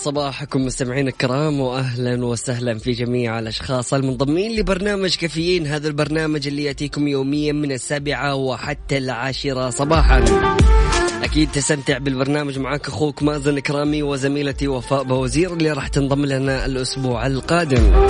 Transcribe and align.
صباحكم 0.00 0.64
مستمعين 0.64 1.08
الكرام 1.08 1.60
واهلا 1.60 2.24
وسهلا 2.24 2.78
في 2.78 2.92
جميع 2.92 3.38
الأشخاص 3.38 3.94
المنضمين 3.94 4.60
لبرنامج 4.60 5.16
كافيين. 5.16 5.66
هذا 5.66 5.88
البرنامج 5.88 6.48
اللي 6.48 6.64
يأتيكم 6.64 7.08
يوميا 7.08 7.52
من 7.52 7.72
السابعة 7.72 8.34
وحتى 8.34 8.98
العاشرة 8.98 9.70
صباحا. 9.70 10.24
أكيد 11.22 11.50
تستمتع 11.50 11.98
بالبرنامج 11.98 12.58
معك 12.58 12.88
أخوك 12.88 13.22
مازن 13.22 13.58
كرامي 13.58 14.02
وزميلتي 14.02 14.68
وفاء 14.68 15.02
بوزير 15.02 15.52
اللي 15.52 15.72
راح 15.72 15.88
تنضم 15.88 16.24
لنا 16.24 16.66
الأسبوع 16.66 17.26
القادم. 17.26 18.06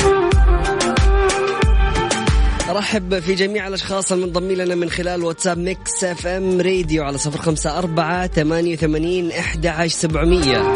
ارحب 2.70 3.18
في 3.18 3.34
جميع 3.34 3.68
الأشخاص 3.68 4.12
المنضمين 4.12 4.58
لنا 4.58 4.74
من 4.74 4.90
خلال 4.90 5.24
واتساب 5.24 5.58
Mix 5.58 6.04
FM 6.04 6.60
Radio 6.60 7.04
على 7.04 7.18
صفر 7.18 7.38
خمسة 7.38 7.78
أربعة 7.78 8.26
ثمانية 8.26 8.74
وثمانين 8.74 9.32
إحدى 9.32 9.68
عشر 9.68 9.98
سبعمية. 9.98 10.72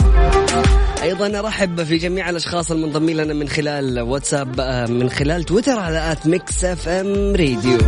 أيضا 1.03 1.39
ارحب 1.39 1.83
في 1.83 1.97
جميع 1.97 2.31
الأشخاص 2.31 2.71
المنضمين 2.71 3.17
لنا 3.17 3.35
من 3.35 3.49
خلال 3.49 4.01
واتساب 4.01 4.61
آه، 4.61 4.87
من 4.87 5.11
خلال 5.11 5.45
تويتر 5.45 5.79
على 5.79 6.13
at 6.13 6.27
Mix 6.27 6.65
FM 6.65 7.37
Radio. 7.37 7.79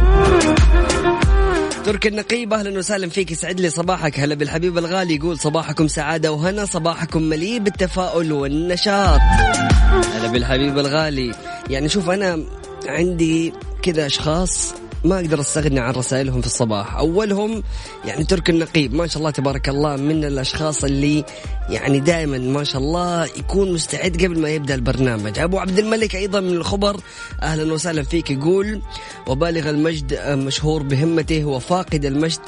ترك 1.85 2.07
النقيب 2.07 2.53
أهلا 2.53 2.79
وسهلا 2.79 3.09
فيك 3.09 3.31
يسعد 3.31 3.61
لي 3.61 3.71
صباحك. 3.71 4.21
هلا 4.21 4.35
بالحبيب 4.35 4.79
الغالي 4.79 5.15
يقول 5.15 5.39
صباحكم 5.39 5.89
سعادة 5.89 6.33
وهنا 6.33 6.65
صباحكم 6.65 7.23
مليء 7.23 7.59
بالتفاؤل 7.59 8.33
والنشاط. 8.33 9.21
هلا 10.15 10.29
بالحبيب 10.33 10.79
الغالي. 10.79 11.35
يعني 11.71 11.89
شوف 11.89 12.11
أنا 12.11 12.45
عندي 12.89 13.53
كذا 13.87 14.07
أشخاص 14.07 14.75
ما 15.05 15.17
أقدر 15.17 15.41
أستغني 15.41 15.81
عن 15.81 15.93
رسائلهم 15.93 16.41
في 16.41 16.47
الصباح. 16.47 16.97
أولهم 16.97 17.63
يعني 18.05 18.25
ترك 18.25 18.51
النقيب. 18.51 18.95
ما 18.95 19.07
شاء 19.07 19.19
الله 19.19 19.31
تبارك 19.31 19.69
الله 19.69 19.97
من 19.97 20.25
الأشخاص 20.25 20.85
اللي 20.85 21.25
يعني 21.69 22.01
دائما 22.01 22.39
ما 22.39 22.65
شاء 22.65 22.83
الله 22.83 23.25
يكون 23.25 23.73
مستعد 23.73 24.17
قبل 24.25 24.39
ما 24.39 24.49
يبدأ 24.49 24.75
البرنامج. 24.75 25.39
أبو 25.39 25.59
عبد 25.59 25.79
الملك 25.79 26.17
أيضا 26.17 26.41
من 26.41 26.53
الخبر 26.53 27.01
أهلا 27.43 27.73
وسهلا 27.73 28.03
فيك 28.03 28.31
يقول 28.31 28.83
وبالغ 29.27 29.71
المجد 29.71 30.21
مشهور 30.29 30.83
بهمته 30.83 31.45
وفاقد 31.45 32.05
المجد 32.05 32.41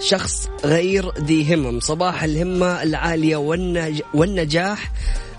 شخص 0.00 0.48
غير 0.64 1.12
ذي 1.20 1.54
همم. 1.54 1.80
صباح 1.80 2.22
الهمة 2.24 2.82
العالية 2.82 3.36
والنج 3.36 4.02
والنجاح 4.14 4.92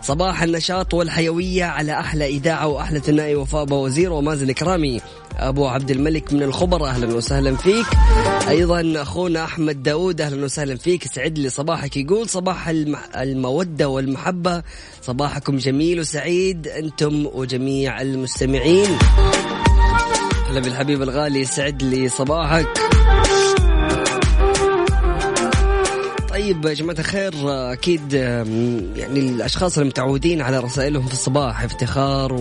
صباح 0.06 0.44
النشاط 0.44 0.94
والحيوية 0.94 1.64
على 1.64 2.00
أحلى 2.00 2.26
إذاعة 2.26 2.68
وأحلى 2.68 3.00
ثنائي 3.00 3.36
وفاء 3.36 3.74
وزير 3.74 4.14
ومازن 4.14 4.52
كرامي 4.52 5.02
أبو 5.38 5.68
عبد 5.68 5.92
الملك 5.92 6.34
من 6.34 6.44
الخبر 6.44 6.86
أهلا 6.86 7.16
وسهلا 7.16 7.56
فيك. 7.56 7.86
أيضا 8.50 9.02
أخونا 9.02 9.44
أحمد 9.44 9.84
داود 9.84 10.22
أهلا 10.22 10.46
وسهلا 10.46 10.76
فيك. 10.76 11.08
سعد 11.08 11.38
لي 11.40 11.50
صباحك. 11.50 11.98
يقول 11.98 12.30
صباح. 12.30 12.70
المودة 13.16 13.88
والمحبة. 13.88 14.64
صباحكم 15.02 15.58
جميل 15.58 16.00
وسعيد 16.00 16.68
أنتم 16.68 17.26
وجميع 17.34 18.02
المستمعين. 18.02 18.98
هلا 20.50 20.60
بالحبيب 20.60 21.02
الغالي 21.02 21.46
يسعد 21.46 21.84
لي 21.84 22.10
صباحك. 22.10 22.95
طيب 26.46 26.66
يا 26.66 26.74
جماعة 26.74 27.00
الخير 27.00 27.34
أكيد 27.74 28.14
يعني 28.14 29.20
الأشخاص 29.20 29.78
المتعودين 29.78 30.42
على 30.42 30.60
رسائلهم 30.60 31.06
في 31.06 31.14
الصباح 31.14 31.64
افتخار 31.64 32.34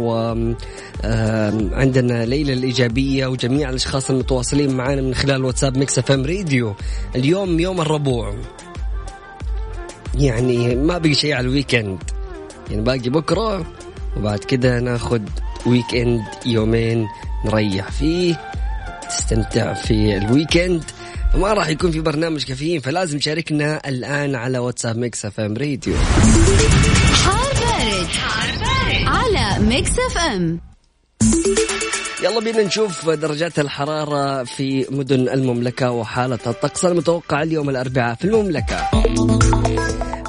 وعندنا 1.03 2.25
ليلى 2.25 2.53
الإيجابية 2.53 3.27
وجميع 3.27 3.71
الأشخاص 3.71 4.11
المتواصلين 4.11 4.77
معنا 4.77 5.03
من 5.03 5.15
خلال 5.15 5.45
واتساب 5.45 5.79
Mix 5.79 5.99
FM 5.99 6.27
Radio. 6.27 6.75
اليوم 7.17 7.61
يوم 7.61 7.81
الربوع. 7.81 8.35
يعني 10.15 10.75
ما 10.75 10.99
بقي 10.99 11.15
شيء 11.15 11.35
على 11.35 11.47
ال 11.47 11.53
weekend. 11.53 11.99
يعني 12.71 12.83
باقي 12.83 13.11
بكرة 13.11 13.67
وبعد 14.17 14.39
كده 14.39 14.81
ناخذ 14.81 15.21
weekend 15.67 16.23
يومين 16.47 17.07
نريح 17.47 17.91
فيه 17.91 18.41
تستمتع 19.09 19.73
في 19.75 20.17
ال 20.17 20.24
weekend. 20.24 20.85
ما 21.37 21.53
راح 21.53 21.69
يكون 21.69 21.91
في 21.91 22.01
برنامج 22.01 22.45
كافيين 22.45 22.81
فلازم 22.81 23.19
تشاركنا 23.19 23.89
الآن 23.89 24.35
على 24.35 24.59
واتساب 24.59 24.99
Mix 24.99 25.25
FM 25.27 25.57
Radio 25.57 25.95
حار 27.25 27.53
بارد, 27.55 28.07
حار 28.07 28.59
بارد. 28.59 29.07
على 29.07 29.65
Mix 29.65 29.91
FM 29.91 30.61
يلا 32.25 32.41
بينا 32.41 32.63
نشوف 32.63 33.11
درجات 33.11 33.59
الحرارة 33.59 34.45
في 34.45 34.87
مدن 34.91 35.29
المملكة 35.29 35.91
وحالة 35.91 36.39
الطقس 36.47 36.85
المتوقع 36.85 37.43
اليوم 37.43 37.71
الأربعاء 37.71 38.15
في 38.15 38.25
المملكة. 38.25 38.77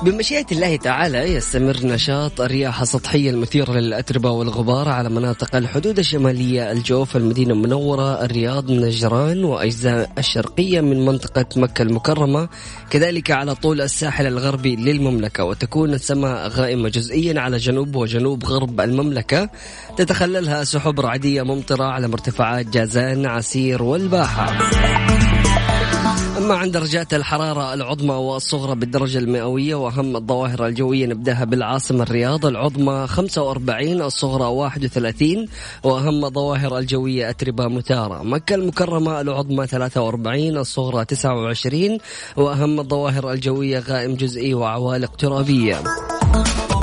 بمشيئة 0.05 0.45
الله 0.51 0.75
تعالى 0.75 1.17
يستمر 1.17 1.77
نشاط 1.83 2.41
الرياح 2.41 2.81
السطحية 2.81 3.29
المثيرة 3.29 3.71
للأتربة 3.71 4.31
والغبار 4.31 4.89
على 4.89 5.09
مناطق 5.09 5.55
الحدود 5.55 5.99
الشمالية 5.99 6.71
الجوف 6.71 7.15
المدينة 7.15 7.53
المنورة 7.53 8.23
الرياض 8.25 8.71
نجران 8.71 9.43
وأجزاء 9.43 10.11
الشرقية 10.17 10.81
من 10.81 11.05
منطقة 11.05 11.45
مكة 11.55 11.81
المكرمة. 11.81 12.49
كذلك 12.89 13.31
على 13.31 13.55
طول 13.55 13.81
الساحل 13.81 14.27
الغربي 14.27 14.75
للمملكة 14.75 15.43
وتكون 15.43 15.93
السماء 15.93 16.47
غائمة 16.47 16.89
جزئيا 16.89 17.41
على 17.41 17.57
جنوب 17.57 17.95
وجنوب 17.95 18.45
غرب 18.45 18.81
المملكة. 18.81 19.49
تتخللها 19.97 20.63
سحب 20.63 20.99
رعدية 20.99 21.41
ممطرة 21.41 21.83
على 21.83 22.07
مرتفعات 22.07 22.65
جازان 22.65 23.25
عسير 23.25 23.83
والباحة. 23.83 24.57
أما 26.45 26.55
عن 26.55 26.71
درجات 26.71 27.13
الحرارة 27.13 27.73
العظمى 27.73 28.13
والصغرى 28.13 28.75
بالدرجة 28.75 29.17
المئوية 29.17 29.75
وأهم 29.75 30.15
الظواهر 30.15 30.67
الجوية 30.67 31.05
نبدأها 31.05 31.45
بالعاصمة 31.45 32.03
الرياض. 32.03 32.45
العظمى 32.45 33.07
45 33.07 34.01
الصغرى 34.01 34.45
31 34.45 35.47
وأهم 35.83 36.25
الظواهر 36.25 36.77
الجوية 36.77 37.29
أتربة 37.29 37.67
مثارة 37.67 38.23
مكة 38.23 38.55
المكرمة 38.55 39.21
العظمى 39.21 39.67
43 39.67 40.57
الصغرى 40.57 41.05
29 41.05 41.97
وأهم 42.37 42.79
الظواهر 42.79 43.31
الجوية 43.31 43.79
غائم 43.79 44.15
جزئي 44.15 44.53
وعوالق 44.53 45.15
ترابية. 45.15 45.83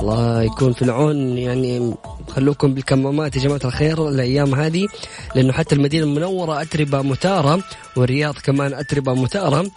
الله 0.02 0.42
يكون 0.42 0.72
في 0.72 0.82
العون. 0.82 1.38
يعني 1.38 1.94
خلوكم 2.28 2.74
بالكمامات 2.74 3.36
يا 3.36 3.40
جماعة 3.40 3.60
الخير 3.64 4.08
الأيام 4.08 4.54
هذه 4.54 4.86
لأنه 5.34 5.52
حتى 5.52 5.74
المدينة 5.74 6.04
المنورة 6.04 6.62
أتربة 6.62 7.02
مثارة 7.02 7.64
والرياض 7.96 8.34
كمان 8.34 8.74
أتربة 8.74 9.14
مثارة 9.14 9.70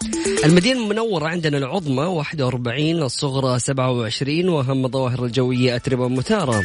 المدينة 0.44 0.80
المنورة 0.84 1.26
عندنا 1.28 1.58
العظمى 1.58 2.02
41 2.02 3.02
الصغرى 3.02 3.58
27 3.58 4.48
وأهم 4.48 4.84
الظواهر 4.84 5.24
الجوية 5.24 5.76
أتربة 5.76 6.08
مثارة 6.08 6.62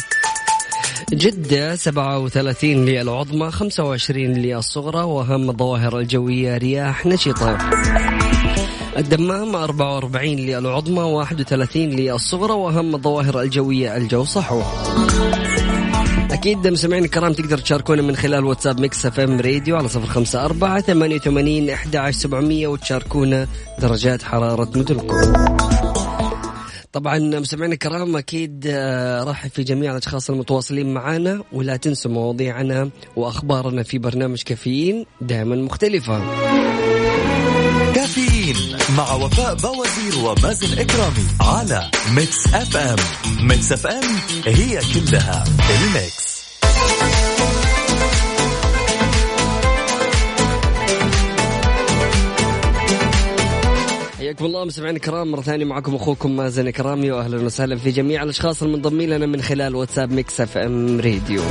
جدة 1.13 1.75
37 1.75 2.86
للعظمى 2.86 3.52
25 3.52 4.25
للصغرى 4.25 5.04
وأهم 5.04 5.50
الظواهر 5.50 6.00
الجوية 6.00 6.58
رياح 6.58 7.06
نشطة. 7.06 7.58
الدمام 8.98 9.56
44 9.56 10.36
للعظمى 10.36 11.02
31 11.02 11.82
للصغرى 11.82 12.54
وأهم 12.54 12.96
الظواهر 12.96 13.42
الجوية 13.42 13.98
الجو 13.98 14.24
صحو. 14.24 14.62
أكيد 16.32 16.68
مستمعين 16.68 17.04
الكرام 17.04 17.34
تقدر 17.34 17.58
تشاركونا 17.58 18.02
من 18.02 18.16
خلال 18.16 18.46
واتساب 18.46 18.80
Mix 18.80 19.06
FM 19.06 19.40
Radio 19.42 19.78
على 19.78 19.88
صفر 19.88 20.06
خمسة 20.06 20.46
أربعة 20.46 20.82
ثمانية 20.82 21.16
وثمانين 21.16 21.70
أحد 21.70 21.96
عشر 21.96 22.20
سبعمية 22.20 22.68
وتشاركونا 22.68 23.48
درجات 23.80 24.24
حرارة 24.24 24.70
مدنكم. 24.76 25.18
طبعا 26.92 27.20
مستمعينا 27.20 27.74
الكرام 27.74 28.18
أكيد 28.18 28.68
آه، 28.68 29.24
راح 29.24 29.48
في 29.48 29.64
جميع 29.64 29.92
الأشخاص 29.92 30.30
المتواصلين 30.30 30.94
معنا 30.94 31.44
ولا 31.54 31.76
تنسوا 31.76 32.12
مواضيعنا 32.12 32.90
وأخبارنا 33.16 33.84
في 33.84 33.98
برنامج 33.98 34.42
كافيين 34.44 35.06
دائما 35.22 35.56
مختلفة. 35.56 36.22
مع 38.98 39.14
وفاء 39.14 39.56
بوازير 39.56 40.26
ومازن 40.26 40.80
إكرامي 40.80 41.28
على 41.42 41.92
Mix 42.16 42.48
FM. 42.54 42.96
Mix 43.48 43.72
FM 43.72 44.04
هي 44.46 44.80
كلها 44.94 45.44
ال 45.69 45.82
Mix. 45.82 46.31
حياكم 54.18 54.46
الله 54.46 54.66
مستمعينا 54.66 54.98
الكرام 54.98 55.32
مرة 55.32 55.42
ثانية 55.42 55.66
معكم 55.66 55.96
أخوكم 55.96 56.36
مازن 56.36 56.70
كرامي 56.70 57.12
وأهلا 57.12 57.38
وسهلا 57.46 57.76
في 57.76 57.92
جميع 57.92 58.24
الأشخاص 58.24 58.64
المنضمين 58.64 59.10
لنا 59.10 59.26
من 59.26 59.42
خلال 59.42 59.76
واتساب 59.76 60.12
Mix 60.12 60.42
FM 60.42 61.00
Radio 61.02 61.42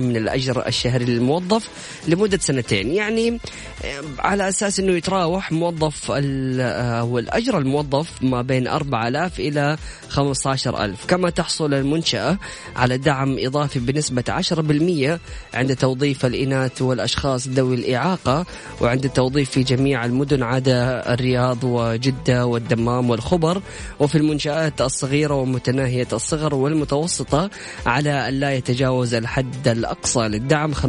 من 0.00 0.16
الأجر 0.16 0.66
الشهري 0.66 1.04
للموظف 1.04 1.68
لمدة 2.08 2.38
سنتين. 2.38 2.92
يعني 2.92 3.40
آه، 3.84 4.02
على 4.18 4.48
أساس 4.48 4.80
أنه 4.80 4.92
يتراوح 4.92 5.52
موظف 5.52 6.10
أو 6.10 7.18
الأجر 7.18 7.58
الموظف 7.58 8.22
ما 8.22 8.42
بين 8.42 8.68
4000 8.68 9.40
إلى 9.40 9.76
15000 10.08 11.06
كما 11.06 11.30
تحصل 11.30 11.74
المنشأة 11.74 12.38
على 12.76 12.98
دعم 12.98 13.36
إضافي 13.38 13.78
بنسبة 13.78 14.24
10% 14.28 15.20
عند 15.54 15.76
توظيف 15.76 16.26
الإناث 16.26 16.82
والأشخاص 16.82 17.48
ذوي 17.48 17.74
الإعاقة 17.74 18.46
وعند 18.80 19.04
التوظيف 19.04 19.50
في 19.50 19.62
جميع 19.62 20.04
المدن 20.04 20.42
عدا 20.42 21.12
الرياض 21.14 21.64
وجدة 21.64 22.46
والدمام 22.46 23.10
والخبر. 23.10 23.62
وفي 24.00 24.18
المنشآت 24.18 24.80
الصغيرة 24.80 25.34
ومتناهية 25.34 26.08
الصغر 26.12 26.43
والمتوسطة 26.52 27.50
على 27.86 28.28
أن 28.28 28.34
لا 28.34 28.54
يتجاوز 28.54 29.14
الحد 29.14 29.68
الأقصى 29.68 30.20
للدعم. 30.20 30.74
50% 30.74 30.84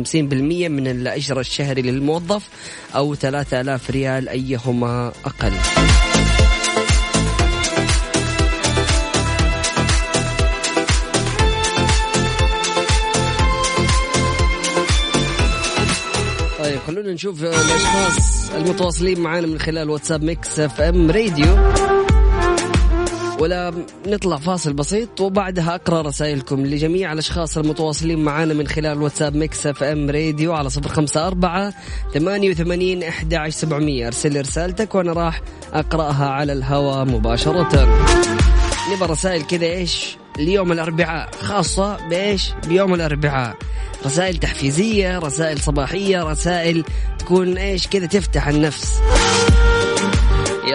من 0.69 0.87
الأجر 0.87 1.39
الشهري 1.39 1.81
للموظف 1.81 2.49
أو 2.95 3.15
3000 3.15 3.89
ريال 3.89 4.29
أيهما 4.29 5.11
أقل. 5.25 5.53
طيب 16.59 16.79
خلونا 16.87 17.13
نشوف 17.13 17.43
الأشخاص 17.43 18.51
المتواصلين 18.55 19.19
معنا 19.19 19.47
من 19.47 19.59
خلال 19.59 19.89
واتساب 19.89 20.23
Mix 20.23 20.59
FM 20.59 21.11
Radio. 21.11 21.94
ولا 23.39 23.73
نطلع 24.07 24.37
فاصل 24.37 24.73
بسيط 24.73 25.21
وبعدها 25.21 25.75
أقرأ 25.75 26.01
رسائلكم 26.01 26.65
لجميع 26.65 27.13
الأشخاص 27.13 27.57
المتواصلين 27.57 28.23
معنا 28.23 28.53
من 28.53 28.67
خلال 28.67 29.01
واتساب 29.01 29.35
Mix 29.35 29.67
FM 29.67 30.09
Radio 30.09 30.53
على 30.53 30.69
صفر 30.69 30.89
خمسة 30.89 31.27
أربعة 31.27 31.73
ثمانية 32.13 32.49
وثمانين 32.49 33.03
أحد 33.03 33.33
عشر 33.33 33.57
سبعمية. 33.57 34.07
أرسل 34.07 34.41
رسالتك 34.41 34.95
وأنا 34.95 35.13
راح 35.13 35.41
أقرأها 35.73 36.29
على 36.29 36.53
الهواء 36.53 37.05
مباشرة. 37.05 37.87
نبغى 38.93 39.11
رسائل 39.11 39.43
كذا 39.43 39.65
إيش؟ 39.65 40.17
ليوم 40.37 40.71
الأربعاء 40.71 41.29
خاصة 41.41 41.97
بإيش؟ 42.09 42.51
بيوم 42.67 42.93
الأربعاء. 42.93 43.55
رسائل 44.05 44.37
تحفيزية 44.37 45.19
رسائل 45.19 45.59
صباحية 45.59 46.23
رسائل 46.23 46.83
تكون 47.19 47.57
إيش؟ 47.57 47.87
كذا 47.87 48.05
تفتح 48.05 48.47
النفس. 48.47 48.99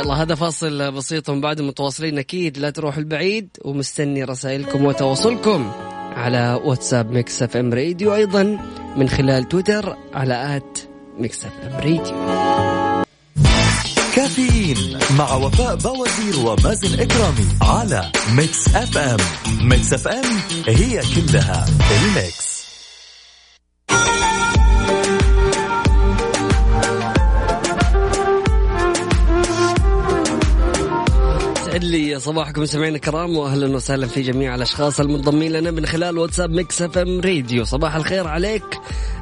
يلا 0.01 0.23
هذا 0.23 0.35
فاصل 0.35 0.93
بسيط 0.93 1.29
ومن 1.29 1.41
بعد 1.41 1.61
متواصلين. 1.61 2.19
أكيد 2.19 2.59
لا 2.59 2.71
تروح 2.71 2.97
البعيد 2.97 3.49
ومستني 3.65 4.25
رسائلكم 4.25 4.85
وتواصلكم 4.85 5.73
على 6.17 6.61
واتساب 6.65 7.11
Mix 7.13 7.43
FM 7.43 7.75
Radio 7.75 8.15
أيضا 8.15 8.43
من 8.97 9.09
خلال 9.09 9.49
تويتر 9.49 9.97
على 10.15 10.57
at 10.57 10.79
Mix 11.19 11.45
F 11.45 11.53
M 11.65 11.73
Radio. 11.73 12.15
كافيين 14.15 14.99
مع 15.19 15.35
وفاء 15.35 15.77
بوازير 15.77 16.47
ومازن 16.47 17.01
إكرامي 17.01 17.47
على 17.63 18.13
Mix 18.37 18.75
FM. 18.75 19.19
Mix 19.63 19.93
FM 19.93 20.25
هي 20.67 21.01
كلها 21.15 21.67
ال 22.05 22.14
Mix. 22.14 22.50
يسعد 31.81 31.93
لي 31.93 32.21
صباحكم 32.21 32.65
سمعنا 32.65 32.97
الكرام 32.97 33.37
واهلا 33.37 33.77
وسهلا 33.77 34.07
في 34.07 34.23
جميع 34.23 34.55
الأشخاص 34.55 35.01
المنضمين 35.01 35.53
لنا 35.53 35.71
من 35.71 35.87
خلال 35.87 36.19
واتساب 36.19 36.51
Mix 36.51 36.83
FM 36.83 37.21
Radio 37.21 37.65
صباح 37.65 37.97
الخير 37.97 38.27
عليك. 38.27 38.65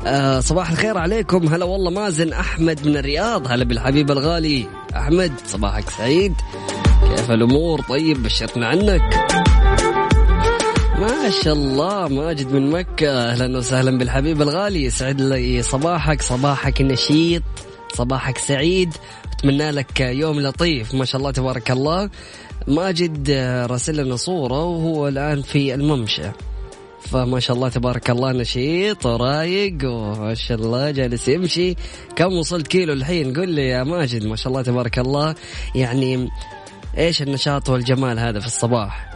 آه 0.07 0.41
صباح 0.41 0.71
الخير 0.71 0.99
عليكم. 0.99 1.49
هلا 1.49 1.65
والله 1.65 1.91
مازن 1.91 2.33
أحمد 2.33 2.87
من 2.87 2.97
الرياض. 2.97 3.53
هلا 3.53 3.65
بالحبيب 3.65 4.11
الغالي. 4.11 4.67
أحمد 4.97 5.33
صباحك 5.47 5.91
سعيد. 5.91 6.35
كيف 7.17 7.31
الأمور؟ 7.31 7.81
طيب 7.81 8.23
بشرنا 8.23 8.67
عنك. 8.67 9.15
ما 10.99 11.31
شاء 11.45 11.55
الله 11.55 12.09
ماجد 12.09 12.53
من 12.53 12.71
مكة. 12.71 13.11
أهلا 13.11 13.59
وسهلا 13.59 13.99
بالحبيب 13.99 14.43
الغالي. 14.43 14.85
يسعد 14.85 15.21
لي 15.21 15.63
صباحك. 15.63 16.23
صباحك 16.23 16.83
نشيط. 16.83 17.43
صباحك 17.95 18.39
سعيد. 18.39 18.95
أتمنى 19.33 19.71
لك 19.71 20.01
يوم 20.01 20.41
لطيف. 20.41 20.95
ما 20.95 21.05
شاء 21.05 21.19
الله 21.19 21.31
تبارك 21.31 21.71
الله. 21.71 22.11
ماجد 22.69 23.31
راسل 23.71 24.05
لنا 24.05 24.17
صورة 24.17 24.65
وهو 24.65 25.09
الآن 25.09 25.43
في 25.43 25.75
الممشى. 25.75 26.31
فما 27.01 27.41
شاء 27.41 27.57
الله 27.57 27.69
تبارك 27.69 28.11
الله 28.11 28.33
نشيط 28.33 29.07
ورايق 29.07 29.79
وما 29.85 30.35
شاء 30.35 30.59
الله 30.59 30.91
جالس 30.91 31.29
يمشي. 31.29 31.77
كم 32.17 32.33
وصلت 32.33 32.67
كيلو 32.67 32.93
الحين؟ 32.93 33.33
قل 33.33 33.49
لي 33.49 33.69
يا 33.69 33.85
ماجد 33.85 34.27
ما 34.27 34.37
شاء 34.37 34.49
الله 34.49 34.63
تبارك 34.63 34.99
الله. 34.99 35.35
يعني 35.75 36.29
إيش 36.99 37.23
النشاط 37.23 37.69
والجمال 37.69 38.19
هذا 38.19 38.41
في 38.41 38.47
الصباح؟ 38.47 39.09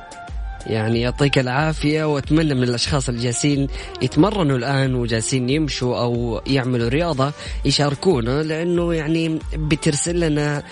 يعني 0.66 1.00
يعطيك 1.00 1.38
العافية 1.38 2.04
وأتمنى 2.04 2.54
من 2.54 2.62
الأشخاص 2.62 3.08
اللي 3.08 3.22
جالسين 3.22 3.68
يتمرنوا 4.02 4.56
الآن 4.56 4.94
وجالسين 4.94 5.48
يمشوا 5.48 5.98
أو 5.98 6.40
يعملوا 6.46 6.88
رياضة 6.88 7.32
يشاركونا 7.64 8.42
لأنه 8.42 8.94
يعني 8.94 9.38
بترسل 9.56 10.20
لنا 10.20 10.62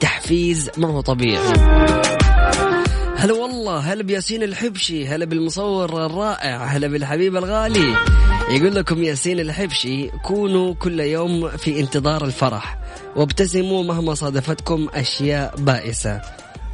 تحفيز 0.00 0.70
ما 0.78 0.88
هو 0.88 1.00
طبيعي. 1.00 2.19
هلا 3.16 3.32
والله 3.32 3.78
هلا 3.78 4.02
بياسين 4.02 4.42
الحبشي 4.42 5.08
هلا 5.08 5.24
بالمصور 5.24 6.06
الرائع 6.06 6.64
هلا 6.64 6.86
بالحبيب 6.86 7.36
الغالي. 7.36 7.94
يقول 8.50 8.74
لكم 8.74 9.02
ياسين 9.02 9.40
الحبشي 9.40 10.08
كونوا 10.08 10.74
كل 10.74 11.00
يوم 11.00 11.48
في 11.48 11.80
انتظار 11.80 12.24
الفرح 12.24 12.78
وابتسموا 13.16 13.84
مهما 13.84 14.14
صادفتكم 14.14 14.88
أشياء 14.94 15.54
بائسة. 15.58 16.20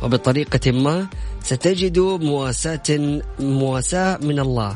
وبطريقة 0.03 0.73
ما 0.73 1.07
ستجدوا 1.43 2.19
مواساة 2.19 3.21
مواساة 3.41 4.19
من 4.23 4.39
الله. 4.41 4.75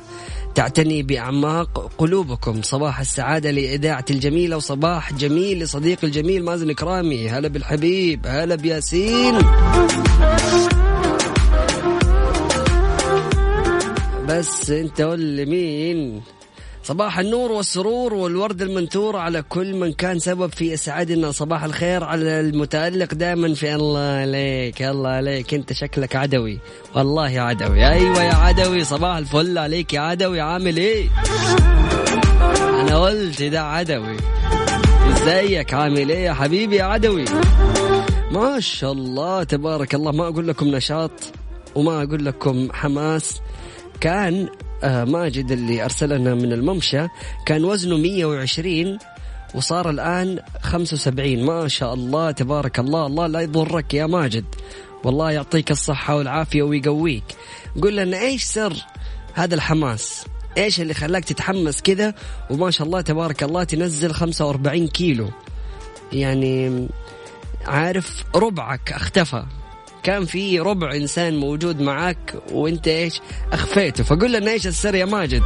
تعتني 0.55 1.03
بأعماق 1.03 1.93
قلوبكم. 1.99 2.63
صباح 2.63 3.01
السعادة 3.01 3.51
لإذاعة 3.51 4.05
الجميلة 4.11 4.57
وصباح 4.57 5.13
جميل 5.13 5.63
لصديق 5.63 5.99
الجميل 6.05 6.45
مازن 6.45 6.71
إكرامي. 6.71 7.29
هلا 7.29 7.49
بالحبيب 7.49 8.27
هلا 8.27 8.55
بياسين. 8.55 9.39
بس 14.41 14.71
انت 14.71 15.01
قول 15.01 15.47
مين؟ 15.47 16.23
صباح 16.83 17.19
النور 17.19 17.53
والسرور 17.53 18.15
والورد 18.15 18.63
المنثور 18.63 19.17
على 19.17 19.43
كل 19.43 19.75
من 19.75 19.93
كان 19.93 20.19
سبب 20.19 20.53
في 20.53 20.75
إسعادنا. 20.75 21.31
صباح 21.33 21.65
الخير 21.65 22.05
على 22.05 22.41
المتألق 22.41 23.15
دائما 23.15 23.55
في 23.55 23.75
الله 23.75 24.01
عليك. 24.01 24.83
الله 24.83 25.09
عليك. 25.09 25.55
انت 25.55 25.73
شكلك 25.73 26.17
عدوي. 26.17 26.59
والله 26.95 27.41
عدوي. 27.41 27.87
أيوه 27.87 28.23
يا 28.23 28.35
عدوي. 28.35 28.85
صباح 28.85 29.17
الفل 29.17 29.59
عليك 29.59 29.95
يا 29.95 30.01
عدوي. 30.01 30.41
عامل 30.41 30.77
إيه؟ 30.77 31.09
أنا 32.81 32.99
قلت 32.99 33.43
ده 33.43 33.63
عدوي. 33.63 34.17
ازيك؟ 35.13 35.75
عامل 35.75 36.11
إيه 36.11 36.25
يا 36.25 36.33
حبيبي 36.33 36.77
يا 36.77 36.85
عدوي؟ 36.85 37.25
ما 38.31 38.61
شاء 38.61 38.93
الله. 38.93 39.43
تبارك 39.43 39.95
الله. 39.95 40.13
ما 40.13 40.29
أقول 40.29 40.49
لكم 40.49 40.67
نشاط 40.67 41.11
وما 41.75 42.03
أقول 42.03 42.25
لكم 42.25 42.69
حماس. 42.73 43.41
كان 44.01 44.49
آه، 44.85 45.05
ماجد 45.05 45.53
اللي 45.53 45.85
أرسلنا 45.85 46.35
من 46.35 46.53
الممشى 46.53 47.07
كان 47.47 47.65
وزنه 47.65 47.97
120 47.97 48.99
وصار 49.55 49.91
الآن 49.91 50.39
75 50.63 51.45
ما 51.45 51.69
شاء 51.69 51.95
الله 51.95 52.31
تبارك 52.31 52.79
الله 52.79 53.07
الله 53.07 53.27
لا 53.27 53.41
يضرك 53.41 53.95
يا 53.95 54.07
ماجد. 54.07 54.45
والله 55.05 55.31
يعطيك 55.31 55.71
الصحة 55.71 56.17
والعافية 56.17 56.63
ويقويك. 56.63 57.25
قل 57.83 57.97
لنا 57.97 58.21
إيش 58.21 58.43
سر 58.43 58.77
هذا 59.35 59.55
الحماس؟ 59.55 60.25
إيش 60.59 60.81
اللي 60.81 60.95
خلاك 60.95 61.25
تتحمس 61.25 61.83
كذا؟ 61.83 62.15
وما 62.51 62.71
شاء 62.71 62.87
الله 62.87 63.01
تبارك 63.01 63.43
الله 63.43 63.65
تنزل 63.65 64.13
45 64.13 64.89
كيلو. 64.89 65.31
يعني 66.13 66.89
عارف 67.67 68.25
ربعك 68.35 68.93
اختفى. 68.93 69.45
كان 70.03 70.25
في 70.25 70.59
ربع 70.61 70.95
إنسان 70.95 71.37
موجود 71.37 71.81
معك 71.81 72.35
وإنت 72.53 72.89
إيش؟ 72.89 73.21
أخفيته. 73.53 74.05
فقول 74.05 74.33
لنا 74.33 74.51
إيش 74.51 74.67
السر 74.67 74.95
يا 74.95 75.05
ماجد؟ 75.05 75.43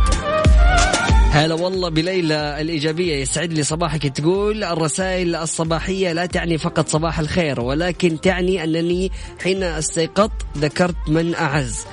هلا 1.35 1.55
والله 1.55 1.89
بليلى 1.89 2.61
الإيجابية. 2.61 3.15
يسعد 3.17 3.53
لي 3.53 3.63
صباحك. 3.63 4.07
تقول 4.07 4.65
الرسائل 4.65 5.35
الصباحية 5.37 6.13
لا 6.13 6.27
تعني 6.27 6.59
فقط 6.59 6.89
صباح 6.89 7.19
الخير 7.19 7.61
ولكن 7.61 8.21
تعني 8.21 8.65
أنني 8.65 9.11
حين 9.43 9.63
استيقظت 9.63 10.33
ذكرت 10.59 10.97
من 11.09 11.35
أعز. 11.35 11.87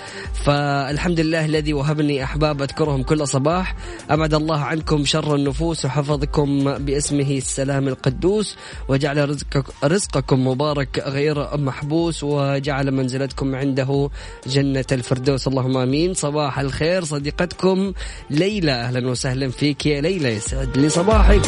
فالحمد 0.46 1.20
لله 1.20 1.46
الذي 1.46 1.74
وهبني 1.74 2.24
أحباب 2.24 2.62
أذكرهم 2.62 3.04
كل 3.04 3.28
صباح. 3.28 3.76
أبعد 4.10 4.34
الله 4.34 4.60
عنكم 4.60 5.06
شر 5.06 5.36
النفوس 5.36 5.86
وحفظكم 5.86 6.78
باسمه 6.78 7.32
السلام 7.32 7.88
القدوس 7.88 8.56
وجعل 8.90 9.30
رزقك 9.30 9.66
رزقكم 9.84 10.48
مبارك 10.48 11.04
غير 11.06 11.58
محبوس 11.58 12.24
وجعل 12.24 12.92
منزلتكم 12.92 13.56
عنده 13.56 14.10
جنة 14.48 14.86
الفردوس. 14.92 15.48
اللهم 15.48 15.78
آمين. 15.78 16.14
صباح 16.14 16.60
الخير 16.60 17.04
صديقتكم 17.04 17.94
ليلى. 18.30 18.72
أهلا 18.72 19.10
وسهلا. 19.10 19.31
فيك 19.52 19.86
يا 19.86 20.02
ليلى 20.02 20.30
يسعد 20.30 20.78
لي 20.78 20.90
صباحك. 20.90 21.42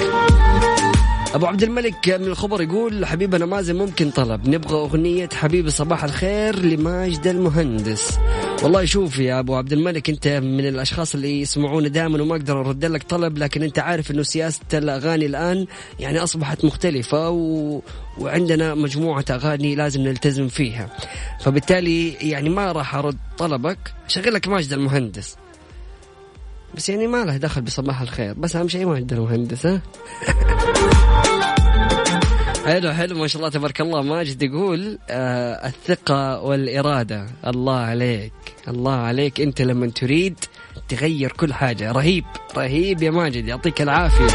أبو 1.34 1.46
عبد 1.46 1.64
الملك 1.64 2.10
من 2.10 2.28
الخبر 2.28 2.62
يقول 2.62 3.06
حبيبنا 3.06 3.46
مازن 3.46 3.76
ممكن 3.76 4.10
طلب. 4.12 4.50
نبغى 4.50 4.76
أغنية 4.76 5.30
حبيبي 5.34 5.70
صباح 5.70 6.04
الخير 6.04 6.60
لماجد 6.60 7.28
المهندس. 7.28 8.20
والله 8.64 8.86
شوف 8.86 9.20
يا 9.20 9.40
أبو 9.40 9.56
عبد 9.56 9.74
الملك 9.74 10.10
أنت 10.10 10.28
من 10.28 10.68
الأشخاص 10.68 11.16
اللي 11.16 11.42
يسمعونا 11.42 11.88
دائما 11.88 12.22
وما 12.22 12.36
أقدر 12.36 12.60
أرد 12.60 12.86
لك 12.86 13.04
طلب 13.04 13.38
لكن 13.38 13.64
أنت 13.64 13.80
عارف 13.80 14.12
إنه 14.12 14.24
سياسة 14.24 14.60
الأغاني 14.74 15.26
الآن 15.26 15.66
يعني 16.00 16.20
أصبحت 16.20 16.66
مختلفة 16.66 17.30
و... 17.30 17.82
وعندنا 18.18 18.76
مجموعة 18.76 19.26
أغاني 19.30 19.76
لازم 19.76 20.02
نلتزم 20.02 20.48
فيها. 20.48 20.90
فبالتالي 21.42 22.10
يعني 22.12 22.50
ما 22.50 22.72
راح 22.72 22.96
أرد 22.96 23.18
طلبك. 23.38 23.94
شغل 24.08 24.34
لك 24.34 24.48
ماجد 24.48 24.74
المهندس. 24.74 25.36
بس 26.76 26.90
يعني 26.90 27.08
ما 27.08 27.26
له 27.26 27.38
دخل 27.38 27.62
بصباح 27.62 28.02
الخير. 28.02 28.34
بس 28.34 28.56
أهم 28.56 28.68
شيء 28.68 28.86
ماجد 28.86 29.14
المهندس 29.14 29.66
ها؟ 29.66 29.82
حلو 32.66 32.94
حلو 32.94 33.18
ما 33.18 33.28
شاء 33.28 33.40
الله 33.40 33.50
تبارك 33.52 33.82
الله. 33.82 34.02
ماجد 34.02 34.42
يقول 34.44 35.00
آه 35.10 35.68
الثقة 35.68 36.42
والإرادة. 36.42 37.28
الله 37.48 37.76
عليك 37.76 38.34
الله 38.68 38.94
عليك. 38.94 39.42
أنت 39.42 39.62
لما 39.62 39.88
تريد 39.88 40.40
تغير 40.90 41.32
كل 41.32 41.54
حاجة. 41.54 41.92
رهيب 41.92 42.26
رهيب 42.58 43.04
يا 43.04 43.12
ماجد. 43.12 43.48
يعطيك 43.48 43.82
العافية. 43.82 44.28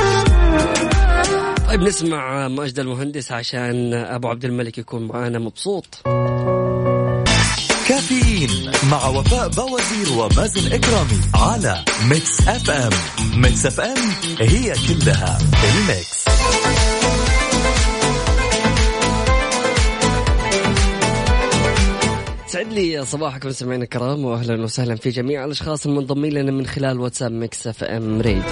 طيب 1.68 1.80
نسمع 1.80 2.48
ماجد 2.48 2.78
المهندس 2.78 3.32
عشان 3.32 3.94
أبو 3.94 4.28
عبد 4.28 4.44
الملك 4.44 4.78
يكون 4.78 5.06
معانا 5.06 5.38
مبسوط. 5.38 6.02
كافيين 7.88 8.70
مع 8.90 9.06
وفاء 9.08 9.48
بوازير 9.48 10.18
ومازن 10.18 10.72
إكرامي 10.72 11.20
على 11.34 11.84
Mix 12.10 12.48
FM 12.48 12.92
Mix 13.36 13.66
FM 13.66 13.96
هي 14.40 14.74
كلها 14.88 15.38
ال 15.64 15.76
Mix. 15.76 16.24
سعد 22.46 22.72
لي 22.72 23.04
صباحكم 23.04 23.50
سمعنا 23.50 23.84
الكرام 23.84 24.24
واهلا 24.24 24.62
وسهلا 24.62 24.96
في 24.96 25.10
جميع 25.10 25.44
الأشخاص 25.44 25.86
المنضمين 25.86 26.32
لنا 26.32 26.50
من 26.52 26.66
خلال 26.66 27.00
واتساب 27.00 27.32
Mix 27.32 27.66
FM 27.66 28.20
Radio 28.20 28.42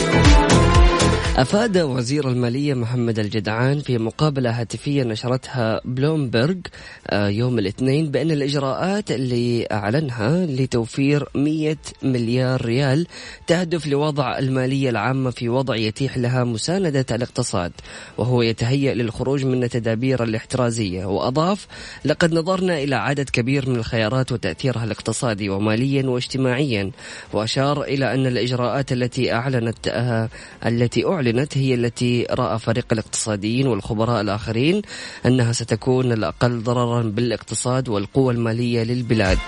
أفاد 1.37 1.79
وزير 1.79 2.29
المالية 2.29 2.75
محمد 2.75 3.19
الجدعان 3.19 3.81
في 3.81 3.99
مقابلة 3.99 4.61
هاتفية 4.61 5.03
نشرتها 5.03 5.81
بلومبرج 5.85 6.59
آه، 7.07 7.29
يوم 7.29 7.59
الاثنين 7.59 8.11
بأن 8.11 8.31
الإجراءات 8.31 9.11
اللي 9.11 9.67
أعلنها 9.73 10.47
لتوفير 10.47 11.29
100 11.35 11.77
مليار 12.03 12.65
ريال 12.65 13.07
تهدف 13.47 13.87
لوضع 13.87 14.39
المالية 14.39 14.91
العامة 14.91 15.31
في 15.31 15.49
وضع 15.49 15.77
يتيح 15.77 16.19
لها 16.19 16.45
مساندة 16.45 17.07
الاقتصاد 17.11 17.73
وهو 18.19 18.43
يتهيأ 18.43 18.95
للخروج 18.95 19.45
من 19.45 19.65
التدابير 19.65 20.23
الاحترازية. 20.23 21.05
وأضاف 21.05 21.67
لقد 22.05 22.35
نظرنا 22.35 22.79
إلى 22.79 22.97
عدد 22.97 23.31
كبير 23.31 23.71
من 23.71 23.77
الخيارات 23.77 24.33
وتأثيرها 24.33 24.85
الاقتصادي 24.85 25.49
وماليا 25.49 26.07
واجتماعيا 26.07 26.91
وأشار 27.33 27.83
إلى 27.83 28.15
أن 28.15 28.27
الإجراءات 28.27 28.93
التي 28.93 29.33
أعلنت 29.33 29.89
آه، 29.89 30.29
التي 30.67 31.07
أعلنت 31.07 31.26
أعلنت 31.27 31.59
هي 31.59 31.75
التي 31.75 32.27
رأى 32.31 32.59
فريق 32.59 32.87
الاقتصاديين 32.93 33.67
والخبراء 33.67 34.21
الآخرين 34.21 34.83
أنها 35.27 35.53
ستكون 35.53 36.13
الأقل 36.13 36.63
ضررا 36.63 37.03
بالاقتصاد 37.03 37.89
والقوى 37.89 38.35
المالية 38.35 38.83
للبلاد. 38.83 39.39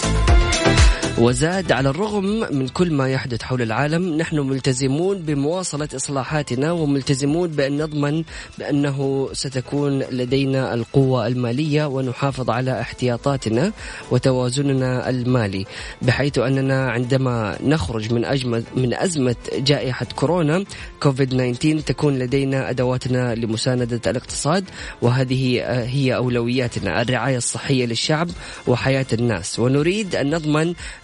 وزاد 1.20 1.72
على 1.72 1.88
الرغم 1.88 2.24
من 2.50 2.68
كل 2.68 2.92
ما 2.92 3.08
يحدث 3.08 3.42
حول 3.42 3.62
العالم 3.62 4.16
نحن 4.16 4.38
ملتزمون 4.38 5.18
بمواصلة 5.18 5.88
إصلاحاتنا 5.96 6.72
وملتزمون 6.72 7.48
بأن 7.48 7.76
نضمن 7.82 8.24
بأنه 8.58 9.28
ستكون 9.32 9.98
لدينا 9.98 10.74
القوة 10.74 11.26
المالية 11.26 11.84
ونحافظ 11.86 12.50
على 12.50 12.80
احتياطاتنا 12.80 13.72
وتوازننا 14.10 15.10
المالي. 15.10 15.66
بحيث 16.02 16.38
أننا 16.38 16.90
عندما 16.90 17.58
نخرج 17.62 18.12
من 18.12 18.24
أجمل 18.24 18.64
من 18.76 18.94
أزمة 18.94 19.36
جائحة 19.54 20.06
كورونا 20.16 20.64
كوفيد 21.02 21.28
19 21.28 21.80
تكون 21.80 22.18
لدينا 22.18 22.70
أدواتنا 22.70 23.34
لمساندة 23.34 24.10
الاقتصاد 24.10 24.64
وهذه 25.02 25.60
هي 25.84 26.16
أولوياتنا 26.16 27.02
الرعاية 27.02 27.36
الصحية 27.36 27.86
للشعب 27.86 28.28
وحياة 28.66 29.06
الناس. 29.12 29.58
ونريد 29.58 30.14
أن 30.16 30.30
نضمن 30.30 30.57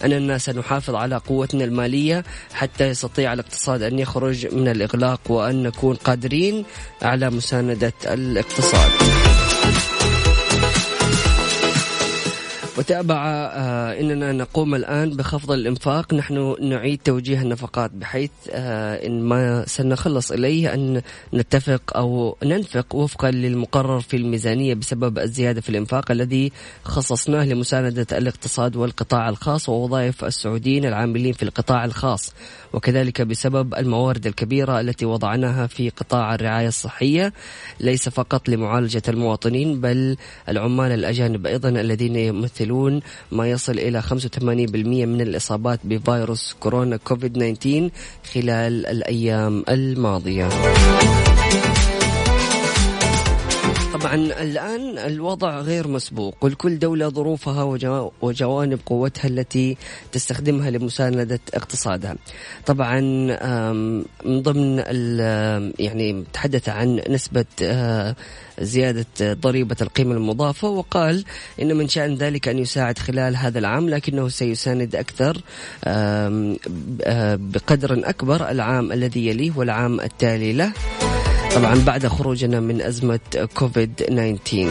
أننا 0.05 0.37
سنحافظ 0.37 0.95
على 0.95 1.17
قوتنا 1.17 1.63
المالية 1.63 2.23
حتى 2.53 2.87
يستطيع 2.87 3.33
الاقتصاد 3.33 3.81
أن 3.81 3.99
يخرج 3.99 4.53
من 4.53 4.67
الإغلاق 4.67 5.31
وأن 5.31 5.63
نكون 5.63 5.95
قادرين 5.95 6.65
على 7.01 7.29
مساندة 7.29 7.93
الاقتصاد. 8.05 9.14
وتابع 12.77 13.27
آه، 13.27 13.99
إننا 13.99 14.31
نقوم 14.31 14.75
الآن 14.75 15.09
بخفض 15.09 15.51
الإنفاق. 15.51 16.13
نحن 16.13 16.55
نعيد 16.61 16.99
توجيه 17.03 17.41
النفقات 17.41 17.91
بحيث 17.91 18.31
آه، 18.51 19.07
إن 19.07 19.21
ما 19.21 19.65
سنخلص 19.67 20.31
إليه 20.31 20.73
أن 20.73 21.01
نتفق 21.33 21.97
أو 21.97 22.37
ننفق 22.43 22.95
وفقا 22.95 23.31
للمقرر 23.31 23.99
في 23.99 24.17
الميزانية 24.17 24.73
بسبب 24.73 25.19
الزيادة 25.19 25.61
في 25.61 25.69
الإنفاق 25.69 26.11
الذي 26.11 26.51
خصصناه 26.83 27.45
لمساندة 27.45 28.07
الاقتصاد 28.17 28.75
والقطاع 28.75 29.29
الخاص 29.29 29.69
ووظائف 29.69 30.25
السعوديين 30.25 30.85
العاملين 30.85 31.33
في 31.33 31.43
القطاع 31.43 31.85
الخاص 31.85 32.33
وكذلك 32.73 33.21
بسبب 33.21 33.75
الموارد 33.75 34.27
الكبيرة 34.27 34.79
التي 34.79 35.05
وضعناها 35.05 35.67
في 35.67 35.89
قطاع 35.89 36.35
الرعاية 36.35 36.67
الصحية. 36.67 37.33
ليس 37.79 38.09
فقط 38.09 38.49
لمعالجة 38.49 39.03
المواطنين 39.07 39.81
بل 39.81 40.17
العمال 40.49 40.91
الأجانب 40.91 41.45
أيضا 41.45 41.69
الذين 41.69 42.15
يمثلون 42.15 42.64
ما 43.31 43.49
يصل 43.51 43.79
إلى 43.79 44.01
85% 44.01 44.45
من 45.05 45.21
الإصابات 45.21 45.79
بفيروس 45.83 46.55
كورونا 46.59 46.97
كوفيد 46.97 47.33
19 47.33 47.89
خلال 48.33 48.85
الأيام 48.85 49.63
الماضية. 49.69 50.49
طبعا 54.01 54.15
الآن 54.15 54.97
الوضع 54.97 55.59
غير 55.59 55.87
مسبوق 55.87 56.35
ولكل 56.41 56.79
دولة 56.79 57.09
ظروفها 57.09 57.63
وجوانب 58.21 58.79
قوتها 58.85 59.27
التي 59.27 59.77
تستخدمها 60.11 60.69
لمساندة 60.69 61.39
اقتصادها. 61.53 62.15
طبعا 62.65 62.99
من 64.25 64.41
ضمن 64.41 64.77
يعني 65.79 66.23
تحدث 66.33 66.69
عن 66.69 67.01
نسبة 67.09 67.45
زيادة 68.61 69.05
ضريبة 69.21 69.75
القيمة 69.81 70.15
المضافة 70.15 70.69
وقال 70.69 71.25
إن 71.61 71.75
من 71.77 71.87
شأن 71.87 72.15
ذلك 72.15 72.47
أن 72.47 72.59
يساعد 72.59 72.97
خلال 72.97 73.35
هذا 73.35 73.59
العام 73.59 73.89
لكنه 73.89 74.27
سيساند 74.27 74.95
أكثر 74.95 75.41
بقدر 77.37 78.09
أكبر 78.09 78.49
العام 78.49 78.91
الذي 78.91 79.27
يليه 79.27 79.51
والعام 79.55 79.99
التالي 79.99 80.53
له. 80.53 80.71
طبعا 81.55 81.75
بعد 81.75 82.07
خروجنا 82.07 82.59
من 82.59 82.81
أزمة 82.81 83.19
كوفيد 83.53 83.95
19 83.95 84.69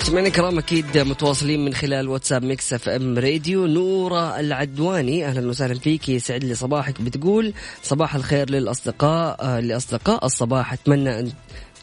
سمعنا 0.00 0.28
كرام 0.28 0.58
أكيد 0.58 0.98
متواصلين 0.98 1.64
من 1.64 1.74
خلال 1.74 2.08
واتساب 2.08 2.44
Mix 2.44 2.72
FM 2.72 3.18
Radio. 3.18 3.66
نورة 3.66 4.40
العدواني 4.40 5.26
أهلا 5.26 5.48
وسهلا 5.48 5.74
فيك. 5.74 6.08
يسعد 6.08 6.44
لي 6.44 6.54
صباحك. 6.54 7.00
بتقول 7.00 7.52
صباح 7.82 8.14
الخير 8.14 8.50
للأصدقاء 8.50 9.60
لأصدقاء 9.60 10.26
الصباح. 10.26 10.72
أتمنى 10.72 11.20
أن 11.20 11.32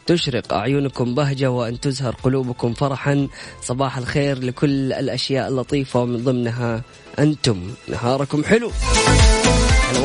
تشرق 0.06 0.52
أعينكم 0.54 1.14
بهجة 1.14 1.50
وأن 1.50 1.80
تزهر 1.80 2.14
قلوبكم 2.22 2.74
فرحا. 2.74 3.28
صباح 3.62 3.98
الخير 3.98 4.38
لكل 4.38 4.92
الأشياء 4.92 5.48
اللطيفة 5.48 6.00
ومن 6.00 6.24
ضمنها 6.24 6.82
أنتم. 7.18 7.70
نهاركم 7.88 8.44
حلو. 8.44 8.70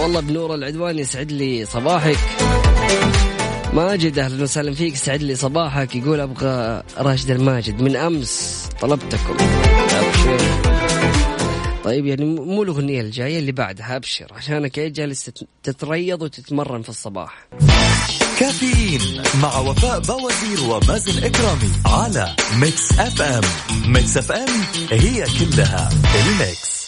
والله 0.01 0.19
بنور 0.19 0.55
العدوان 0.55 0.99
يسعد 0.99 1.31
لي 1.31 1.65
صباحك. 1.65 2.17
ماجد 3.73 4.19
أهلا 4.19 4.43
وسهلا 4.43 4.73
فيك 4.73 4.93
يسعد 4.93 5.23
لي 5.23 5.35
صباحك. 5.35 5.95
يقول 5.95 6.19
أبغى 6.19 6.83
راشد 6.97 7.31
الماجد 7.31 7.81
من 7.81 7.95
أمس 7.95 8.63
طلبتكم. 8.81 9.37
أبشر. 9.91 10.73
طيب 11.83 12.05
يعني 12.05 12.25
مو 12.25 12.63
الأغنية 12.63 13.01
الجاية 13.01 13.39
اللي 13.39 13.51
بعدها 13.51 13.95
أبشر 13.95 14.27
عشانك 14.31 14.77
إيه 14.77 14.87
جالس 14.87 15.31
تتريض 15.63 16.21
وتتمرن 16.21 16.81
في 16.81 16.89
الصباح. 16.89 17.47
كافيين 18.39 19.01
مع 19.41 19.59
وفاء 19.59 19.99
بوازير 19.99 20.63
ومازن 20.69 21.23
إكرامي 21.23 21.71
على 21.85 22.35
Mix 22.59 22.99
FM 22.99 23.43
Mix 23.85 24.17
FM 24.17 24.49
هي 24.91 25.25
كلها 25.39 25.89
ال 26.15 26.32
Mix 26.32 26.82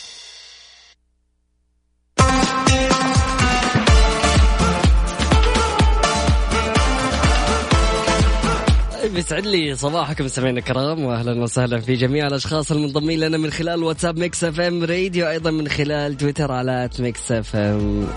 يسعد 9.18 9.46
لي 9.46 9.76
صباحكم 9.76 10.28
سمعنا 10.28 10.60
الكرام 10.60 11.06
واهلا 11.06 11.44
وسهلا 11.44 11.80
في 11.80 11.94
جميع 11.94 12.28
الأشخاص 12.28 12.72
المنضمين 12.72 13.20
لنا 13.20 13.38
من 13.38 13.52
خلال 13.52 13.84
واتساب 13.84 14.20
Mix 14.20 14.44
FM 14.44 14.84
Radio 14.84 15.30
أيضا 15.30 15.52
من 15.52 15.68
خلال 15.68 16.18
تويتر 16.18 16.52
على 16.52 16.90
Mix 17.00 17.32
FM 17.32 18.08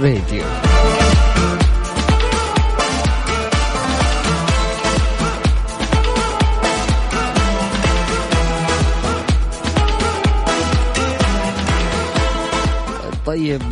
راديو. 0.00 0.42
طيب 13.26 13.62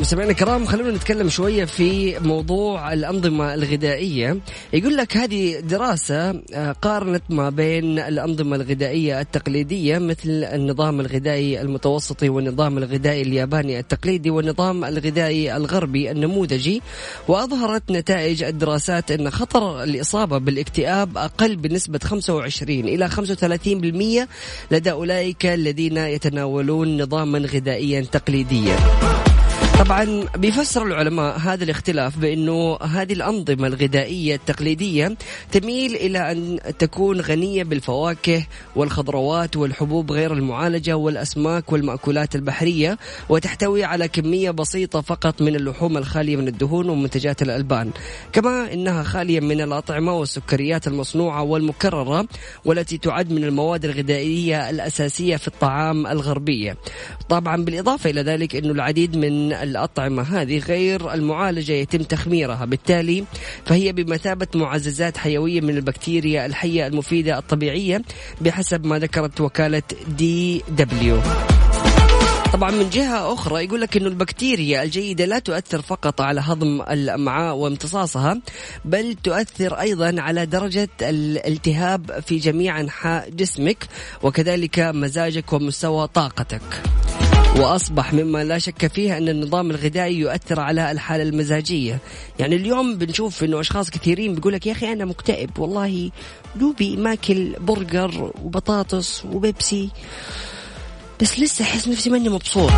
مستمعينا 0.00 0.30
الكرام 0.32 0.66
خلونا 0.66 0.90
نتكلم 0.90 1.28
شوية 1.28 1.64
في 1.64 2.18
موضوع 2.18 2.92
الأنظمة 2.92 3.54
الغذائية. 3.54 4.38
يقول 4.72 4.96
لك 4.96 5.16
هذه 5.16 5.60
دراسة 5.60 6.30
آه، 6.54 6.72
قارنت 6.72 7.22
ما 7.30 7.50
بين 7.50 7.98
الأنظمة 7.98 8.56
الغذائية 8.56 9.20
التقليدية 9.20 9.98
مثل 9.98 10.28
النظام 10.28 11.00
الغذائي 11.00 11.60
المتوسطي 11.60 12.28
والنظام 12.28 12.78
الغذائي 12.78 13.22
الياباني 13.22 13.78
التقليدي 13.78 14.30
والنظام 14.30 14.84
الغذائي 14.84 15.56
الغربي 15.56 16.10
النموذجي 16.10 16.82
وأظهرت 17.28 17.92
نتائج 17.92 18.42
الدراسات 18.42 19.10
إن 19.10 19.30
خطر 19.30 19.82
الإصابة 19.82 20.38
بالاكتئاب 20.38 21.18
أقل 21.18 21.56
بنسبة 21.56 21.98
25 22.04 22.78
إلى 22.78 23.08
35% 23.08 24.28
لدى 24.70 24.90
أولئك 24.90 25.46
الذين 25.46 25.96
يتناولون 25.96 27.02
نظاما 27.02 27.38
غذائيا 27.38 28.00
تقليديا. 28.00 28.57
السعودية 28.58 29.27
طبعا 29.78 30.24
بيفسر 30.36 30.86
العلماء 30.86 31.38
هذا 31.38 31.64
الاختلاف 31.64 32.18
بأنه 32.18 32.76
هذه 32.76 33.12
الأنظمة 33.12 33.66
الغذائية 33.66 34.34
التقليدية 34.34 35.16
تميل 35.52 35.94
إلى 35.94 36.32
أن 36.32 36.58
تكون 36.78 37.20
غنية 37.20 37.64
بالفواكه 37.64 38.46
والخضروات 38.76 39.56
والحبوب 39.56 40.12
غير 40.12 40.32
المعالجة 40.32 40.96
والأسماك 40.96 41.72
والمأكولات 41.72 42.34
البحرية 42.34 42.98
وتحتوي 43.28 43.84
على 43.84 44.08
كمية 44.08 44.50
بسيطة 44.50 45.00
فقط 45.00 45.42
من 45.42 45.56
اللحوم 45.56 45.96
الخالية 45.96 46.36
من 46.36 46.48
الدهون 46.48 46.88
ومنتجات 46.90 47.42
الألبان. 47.42 47.90
كما 48.32 48.72
إنها 48.72 49.02
خالية 49.02 49.40
من 49.40 49.60
الأطعمة 49.60 50.14
والسكريات 50.14 50.86
المصنوعة 50.86 51.42
والمكررة 51.42 52.26
والتي 52.64 52.98
تعد 52.98 53.32
من 53.32 53.44
المواد 53.44 53.84
الغذائية 53.84 54.70
الأساسية 54.70 55.36
في 55.36 55.48
الطعام 55.48 56.06
الغربية. 56.06 56.76
طبعا 57.28 57.64
بالإضافة 57.64 58.10
إلى 58.10 58.22
ذلك 58.22 58.56
إنه 58.56 58.72
العديد 58.72 59.16
من 59.16 59.67
الأطعمة 59.70 60.22
هذه 60.22 60.58
غير 60.58 61.14
المعالجة 61.14 61.72
يتم 61.72 62.02
تخميرها. 62.02 62.64
بالتالي 62.64 63.24
فهي 63.66 63.92
بمثابة 63.92 64.46
معززات 64.54 65.16
حيوية 65.16 65.60
من 65.60 65.76
البكتيريا 65.76 66.46
الحية 66.46 66.86
المفيدة 66.86 67.38
الطبيعية 67.38 68.02
بحسب 68.40 68.86
ما 68.86 68.98
ذكرت 68.98 69.40
وكالة 69.40 69.82
دي 70.08 70.62
دبليو 70.68 71.18
طبعا 72.52 72.70
من 72.70 72.90
جهة 72.90 73.32
أخرى 73.32 73.64
يقول 73.64 73.80
لك 73.80 73.96
أنه 73.96 74.06
البكتيريا 74.06 74.82
الجيدة 74.82 75.24
لا 75.24 75.38
تؤثر 75.38 75.82
فقط 75.82 76.20
على 76.20 76.40
هضم 76.40 76.82
الأمعاء 76.82 77.56
وامتصاصها 77.56 78.40
بل 78.84 79.14
تؤثر 79.14 79.74
أيضا 79.74 80.14
على 80.18 80.46
درجة 80.46 80.88
الالتهاب 81.02 82.20
في 82.26 82.36
جميع 82.36 82.80
أنحاء 82.80 83.30
جسمك 83.30 83.86
وكذلك 84.22 84.78
مزاجك 84.78 85.52
ومستوى 85.52 86.06
طاقتك. 86.06 86.62
وأصبح 87.58 88.12
مما 88.12 88.44
لا 88.44 88.58
شك 88.58 88.86
فيه 88.86 89.18
أن 89.18 89.28
النظام 89.28 89.70
الغذائي 89.70 90.18
يؤثر 90.18 90.60
على 90.60 90.90
الحالة 90.90 91.22
المزاجية. 91.22 91.98
يعني 92.38 92.56
اليوم 92.56 92.98
بنشوف 92.98 93.44
إنه 93.44 93.60
أشخاص 93.60 93.90
كثيرين 93.90 94.34
بيقول 94.34 94.52
لك 94.52 94.66
يا 94.66 94.72
أخي 94.72 94.92
أنا 94.92 95.04
مكتئب 95.04 95.58
والله 95.58 96.10
دوبي 96.56 96.96
ماكل 96.96 97.56
برجر 97.60 98.32
وبطاطس 98.44 99.24
وبيبسي 99.24 99.90
بس 101.20 101.40
لسه 101.40 101.64
أحس 101.64 101.88
نفسي 101.88 102.10
ماني 102.10 102.28
مبسوط. 102.28 102.72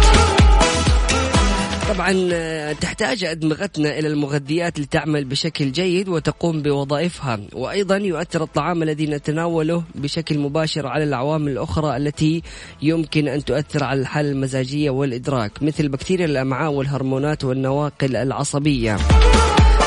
طبعا 1.95 2.29
آه، 2.33 2.73
تحتاج 2.73 3.25
أدمغتنا 3.25 3.99
إلى 3.99 4.09
المغذيات 4.09 4.81
لتعمل 4.81 5.25
بشكل 5.25 5.73
جيد 5.73 6.09
وتقوم 6.09 6.63
بوظائفها. 6.63 7.41
وأيضا 7.53 7.97
يؤثر 7.97 8.43
الطعام 8.43 8.83
الذي 8.83 9.07
نتناوله 9.07 9.83
بشكل 9.95 10.39
مباشر 10.39 10.87
على 10.87 11.05
العوامل 11.05 11.53
الأخرى 11.53 11.97
التي 11.97 12.43
يمكن 12.83 13.29
أن 13.29 13.45
تؤثر 13.45 13.85
على 13.85 14.01
الحالة 14.01 14.31
المزاجية 14.31 14.91
والإدراك 14.91 15.63
مثل 15.63 15.89
بكتيريا 15.89 16.27
الأمعاء 16.27 16.73
والهرمونات 16.73 17.45
والنواقل 17.45 18.17
العصبية. 18.17 18.97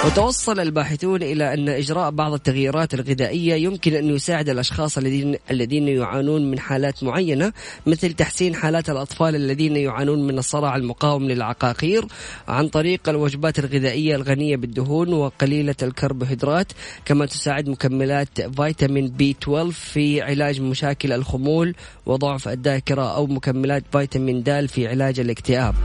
وتوصل 0.08 0.60
الباحثون 0.60 1.24
إلى 1.24 1.54
أن 1.54 1.70
إجراء 1.70 2.12
بعض 2.12 2.34
التغييرات 2.34 2.94
الغذائية 2.94 3.56
يمكن 3.56 3.94
أن 3.94 4.10
يساعد 4.10 4.50
الأشخاص 4.50 4.98
الذين 4.98 5.36
الذين 5.52 5.88
يعانون 5.88 6.52
من 6.52 6.60
حالات 6.60 7.04
معينة 7.04 7.54
مثل 7.88 8.13
تحسين 8.13 8.56
حالات 8.56 8.89
الأطفال 8.89 9.36
الذين 9.36 9.76
يعانون 9.76 10.28
من 10.28 10.38
الصرع 10.38 10.76
المقاوم 10.76 11.24
للعقاقير 11.24 12.06
عن 12.48 12.68
طريق 12.68 13.10
الوجبات 13.10 13.60
الغذائية 13.60 14.16
الغنية 14.16 14.56
بالدهون 14.56 15.13
وقليلة 15.13 15.76
الكربوهيدرات 15.84 16.72
كما 17.06 17.26
تساعد 17.26 17.70
مكملات 17.70 18.42
فيتامين 18.42 19.08
بي 19.08 19.36
12 19.44 19.72
في 19.72 20.22
علاج 20.22 20.62
مشاكل 20.62 21.12
الخمول 21.12 21.76
وضعف 22.06 22.48
الذاكرة 22.48 23.16
أو 23.16 23.28
مكملات 23.28 23.84
فيتامين 23.92 24.44
د 24.44 24.66
في 24.66 24.88
علاج 24.88 25.20
الاكتئاب. 25.20 25.76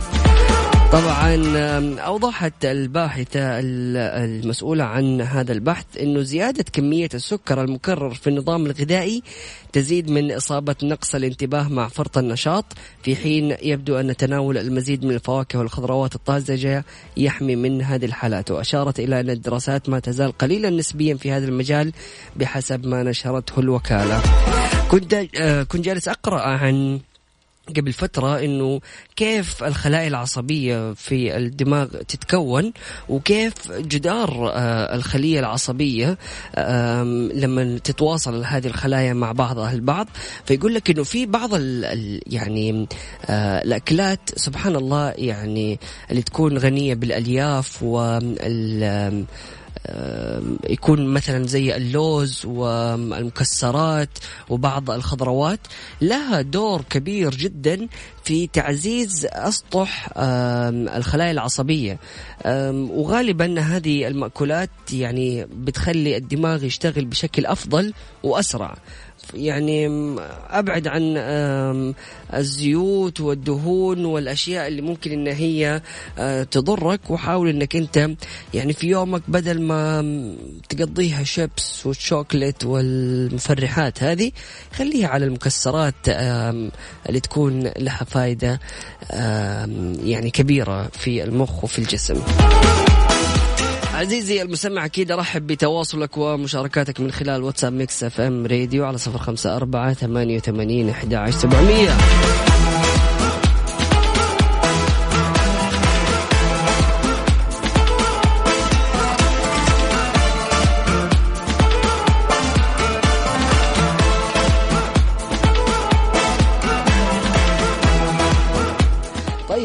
طبعا 0.93 1.37
أوضحت 2.01 2.65
الباحثة 2.65 3.41
المسؤولة 3.41 4.85
عن 4.85 5.21
هذا 5.21 5.53
البحث 5.53 5.85
إنه 6.01 6.23
زيادة 6.23 6.65
كمية 6.73 7.09
السكر 7.15 7.63
المكرر 7.63 8.15
في 8.15 8.31
النظام 8.31 8.67
الغذائي 8.67 9.23
تزيد 9.73 10.11
من 10.11 10.33
إصابة 10.33 10.77
نقص 10.83 11.15
الانتباه 11.15 11.69
مع 11.69 11.89
فرط 11.89 12.19
النشاط 12.19 12.65
في 13.03 13.17
حين 13.17 13.57
يبدو 13.63 13.97
أن 13.97 14.17
تناول 14.17 14.59
المزيد 14.59 15.05
من 15.05 15.15
الفواكه 15.15 15.59
والخضروات 15.59 16.15
الطازجة 16.15 16.85
يحمي 17.17 17.57
من 17.57 17.83
هذه 17.83 18.05
الحالات. 18.05 18.51
وأشارت 18.51 19.01
إلى 19.01 19.21
أن 19.21 19.31
الدراسات 19.31 19.89
ما 19.89 19.99
تزال 19.99 20.39
قليلا 20.39 20.71
نسبيا 20.71 21.15
في 21.15 21.33
هذا 21.33 21.47
المجال 21.47 21.93
بحسب 22.37 22.87
ما 22.87 23.03
نشرته 23.03 23.61
الوكالة. 23.61 24.23
كنت 24.91 25.15
آه، 25.41 25.63
كنت 25.63 25.85
جالس 25.85 26.09
أقرأ 26.09 26.41
عن 26.41 27.01
قبل 27.77 27.93
فترة 27.93 28.39
إنه 28.39 28.81
كيف 29.17 29.65
الخلايا 29.65 30.09
العصبية 30.09 30.93
في 30.93 31.37
الدماغ 31.37 31.87
تتكون 31.87 32.73
وكيف 33.09 33.73
جدار 33.73 34.51
آه، 34.55 34.95
الخلية 34.95 35.41
العصبية 35.41 36.19
لما 37.35 37.79
تتواصل 37.85 38.45
هذه 38.45 38.67
الخلايا 38.67 39.13
مع 39.15 39.33
بعضها 39.33 39.73
البعض. 39.73 40.09
فيقول 40.45 40.75
لك 40.75 40.91
إنه 40.91 41.03
في 41.03 41.27
بعض 41.27 41.55
ال 41.55 42.21
يعني 42.27 42.89
آه، 43.27 43.63
الأكلات 43.63 44.21
سبحان 44.37 44.77
الله 44.77 45.11
يعني 45.11 45.79
اللي 46.11 46.23
تكون 46.23 46.59
غنية 46.59 46.95
بالألياف 46.95 47.83
وال 47.83 49.25
يكون 50.71 51.07
مثلا 51.07 51.47
زي 51.47 51.77
اللوز 51.77 52.43
والمكسرات 52.47 54.19
وبعض 54.49 54.91
الخضروات. 54.91 55.61
لها 56.01 56.41
دور 56.41 56.83
كبير 56.91 57.35
جدا 57.35 57.89
في 58.25 58.47
تعزيز 58.47 59.27
أسطح 59.33 60.09
الخلايا 60.97 61.31
العصبية. 61.31 61.99
وغالبا 62.91 63.61
هذه 63.61 64.09
المأكولات 64.09 64.71
يعني 64.93 65.45
بتخلي 65.45 66.17
الدماغ 66.17 66.65
يشتغل 66.65 67.05
بشكل 67.05 67.47
أفضل 67.47 67.93
وأسرع. 68.23 68.77
يعني 69.35 69.89
أبعد 70.51 70.89
عن 70.89 71.17
الزيوت 72.35 73.21
والدهون 73.21 74.05
والأشياء 74.05 74.69
اللي 74.69 74.83
ممكن 74.83 75.13
إن 75.13 75.27
هي 75.27 75.83
آه، 76.19 76.43
تضرك 76.43 77.11
وحاول 77.11 77.49
إنك 77.49 77.77
أنت 77.77 78.11
يعني 78.55 78.73
في 78.73 78.87
يومك 78.87 79.23
بدل 79.29 79.63
ما 79.63 80.03
تقضيها 80.69 81.25
chips 81.25 81.87
وال 81.87 82.01
chocolate 82.01 82.65
والمفرحات 82.65 84.03
هذه 84.03 84.33
خليها 84.73 85.09
على 85.09 85.25
المكسرات 85.25 85.95
اللي 87.09 87.21
تكون 87.23 87.71
لها 87.79 88.05
فائده 88.05 88.61
يعني 90.05 90.31
كبيرة 90.31 90.89
في 90.93 91.25
المخ 91.25 91.65
وفي 91.65 91.79
الجسم. 91.79 92.23
عزيزي 93.99 94.43
المستمع 94.43 94.85
أكيد 94.85 95.13
أرحب 95.13 95.47
بتواصلك 95.47 96.17
ومشاركاتك 96.17 97.01
من 97.01 97.11
خلال 97.11 97.43
واتساب 97.43 97.73
Mix 97.73 98.05
FM 98.05 98.47
Radio 98.47 98.85
على 98.85 98.99
صفر 98.99 99.19
خمسة 99.19 99.57
أربعة 99.57 99.93
ثمانية 99.93 100.37
وثمانين 100.37 100.89
أحد 100.89 101.15
عشر 101.15 101.39
سبعمية. 101.39 101.91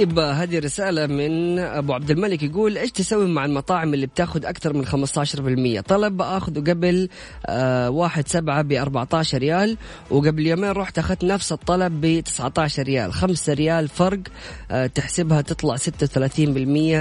طيب 0.04 0.20
هذه 0.20 0.60
رسالة 0.60 1.08
من 1.08 1.60
أبو 1.60 1.94
عبد 1.94 2.12
الملك 2.12 2.44
يقول 2.44 2.78
إيش 2.78 2.92
تسوي 2.92 3.28
مع 3.28 3.46
المطاعم 3.46 3.94
اللي 3.94 4.06
بتاخذ 4.06 4.46
أكثر 4.46 4.74
من 4.74 4.86
15% 5.80 5.82
طلب 5.82 6.22
أخذه 6.22 6.60
قبل 6.60 7.10
آه 7.46 7.89
واحد 7.89 8.28
سبعة 8.28 8.62
ب 8.62 8.72
14 8.72 9.38
ريال 9.38 9.78
وقبل 10.10 10.48
يومين 10.48 10.72
رحت 10.72 11.00
أخذت 11.00 11.24
نفس 11.24 11.52
الطلب 11.52 12.02
ب 12.02 12.20
19 12.20 12.84
ريال. 12.84 13.13
5 13.13 13.54
ريال 13.54 13.88
فرق 13.88 14.20
آه 14.72 14.88
تحسبها 14.88 15.42
تطلع 15.42 15.78
36% 15.78 15.80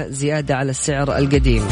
زيادة 0.09 0.55
على 0.55 0.69
السعر 0.71 1.17
القديم. 1.17 1.63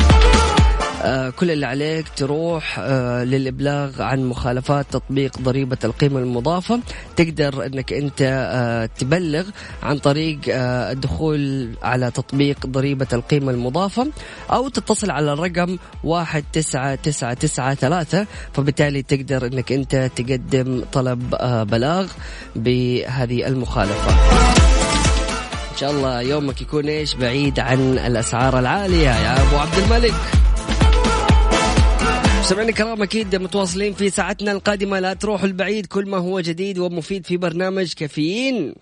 كل 1.29 1.51
اللي 1.51 1.65
عليك 1.65 2.05
تروح 2.15 2.79
آه، 2.79 3.23
للإبلاغ 3.23 4.01
عن 4.01 4.23
مخالفات 4.23 4.85
تطبيق 4.91 5.37
ضريبة 5.37 5.77
القيمة 5.83 6.19
المضافة. 6.19 6.79
تقدر 7.15 7.65
أنك 7.65 7.93
أنت 7.93 8.21
آه، 8.21 8.85
تبلغ 8.85 9.49
عن 9.83 9.97
طريق 9.97 10.39
الدخول 10.47 11.69
على 11.83 12.11
تطبيق 12.11 12.65
ضريبة 12.65 13.07
القيمة 13.13 13.51
المضافة 13.51 14.07
أو 14.51 14.69
تتصل 14.69 15.11
على 15.11 15.33
الرقم 15.33 15.77
واحد 16.03 16.43
تسعة 16.53 16.95
تسعة 16.95 17.33
تسعة 17.33 17.73
ثلاثة. 17.73 18.27
فبالتالي 18.53 19.01
تقدر 19.01 19.45
أنك 19.45 19.71
أنت 19.71 20.11
تقدم 20.15 20.83
طلب 20.93 21.29
بلاغ 21.69 22.07
بهذه 22.55 23.47
المخالفة. 23.47 24.11
إن 25.71 25.77
شاء 25.77 25.91
الله 25.91 26.21
يومك 26.21 26.61
يكون 26.61 26.85
إيش؟ 26.85 27.13
بعيد 27.13 27.59
عن 27.59 27.97
الأسعار 27.97 28.59
العالية. 28.59 29.09
يا 29.09 29.41
أبو 29.41 29.57
عبد 29.57 29.77
الملك. 29.77 30.13
سمعنا 32.51 32.69
الكرام 32.69 33.01
أكيد 33.01 33.35
متواصلين 33.35 33.93
في 33.93 34.09
ساعتنا 34.09 34.51
القادمة. 34.51 34.99
لا 34.99 35.13
تروحوا 35.13 35.47
البعيد 35.47 35.85
كل 35.85 36.09
ما 36.09 36.17
هو 36.17 36.39
جديد 36.39 36.79
ومفيد 36.79 37.25
في 37.25 37.37
برنامج 37.37 37.93
كافيين. 37.93 38.75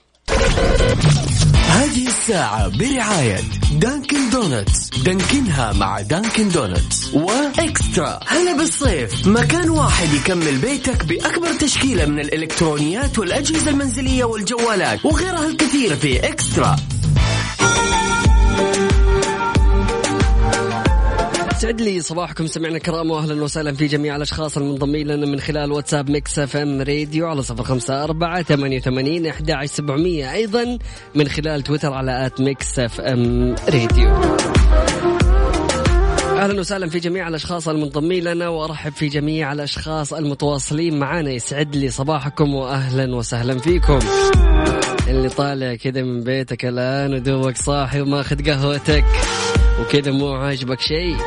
هذه 1.70 2.08
الساعة 2.08 2.68
برعاية 2.78 3.38
Dunkin' 3.80 4.30
Donuts. 4.30 4.90
Dunkin 4.90 5.62
ها 5.62 5.74
مع 5.74 6.02
Dunkin' 6.02 6.50
Donuts. 6.50 7.14
و 7.14 7.29
Extra. 7.29 8.20
هلا 8.28 8.58
بالصيف. 8.58 9.28
مكان 9.28 9.70
واحد 9.70 10.14
يكمل 10.14 10.58
بيتك 10.58 11.06
بأكبر 11.06 11.54
تشكيلة 11.54 12.06
من 12.06 12.20
الإلكترونيات 12.20 13.20
والأجهزة 13.20 13.70
المنزلية 13.70 14.24
والجوالات 14.24 15.06
وغيرها 15.06 15.48
الكثير 15.48 15.96
في 15.96 16.20
Extra. 16.28 16.76
يسعد 21.60 21.82
لي 21.82 22.02
صباحكم 22.02 22.48
سمعنا 22.48 22.78
الكرام 22.78 23.12
واهلا 23.12 23.44
وسهلا 23.44 23.74
في 23.74 23.88
جميع 23.88 24.16
الأشخاص 24.16 24.58
المنضمين 24.58 25.08
لنا 25.08 25.26
من 25.26 25.40
خلال 25.40 25.72
واتساب 25.72 26.10
Mix 26.10 26.40
FM 26.40 26.82
Radio 26.82 27.28
على 27.28 27.44
صفر 27.44 27.64
خمسة 27.64 28.04
أربعة 28.04 28.42
ثمانية 28.42 28.78
وثمانين 28.78 29.26
أحد 29.26 29.66
سبعمية. 29.66 30.34
أيضا 30.34 30.78
من 31.16 31.28
خلال 31.28 31.62
تويتر 31.62 31.94
على 31.94 32.26
at 32.26 32.42
Mix 32.42 32.80
FM 32.80 33.56
Radio. 33.70 34.10
أهلا 36.38 36.60
وسهلا 36.60 36.90
في 36.90 37.00
جميع 37.00 37.28
الأشخاص 37.28 37.68
المنضمين 37.68 38.24
لنا 38.24 38.48
وأرحب 38.48 38.92
في 38.92 39.08
جميع 39.08 39.52
الأشخاص 39.52 40.14
المتواصلين 40.14 41.00
معنا 41.00 41.32
يسعد 41.32 41.76
لي 41.76 41.90
صباحكم 41.90 42.54
واهلا 42.54 43.16
وسهلا 43.16 43.60
فيكم. 43.60 44.00
اللي 45.08 45.30
طالع 45.30 45.76
كذا 45.76 46.02
من 46.02 46.24
بيتك 46.24 46.66
الآن 46.66 47.14
ودوبك 47.14 47.58
صاحي 47.58 48.02
وماخذ 48.02 48.52
قهوتك. 48.52 49.06
وكذا 49.82 50.12
مو 50.12 50.34
عاجبك 50.34 50.82
شيء. 50.82 51.18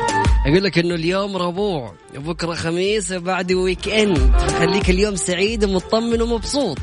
أقول 0.47 0.63
لك 0.63 0.77
إنه 0.79 0.95
اليوم 0.95 1.37
ربوع 1.37 1.93
بكرة 2.15 2.53
خميس 2.53 3.11
وبعد 3.11 3.51
weekend 3.51 4.37
خليك 4.59 4.89
اليوم 4.89 5.15
سعيد 5.15 5.63
ومطمن 5.63 6.21
ومبسوط. 6.21 6.77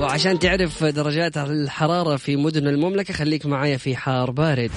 وعشان 0.00 0.38
تعرف 0.38 0.84
درجات 0.84 1.36
الحرارة 1.36 2.16
في 2.16 2.36
مدن 2.36 2.66
المملكة 2.66 3.14
خليك 3.14 3.46
معايا 3.46 3.76
في 3.76 3.96
حار 3.96 4.30
بارد 4.30 4.70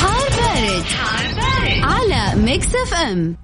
حار 0.00 0.28
بارد, 0.30 0.82
حار 0.82 1.34
بارد. 1.34 1.82
على 1.82 2.42
Mix 2.42 2.66
FM. 2.66 3.36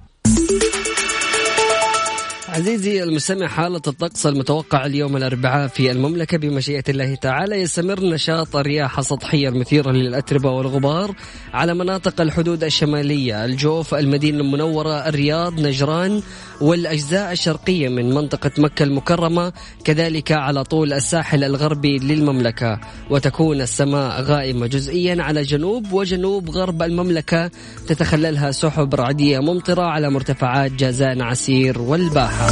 عزيزي 2.55 3.03
المستمع 3.03 3.47
حالة 3.47 3.81
الطقس 3.87 4.25
المتوقع 4.25 4.85
اليوم 4.85 5.17
الأربعاء 5.17 5.67
في 5.67 5.91
المملكة 5.91 6.37
بمشيئة 6.37 6.83
الله 6.89 7.15
تعالى 7.15 7.61
يستمر 7.61 7.99
نشاط 7.99 8.55
الرياح 8.55 8.99
السطحية 8.99 9.49
المثيرة 9.49 9.91
للأتربة 9.91 10.51
والغبار 10.51 11.15
على 11.53 11.73
مناطق 11.73 12.21
الحدود 12.21 12.63
الشمالية 12.63 13.45
الجوف 13.45 13.95
المدينة 13.95 14.39
المنورة 14.39 14.93
الرياض 14.93 15.59
نجران 15.59 16.21
والأجزاء 16.61 17.31
الشرقية 17.31 17.89
من 17.89 18.09
منطقة 18.09 18.51
مكة 18.57 18.83
المكرمة 18.83 19.53
كذلك 19.83 20.31
على 20.31 20.63
طول 20.63 20.93
الساحل 20.93 21.43
الغربي 21.43 21.99
للمملكة. 21.99 22.79
وتكون 23.09 23.61
السماء 23.61 24.21
غائمة 24.21 24.67
جزئيا 24.67 25.23
على 25.23 25.41
جنوب 25.41 25.93
وجنوب 25.93 26.49
غرب 26.49 26.83
المملكة 26.83 27.51
تتخللها 27.87 28.51
سحب 28.51 28.95
رعدية 28.95 29.39
ممطرة 29.39 29.83
على 29.83 30.09
مرتفعات 30.09 30.71
جازان 30.71 31.21
عسير 31.21 31.81
والباحة. 31.81 32.44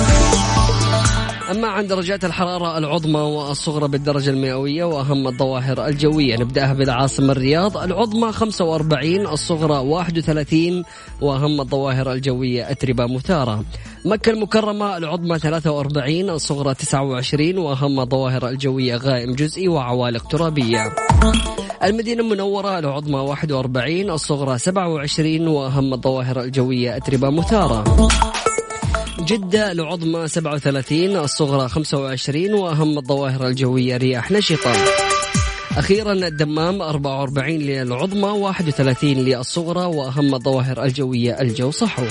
أما 1.51 1.67
عن 1.67 1.88
درجات 1.88 2.25
الحرارة 2.25 2.77
العظمى 2.77 3.19
والصغرى 3.19 3.88
بالدرجة 3.88 4.29
المئوية 4.29 4.84
وأهم 4.84 5.27
الظواهر 5.27 5.86
الجوية 5.88 6.38
نبدأها 6.38 6.73
بالعاصمة 6.73 7.32
الرياض. 7.32 7.77
العظمى 7.77 8.32
45 8.32 9.27
الصغرى 9.27 9.77
31 9.77 10.84
وأهم 11.21 11.62
الظواهر 11.62 12.12
الجوية 12.12 12.71
أتربة 12.71 13.06
مثارة. 13.06 13.65
مكة 14.06 14.29
المكرمة 14.29 14.97
العظمى 14.97 15.39
43 15.39 16.29
الصغرى 16.29 16.73
29 16.73 17.58
وأهم 17.58 17.99
الظواهر 17.99 18.47
الجوية 18.49 18.95
غائم 18.95 19.32
جزئي 19.32 19.67
وعوالق 19.67 20.27
ترابية. 20.27 20.95
المدينة 21.84 22.23
المنورة 22.23 22.79
العظمى 22.79 23.19
41 23.19 24.10
الصغرى 24.10 24.58
27 24.58 25.47
وأهم 25.47 25.93
الظواهر 25.93 26.41
الجوية 26.41 26.97
أتربة 26.97 27.29
مثارة. 27.29 27.84
جدة 29.25 29.71
العظمى 29.71 30.27
37 30.27 31.15
الصغرى 31.15 31.69
25 31.69 32.53
وأهم 32.53 32.97
الظواهر 32.97 33.47
الجوية 33.47 33.97
رياح 33.97 34.31
نشطة. 34.31 34.71
أخيرا 35.77 36.13
الدمام 36.13 36.81
44 36.81 37.49
للعظمى 37.49 38.29
31 38.29 39.09
للصغرى 39.09 39.86
وأهم 39.86 40.36
الظواهر 40.36 40.83
الجوية 40.83 41.41
الجو 41.41 41.71
صحو. 41.71 42.03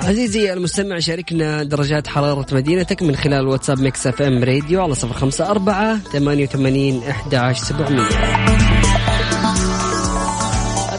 عزيزي 0.00 0.52
المستمع 0.52 0.98
شاركنا 0.98 1.62
درجات 1.62 2.06
حرارة 2.06 2.46
مدينتك 2.54 3.02
من 3.02 3.16
خلال 3.16 3.48
واتساب 3.48 3.80
Mix 3.80 4.06
FM 4.06 4.44
Radio 4.44 4.82
على 4.82 4.94
صفر 4.94 5.12
خمسة 5.12 5.50
أربعة 5.50 5.98
ثمانية 5.98 6.44
وثمانين 6.44 7.02
أحد 7.02 7.56
سبعمية. 7.56 8.02
هذا 8.02 8.77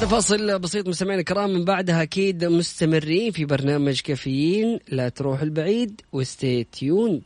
فاصل 0.10 0.60
بسيط 0.60 0.88
مستمعينا 0.88 1.20
الكرام. 1.20 1.50
من 1.50 1.66
بعدها 1.66 2.02
أكيد 2.02 2.46
مستمرين 2.46 3.32
في 3.32 3.46
برنامج 3.46 4.02
كافيين. 4.02 4.80
لا 4.88 5.10
تروح 5.10 5.42
البعيد 5.42 6.02
و 6.14 6.24
stay 6.24 6.64
tuned. 6.64 7.22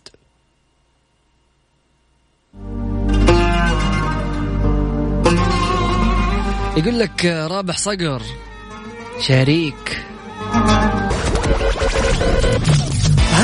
يقول 6.78 7.00
لك 7.00 7.26
رابح 7.26 7.78
صقر 7.78 8.22
شريك 9.20 10.04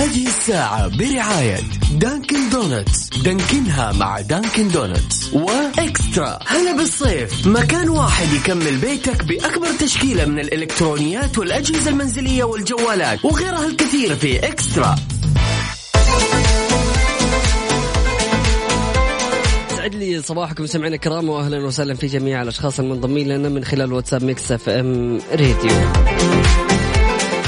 هذه 0.09 0.27
الساعة 0.27 0.97
برعاية 0.97 1.57
Dunkin' 1.91 2.49
Donuts 2.49 3.09
Dunkin 3.09 3.80
ها 3.80 3.91
مع 3.91 4.21
Dunkin' 4.21 4.67
Donuts 4.67 5.33
و 5.33 5.48
Extra. 5.48 6.39
هلا 6.47 6.77
بالصيف. 6.77 7.47
مكان 7.47 7.89
واحد 7.89 8.33
يكمل 8.33 8.77
بيتك 8.77 9.23
بأكبر 9.23 9.67
تشكيلة 9.79 10.25
من 10.25 10.39
الإلكترونيات 10.39 11.37
والأجهزة 11.37 11.91
المنزلية 11.91 12.43
والجوالات 12.43 13.25
وغيرها 13.25 13.65
الكثير 13.65 14.15
في 14.15 14.47
Extra. 14.47 14.95
يسعد 19.73 19.95
لي 19.95 20.21
صباحكم 20.21 20.65
سمعنا 20.65 20.95
الكرام 20.95 21.29
واهلا 21.29 21.65
وسهلا 21.65 21.93
في 21.93 22.07
جميع 22.07 22.41
الأشخاص 22.41 22.79
المنضمين 22.79 23.27
لنا 23.27 23.49
من 23.49 23.63
خلال 23.63 23.93
واتساب 23.93 24.23
Mix 24.23 24.51
FM 24.51 25.19
Radio. 25.31 26.38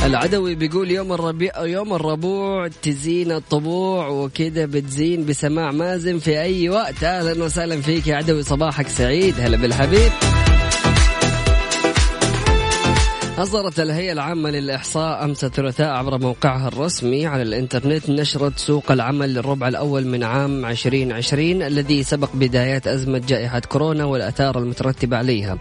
العدوي 0.05 0.55
بيقول 0.55 0.91
يوم 0.91 1.13
الربيع 1.13 1.65
يوم 1.65 1.93
الربوع 1.93 2.67
تزين 2.67 3.31
الطبوع 3.31 4.07
وكذا 4.07 4.65
بتزين 4.65 5.25
بسماع 5.25 5.71
مازن 5.71 6.19
في 6.19 6.41
أي 6.41 6.69
وقت. 6.69 7.03
أهلا 7.03 7.43
وسهلا 7.43 7.81
فيك 7.81 8.07
يا 8.07 8.15
عدوي 8.15 8.43
صباحك 8.43 8.87
سعيد. 8.87 9.39
هلا 9.39 9.57
بالحبيب. 9.57 10.11
أصدرت 13.41 13.79
الهيئة 13.79 14.11
العامة 14.11 14.49
للإحصاء 14.49 15.23
أمس 15.23 15.43
الثلاثاء 15.43 15.87
عبر 15.87 16.17
موقعها 16.17 16.67
الرسمي 16.67 17.25
على 17.25 17.41
الإنترنت 17.43 18.09
نشرة 18.09 18.53
سوق 18.55 18.91
العمل 18.91 19.33
للربع 19.33 19.67
الأول 19.67 20.07
من 20.07 20.23
عام 20.23 20.65
2020 20.65 21.61
الذي 21.61 22.03
سبق 22.03 22.29
بدايات 22.33 22.87
أزمة 22.87 23.17
جائحة 23.17 23.59
كورونا 23.59 24.05
والآثار 24.05 24.59
المترتبة 24.59 25.17
عليها. 25.17 25.57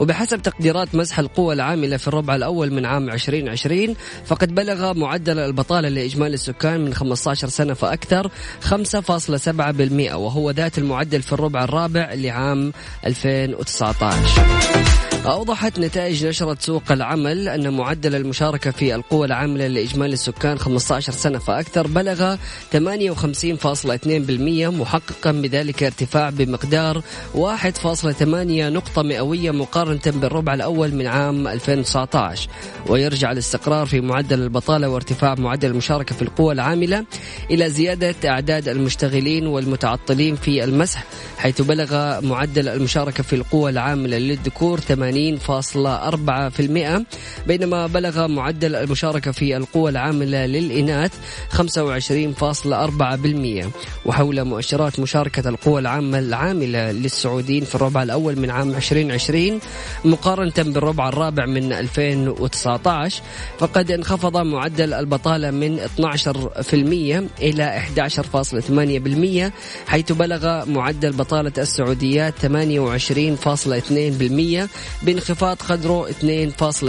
وبحسب 0.00 0.42
تقديرات 0.42 0.94
مسح 0.94 1.18
القوى 1.18 1.54
العاملة 1.54 1.96
في 1.96 2.08
الربع 2.08 2.34
الأول 2.34 2.72
من 2.72 2.86
عام 2.86 3.10
2020 3.10 3.96
فقد 4.24 4.54
بلغ 4.54 4.94
معدل 4.94 5.38
البطالة 5.38 5.88
لإجمالي 5.88 6.34
السكان 6.34 6.84
من 6.84 6.94
15 6.94 7.48
سنة 7.48 7.74
فأكثر 7.74 8.30
5.7% 8.60 10.14
وهو 10.14 10.50
ذات 10.50 10.78
المعدل 10.78 11.22
في 11.22 11.32
الربع 11.32 11.64
الرابع 11.64 12.14
لعام 12.14 12.72
2019 13.06 14.80
أوضحت 15.26 15.78
نتائج 15.78 16.26
نشرة 16.26 16.56
سوق 16.60 16.82
العمل 16.90 17.19
أن 17.26 17.72
معدل 17.72 18.14
المشاركة 18.14 18.70
في 18.70 18.94
القوى 18.94 19.26
العاملة 19.26 19.66
لإجمالي 19.66 20.12
السكان 20.12 20.58
15 20.58 21.12
سنة 21.12 21.38
فأكثر 21.38 21.86
بلغ 21.86 22.36
58.2% 22.36 22.78
محققا 24.80 25.32
بذلك 25.32 25.82
ارتفاع 25.82 26.30
بمقدار 26.30 27.02
1.8 27.34 28.22
نقطة 28.22 29.02
مئوية 29.02 29.50
مقارنة 29.50 30.00
بالربع 30.06 30.54
الأول 30.54 30.94
من 30.94 31.06
عام 31.06 31.48
2019 31.48 32.48
ويرجع 32.86 33.32
الاستقرار 33.32 33.86
في 33.86 34.00
معدل 34.00 34.42
البطالة 34.42 34.88
وارتفاع 34.88 35.34
معدل 35.34 35.70
المشاركة 35.70 36.14
في 36.14 36.22
القوى 36.22 36.54
العاملة 36.54 37.04
إلى 37.50 37.70
زيادة 37.70 38.14
أعداد 38.24 38.68
المشتغلين 38.68 39.46
والمتعطلين 39.46 40.36
في 40.36 40.64
المسح 40.64 41.04
حيث 41.38 41.62
بلغ 41.62 42.20
معدل 42.26 42.68
المشاركة 42.68 43.22
في 43.22 43.32
القوى 43.36 43.70
العاملة 43.70 44.18
للذكور 44.18 44.80
80.4% 44.80 44.82
بينما 47.46 47.86
بلغ 47.86 48.26
معدل 48.26 48.76
المشاركة 48.76 49.32
في 49.32 49.56
القوى 49.56 49.90
العاملة 49.90 50.46
للإناث 50.46 51.12
25.4% 51.52 53.66
وحول 54.06 54.44
مؤشرات 54.44 55.00
مشاركة 55.00 55.48
القوى 55.48 55.80
العامة 55.80 56.18
العاملة 56.18 56.92
للسعوديين 56.92 57.64
في 57.64 57.74
الربع 57.74 58.02
الأول 58.02 58.38
من 58.38 58.50
عام 58.50 58.74
2020 58.74 59.60
مقارنة 60.04 60.52
بالربع 60.58 61.08
الرابع 61.08 61.46
من 61.46 61.72
2019 61.72 63.22
فقد 63.58 63.90
انخفض 63.90 64.36
معدل 64.36 64.94
البطالة 64.94 65.50
من 65.50 65.80
12% 65.80 65.88
إلى 67.42 67.82
11.8% 69.88 69.90
حيث 69.90 70.12
بلغ 70.12 70.64
معدل 70.70 71.12
بطالة 71.12 71.52
السعوديات 71.58 72.34
28.2% 72.46 72.50
بانخفاض 75.02 75.56
قدره 75.56 76.08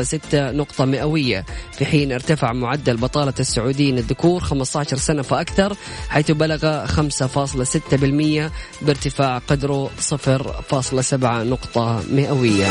2.6 0.04 0.34
نقطة 0.34 0.86
مئوية. 0.86 1.46
في 1.72 1.86
حين 1.86 2.12
ارتفع 2.12 2.54
معدل 2.54 2.98
بطالة 2.98 3.34
السعوديين 3.40 3.98
الذكور 3.98 4.42
15 4.42 4.98
سنة 4.98 5.22
فأكثر 5.22 5.76
حيث 6.10 6.32
بلغ 6.32 6.86
5.6% 6.86 8.52
بارتفاع 8.82 9.38
قدره 9.38 9.90
0.7 10.00 11.14
نقطة 11.24 12.04
مئوية. 12.12 12.68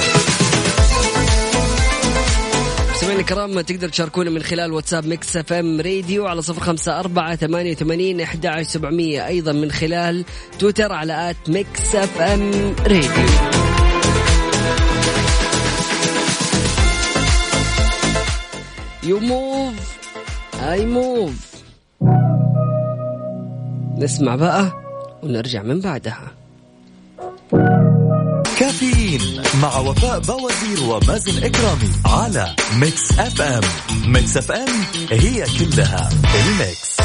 مستمعينا 2.95 3.21
الكرام 3.21 3.61
تقدر 3.61 3.89
تشاركونا 3.89 4.31
من 4.31 4.43
خلال 4.43 4.73
واتساب 4.73 5.07
Mix 5.07 5.37
FM 5.37 5.81
Radio 5.81 6.27
على 6.27 6.43
صفر 6.43 6.61
خمسة 6.61 7.01
أربعة 7.01 7.37
ثمانية 7.37 7.73
وثمانين 7.73 8.21
أحد 8.21 8.63
سبعمية. 8.63 9.27
أيضا 9.27 9.53
من 9.53 9.71
خلال 9.71 10.25
تويتر 10.59 10.93
على 10.93 11.31
at 11.31 11.37
Mix 11.49 11.95
FM 11.95 12.75
Radio. 12.81 13.70
you 19.03 19.21
move 19.21 19.99
I 20.63 20.87
move 20.87 21.33
نسمع 23.99 24.37
بقى 24.37 24.73
ونرجع 25.23 25.63
من 25.63 25.81
بعدها. 25.81 26.33
كافيين 28.59 29.43
مع 29.63 29.79
وفاء 29.79 30.19
بوازير 30.21 30.83
ومازن 30.89 31.45
إكرامي 31.45 31.91
على 32.07 32.55
Mix 32.81 33.19
FM 33.19 33.63
Mix 34.07 34.37
FM 34.37 34.69
هي 35.11 35.45
كلها 35.59 36.09
ال 36.35 36.47
Mix. 36.47 36.97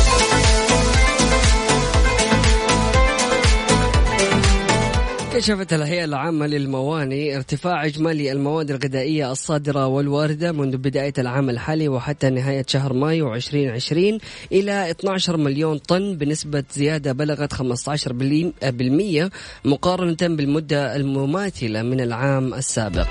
كشفت 5.36 5.74
الهيئة 5.74 6.04
العامة 6.06 6.48
للمواني 6.48 7.36
ارتفاع 7.36 7.86
إجمالي 7.86 8.32
المواد 8.32 8.71
الغذائية 8.71 9.32
الصادرة 9.32 9.88
والواردة 9.88 10.52
منذ 10.52 10.78
بداية 10.78 11.13
العام 11.17 11.50
الحالي 11.50 11.88
وحتى 11.88 12.30
نهاية 12.30 12.65
شهر 12.67 12.93
مايو 12.93 13.34
2020 13.34 14.17
إلى 14.52 14.91
12 14.91 15.38
مليون 15.38 15.78
طن 15.78 16.17
بنسبة 16.17 16.63
زيادة 16.74 17.12
بلغت 17.12 17.54
15% 17.54 19.30
مقارنة 19.65 20.17
بالمدة 20.21 20.95
المماثلة 20.95 21.82
من 21.82 22.02
العام 22.02 22.54
السابق. 22.54 23.08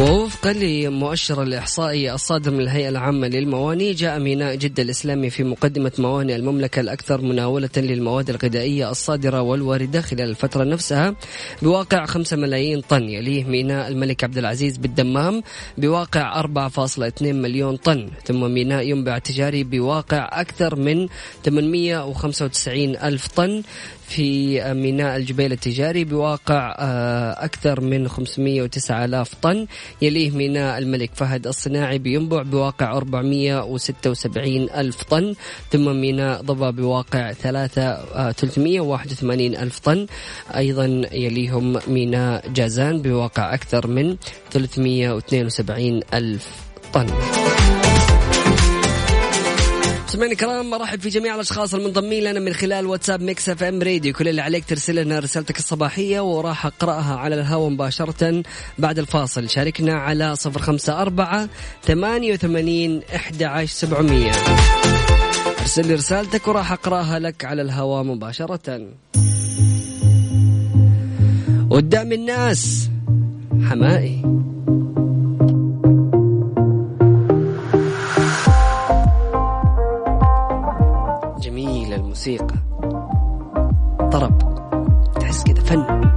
ووفقا 0.00 0.52
لمؤشر 0.52 1.42
الإحصائي 1.42 2.12
الصادر 2.12 2.50
من 2.50 2.60
الهيئة 2.60 2.88
العامة 2.88 3.28
للمواني 3.28 3.92
جاء 3.92 4.18
ميناء 4.18 4.54
جدة 4.54 4.82
الإسلامي 4.82 5.30
في 5.30 5.44
مقدمة 5.44 5.92
موانئ 5.98 6.36
المملكة 6.36 6.80
الأكثر 6.80 7.20
مناولة 7.20 7.68
للمواد 7.76 8.30
الغذائية 8.30 8.90
الصادرة 8.90 9.42
والواردة 9.42 10.00
خلال 10.00 10.30
الفترة 10.30 10.64
نفسها 10.64 11.14
بواقع 11.62 12.06
5 12.06 12.36
ملايين 12.36 12.80
طن 12.80 13.02
يليه 13.02 13.44
ميناء 13.44 13.88
الملك 13.88 14.24
عبد 14.24 14.38
العزيز 14.38 14.76
بالدمام 14.76 15.42
بواقع 15.78 16.42
4.2 16.42 17.22
مليون 17.22 17.76
طن. 17.76 18.08
ثم 18.24 18.40
ميناء 18.40 18.88
ينبع 18.88 19.18
تجاري 19.18 19.64
بواقع 19.64 20.40
أكثر 20.40 20.76
من 20.76 21.08
895 21.44 22.96
ألف 22.96 23.26
طن. 23.26 23.62
في 24.08 24.60
ميناء 24.74 25.16
الجبيل 25.16 25.52
التجاري 25.52 26.04
بواقع 26.04 26.76
آه، 26.78 27.44
أكثر 27.44 27.80
من 27.80 28.08
509 28.08 29.04
آلاف 29.04 29.34
طن. 29.34 29.66
يليه 30.02 30.30
ميناء 30.30 30.78
الملك 30.78 31.10
فهد 31.14 31.46
الصناعي 31.46 31.98
بينبع 31.98 32.42
بواقع 32.42 32.96
476 32.96 34.70
ألف 34.70 35.02
طن. 35.02 35.34
ثم 35.72 36.00
ميناء 36.00 36.42
ضبا 36.42 36.70
بواقع 36.70 37.32
3 37.32 38.32
381 38.32 39.56
ألف 39.56 39.78
طن. 39.78 40.06
أيضا 40.56 41.02
يليهم 41.12 41.80
ميناء 41.88 42.48
جازان 42.48 43.02
بواقع 43.02 43.54
أكثر 43.54 43.86
من 43.86 44.16
372 44.50 46.00
ألف 46.14 46.48
طن. 46.92 47.06
سمعنا 50.08 50.32
الكرام 50.32 50.70
مرحب 50.70 51.00
في 51.00 51.08
جميع 51.08 51.34
الأشخاص 51.34 51.74
المنضمين 51.74 52.24
لنا 52.24 52.40
من 52.40 52.52
خلال 52.52 52.86
واتساب 52.86 53.22
Mix 53.22 53.48
FM 53.48 53.82
Radio. 53.82 54.12
كل 54.12 54.28
اللي 54.28 54.42
عليك 54.42 54.64
ترسل 54.64 54.94
لنا 54.94 55.18
رسالتك 55.18 55.58
الصباحية 55.58 56.20
وراح 56.20 56.66
أقرأها 56.66 57.16
على 57.16 57.34
الهواء 57.34 57.70
مباشرة 57.70 58.42
بعد 58.78 58.98
الفاصل. 58.98 59.48
شاركنا 59.48 59.94
على 59.94 60.36
054 60.46 61.48
88 61.82 63.02
11700 63.14 64.32
ارسل 65.60 65.86
لي 65.86 65.94
رسالتك 65.94 66.48
وراح 66.48 66.72
أقرأها 66.72 67.18
لك 67.18 67.44
على 67.44 67.62
الهواء 67.62 68.02
مباشرة. 68.02 68.88
قدام 71.70 72.12
الناس 72.12 72.90
حمائي. 73.70 74.22
الموسيقى 82.28 82.54
طرب. 84.12 84.38
تحس 85.20 85.42
كذا 85.42 85.60
فن. 85.60 86.08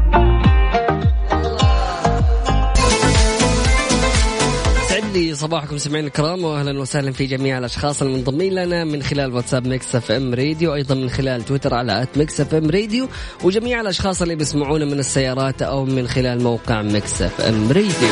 لي 5.13 5.36
صباحكم 5.36 5.78
سمعين 5.78 6.06
الكرام 6.06 6.43
واهلا 6.43 6.80
وسهلا 6.80 7.12
في 7.12 7.26
جميع 7.26 7.58
الأشخاص 7.58 8.02
المنضمين 8.02 8.54
لنا 8.54 8.84
من 8.84 9.04
خلال 9.04 9.34
واتساب 9.34 9.67
Mix 9.67 9.96
FM 9.96 10.34
Radio 10.34 10.76
أيضا 10.76 10.95
من 10.95 11.10
خلال 11.10 11.45
تويتر 11.45 11.74
على 11.74 12.02
at 12.02 12.17
Mix 12.17 12.41
FM 12.41 12.70
Radio 12.70 13.08
وجميع 13.43 13.82
الأشخاص 13.82 14.21
اللي 14.21 14.36
بيسمعونا 14.36 14.86
من 14.86 15.00
السيارات 15.00 15.62
أو 15.62 15.86
من 15.86 16.08
خلال 16.08 16.43
موقع 16.43 16.82
Mix 16.82 17.22
FM 17.22 17.67
Radio. 17.67 18.12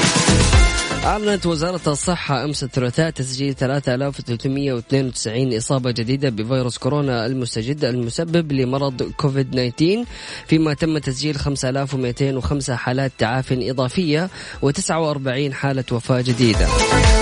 أعلنت 1.05 1.45
وزارة 1.45 1.81
الصحة 1.87 2.43
أمس 2.43 2.63
الثلاثاء 2.63 3.09
تسجيل 3.09 3.53
3392 3.55 5.57
إصابة 5.57 5.91
جديدة 5.91 6.29
بفيروس 6.29 6.77
كورونا 6.77 7.25
المستجد 7.25 7.85
المسبب 7.85 8.51
لمرض 8.51 9.03
كوفيد 9.03 9.51
19 9.75 10.03
فيما 10.47 10.73
تم 10.73 10.97
تسجيل 10.97 11.35
5205 11.35 12.75
حالات 12.75 13.11
تعاف 13.17 13.45
إضافية 13.51 14.29
و49 14.65 15.51
حالة 15.51 15.83
وفاة 15.91 16.21
جديدة. 16.21 16.67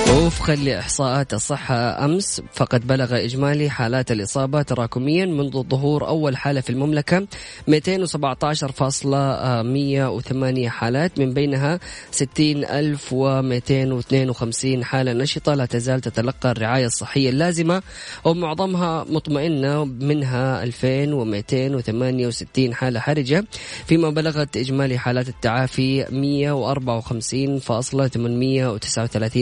ووفقا 0.09 0.55
لإحصاءات 0.55 1.33
الصحة 1.33 2.05
أمس 2.05 2.41
فقد 2.53 2.87
بلغ 2.87 3.23
إجمالي 3.25 3.69
حالات 3.69 4.11
الإصابة 4.11 4.61
تراكميا 4.61 5.25
منذ 5.25 5.63
ظهور 5.63 6.07
أول 6.07 6.37
حالة 6.37 6.61
في 6.61 6.69
المملكة 6.69 7.27
217.108 7.71 10.67
حالات 10.67 11.19
من 11.19 11.33
بينها 11.33 11.79
60200 12.11 13.66
252 13.69 14.83
حالة 14.83 15.13
نشطة 15.13 15.53
لا 15.53 15.65
تزال 15.65 16.01
تتلقى 16.01 16.51
الرعاية 16.51 16.85
الصحية 16.85 17.29
اللازمة 17.29 17.81
ومعظمها 18.23 19.05
مطمئنة 19.09 19.85
منها 19.85 20.63
2268 20.63 22.73
حالة 22.73 22.99
حرجة 22.99 23.45
فيما 23.87 24.09
بلغت 24.09 24.57
إجمالي 24.57 24.97
حالات 24.97 25.29
التعافي 25.29 26.05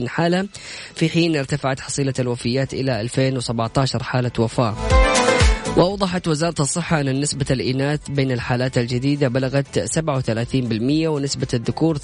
154.839 0.04 0.08
حالة 0.08 0.48
في 0.96 1.10
حين 1.10 1.36
ارتفعت 1.36 1.80
حصيلة 1.80 2.14
الوفيات 2.20 2.74
إلى 2.74 3.02
2017 3.02 4.04
حالة 4.04 4.32
وفاة. 4.40 4.76
وأوضحت 5.78 6.28
وزارة 6.28 6.62
الصحة 6.62 7.02
أن 7.02 7.20
نسبة 7.22 7.46
الإناث 7.52 8.00
بين 8.10 8.32
الحالات 8.32 8.78
الجديدة 8.78 9.28
بلغت 9.28 9.80
37% 10.00 11.08
ونسبة 11.08 11.48
الذكور 11.54 11.98
63% 11.98 12.02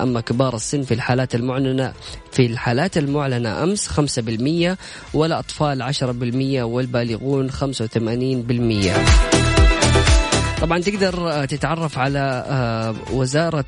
أما 0.00 0.20
كبار 0.20 0.54
السن 0.54 0.82
في 0.82 0.94
الحالات 0.94 1.34
المعلنة 1.34 1.92
في 2.32 2.46
الحالات 2.46 2.98
المعلنة 2.98 3.62
أمس 3.62 3.88
5% 3.88 4.76
والأطفال 5.14 5.94
10% 5.94 6.02
والبالغون 6.62 7.50
85% 7.50 9.31
طبعا 10.62 10.78
تقدر 10.78 11.44
تتعرف 11.44 11.98
على 11.98 12.94
وزارة 13.12 13.64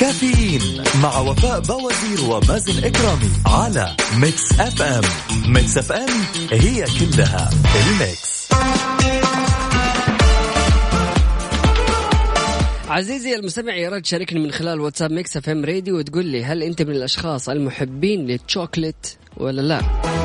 كافيين 0.00 0.82
مع 1.02 1.18
وفاء 1.18 1.60
بوازير 1.60 2.30
ومازن 2.30 2.84
إكرامي 2.84 3.30
على 3.46 3.96
Mix 4.16 4.60
FM 4.60 5.02
Mix 5.46 5.78
FM 5.78 6.08
هي 6.52 6.84
كلها 6.84 7.50
ال 7.90 7.99
Mix 7.99 8.27
عزيزي 12.88 13.34
المستمع 13.34 13.74
يا 13.74 13.88
ريت 13.88 14.02
تشاركني 14.04 14.40
من 14.40 14.50
خلال 14.52 14.80
واتساب 14.80 15.12
Mix 15.12 15.36
FM 15.36 15.64
Radio 15.64 15.98
وتقول 15.98 16.26
لي 16.26 16.44
هل 16.44 16.62
أنت 16.62 16.82
من 16.82 16.90
الأشخاص 16.90 17.48
المحبين 17.48 18.26
للشوكليت 18.26 19.06
ولا 19.36 19.60
لا؟ 19.60 19.78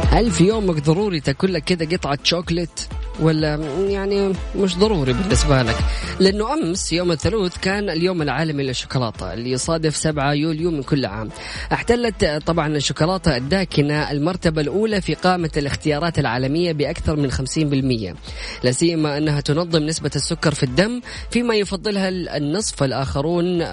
هل 0.09 0.31
في 0.31 0.43
يومك 0.43 0.83
ضروري 0.83 1.19
تاكل 1.19 1.53
لك 1.53 1.63
كذا 1.63 1.97
قطعة 1.97 2.19
شوكليت 2.23 2.79
ولا 3.19 3.55
يعني 3.89 4.33
مش 4.55 4.77
ضروري 4.77 5.13
بالنسبة 5.13 5.61
لك؟ 5.61 5.75
لأنه 6.19 6.53
أمس 6.53 6.93
يوم 6.93 7.11
الثلاث 7.11 7.57
كان 7.57 7.89
اليوم 7.89 8.21
العالمي 8.21 8.63
للشوكولاتة 8.63 9.33
اللي 9.33 9.51
يصادف 9.51 9.95
7 9.95 10.33
يوليو 10.33 10.71
من 10.71 10.83
كل 10.83 11.05
عام. 11.05 11.29
احتلت 11.73 12.25
طبعا 12.45 12.67
الشوكولاتة 12.67 13.37
الداكنة 13.37 14.11
المرتبة 14.11 14.61
الأولى 14.61 15.01
في 15.01 15.13
قائمة 15.13 15.51
الاختيارات 15.57 16.19
العالمية 16.19 16.71
بأكثر 16.71 17.15
من 17.15 17.31
50% 17.31 18.15
لا 18.63 18.71
سيما 18.71 19.17
أنها 19.17 19.41
تنظم 19.41 19.83
نسبة 19.83 20.11
السكر 20.15 20.53
في 20.53 20.63
الدم 20.63 21.01
فيما 21.31 21.55
يفضلها 21.55 22.09
النصف 22.09 22.83
الآخرون 22.83 23.63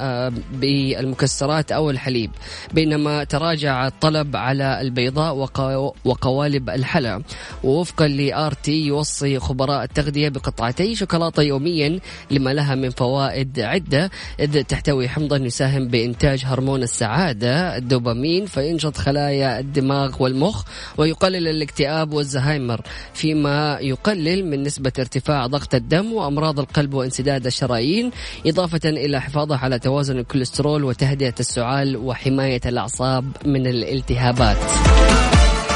بالمكسرات 0.53 1.73
أو 1.73 1.91
الحليب. 1.91 2.31
بينما 2.75 3.25
تراجع 3.25 3.87
الطلب 3.87 4.37
على 4.37 4.81
البيضاء 4.81 5.49
وقوالب 6.05 6.71
الحلا. 6.71 7.23
ووفقا 7.65 8.09
لآر 8.09 8.53
تي 8.53 8.87
يوصي 8.87 9.30
خبراء 9.39 9.85
التغذية 9.85 10.29
بقطعتي 10.29 10.95
شوكولاتة 10.95 11.43
يوميا 11.43 12.01
لما 12.31 12.55
لها 12.55 12.75
من 12.75 12.91
فوائد 12.91 13.61
عدة. 13.61 14.11
إذ 14.41 14.63
تحتوي 14.63 15.09
حمضا 15.09 15.37
يساهم 15.37 15.89
بإنتاج 15.89 16.43
هرمون 16.45 16.83
السعادة 16.83 17.77
الدوبامين 17.77 18.47
فينشط 18.47 18.97
خلايا 18.97 19.61
الدماغ 19.61 20.23
والمخ 20.23 20.65
ويقلل 20.99 21.49
الاكتئاب 21.49 22.13
والزهايمر. 22.13 22.81
فيما 23.15 23.79
يقلل 23.81 24.51
من 24.51 24.63
نسبة 24.63 24.93
ارتفاع 24.99 25.47
ضغط 25.47 25.75
الدم 25.75 26.13
وأمراض 26.13 26.61
القلب 26.61 26.95
وانسداد 26.95 27.47
الشرايين 27.47 28.11
إضافة 28.47 28.81
إلى 28.85 29.21
حفاظه 29.21 29.57
على 29.57 29.79
توازن 29.79 30.19
الكوليسترول 30.19 30.85
وتهدئة 30.85 31.35
السعال 31.41 31.97
وحماية 31.97 32.61
الأعصاب 32.67 33.25
من 33.47 33.67
الالتهابات. 33.67 34.57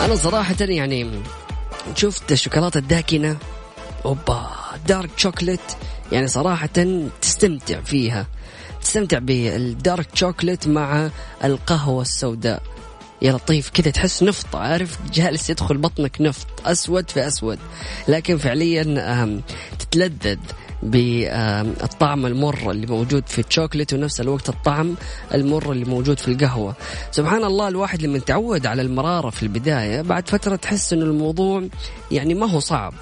أنا 0.05 0.15
صراحة 0.15 0.57
يعني 0.61 1.07
شفت 1.97 2.33
الشوكولاتة 2.33 2.79
الداكنة. 2.79 3.37
أوبا 4.05 4.51
dark 4.89 5.11
chocolate 5.17 5.61
يعني 6.13 6.29
صراحة 6.29 6.69
تستمتع 7.21 7.81
فيها. 7.81 8.27
تستمتع 8.83 9.19
بال 9.19 9.49
dark 9.49 10.09
chocolate 10.15 10.69
مع 10.69 11.11
القهوة 11.45 12.03
السوداء. 12.03 12.63
يا 13.23 13.33
لطيف 13.33 13.71
كذا 13.71 13.91
تحس 13.91 14.23
نفط 14.23 14.57
عارف؟ 14.57 14.99
جالس 15.13 15.51
يدخل 15.51 15.79
بطنك 15.79 16.21
نفط 16.21 16.47
أسود 16.65 17.11
في 17.11 17.27
أسود. 17.27 17.59
لكن 18.09 18.39
فعليا 18.39 19.43
تتلذذ. 19.79 20.39
بالطعم 20.85 22.27
المر 22.27 22.71
اللي 22.71 22.87
موجود 22.87 23.29
في 23.29 23.39
الشوكليت 23.39 23.93
ونفس 23.93 24.21
الوقت 24.21 24.49
الطعم 24.49 24.95
المر 25.35 25.73
اللي 25.73 25.85
موجود 25.85 26.19
في 26.19 26.29
القهوة. 26.29 26.75
سبحان 27.11 27.45
الله 27.45 27.69
الواحد 27.69 28.03
لما 28.03 28.19
تعود 28.19 28.67
على 28.67 28.83
المرارة 28.83 29.31
في 29.31 29.43
البداية 29.43 30.03
بعد 30.03 30.29
فترة 30.29 30.57
تحس 30.57 30.93
أن 30.93 31.03
الموضوع 31.03 31.63
يعني 32.11 32.35
ما 32.35 32.51
هو 32.51 32.61
صعب. 32.61 32.95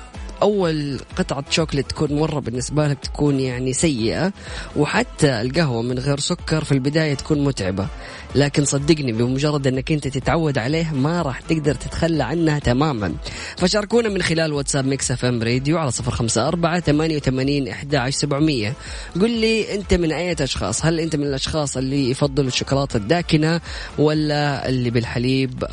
أول 0.43 1.01
قطعة 1.17 1.45
شوكليت 1.51 1.91
تكون 1.91 2.13
مرة 2.13 2.41
بالنسبة 2.41 2.89
لك 2.89 2.99
تكون 2.99 3.41
يعني 3.41 3.73
سيئة 3.73 4.33
وحتى 4.77 5.41
القهوة 5.41 5.83
من 5.83 5.99
غير 5.99 6.19
سكر 6.19 6.65
في 6.65 6.73
البداية 6.73 7.15
تكون 7.15 7.45
متعبة. 7.45 7.87
لكن 8.35 8.65
صدقني 8.65 9.13
بمجرد 9.13 9.67
إنك 9.67 9.93
أنت 9.93 10.09
تتعود 10.09 10.59
عليه 10.59 10.91
ما 10.93 11.23
راح 11.23 11.41
تقدر 11.41 11.75
تتخلى 11.75 12.25
عنها 12.25 12.59
تماما. 12.59 13.13
فشاركونا 13.57 14.09
من 14.09 14.23
خلال 14.23 14.53
واتساب 14.53 14.87
Mix 14.87 15.11
FM 15.11 15.43
Radio 15.43 15.79
على 15.79 15.91
صفر 15.91 16.11
خمسة 16.11 16.49
أربعة 16.49 16.81
ثمانية 16.81 17.17
وثمانين 17.17 17.69
إحدى 17.69 18.11
سبعمية. 18.11 18.75
قل 19.21 19.31
لي 19.31 19.75
أنت 19.75 19.95
من 19.95 20.13
أي 20.13 20.33
أشخاص؟ 20.33 20.87
هل 20.87 21.01
أنت 21.01 21.17
من 21.17 21.27
الأشخاص 21.27 21.77
اللي 21.77 22.11
يفضلوا 22.11 22.49
الشوكولاتة 22.49 22.97
الداكنة 22.97 23.61
ولا 23.99 24.69
اللي 24.69 24.91
بالحليب 24.91 25.65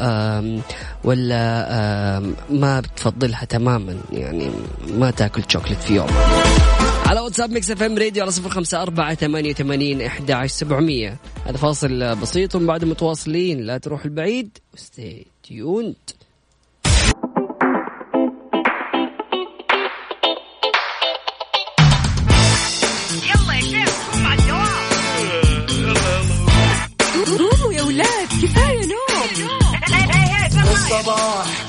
ولا 1.03 2.19
ما 2.49 2.79
بتفضلها 2.79 3.45
تماما؟ 3.45 3.97
يعني 4.11 4.51
ما 4.87 5.11
تاكل 5.11 5.43
شوكليت 5.47 5.79
في 5.79 5.95
يوم. 5.95 6.09
على 7.05 7.19
واتساب 7.19 7.51
Mix 7.51 7.71
FM 7.71 7.97
Radio 7.97 8.23
على 8.23 8.31
صفر 8.31 8.49
خمسة 8.49 8.81
أربعة 8.81 9.15
ثمانية 9.15 9.49
وثمانين 9.49 10.01
إحدى 10.01 10.33
عشر 10.33 10.53
سبعمية. 10.53 11.17
هذا 11.45 11.57
فاصل 11.57 12.15
بسيط 12.15 12.55
ومن 12.55 12.67
بعد 12.67 12.85
متواصلين. 12.85 13.61
لا 13.61 13.77
تروح 13.77 14.05
البعيد. 14.05 14.57
و 14.73 14.84
stay 14.84 15.25
tuned 15.43 15.95
يلا 23.23 23.53
يا 23.53 23.61
شيخ 23.61 24.11
قوم 24.11 24.25
على 24.25 24.41
الدوام 24.41 24.69
قوموا 27.37 27.73
يا 27.73 27.83
ولاد 27.83 28.27
كفاية 28.43 28.85
نوم. 28.85 28.99
الصباح 30.71 31.68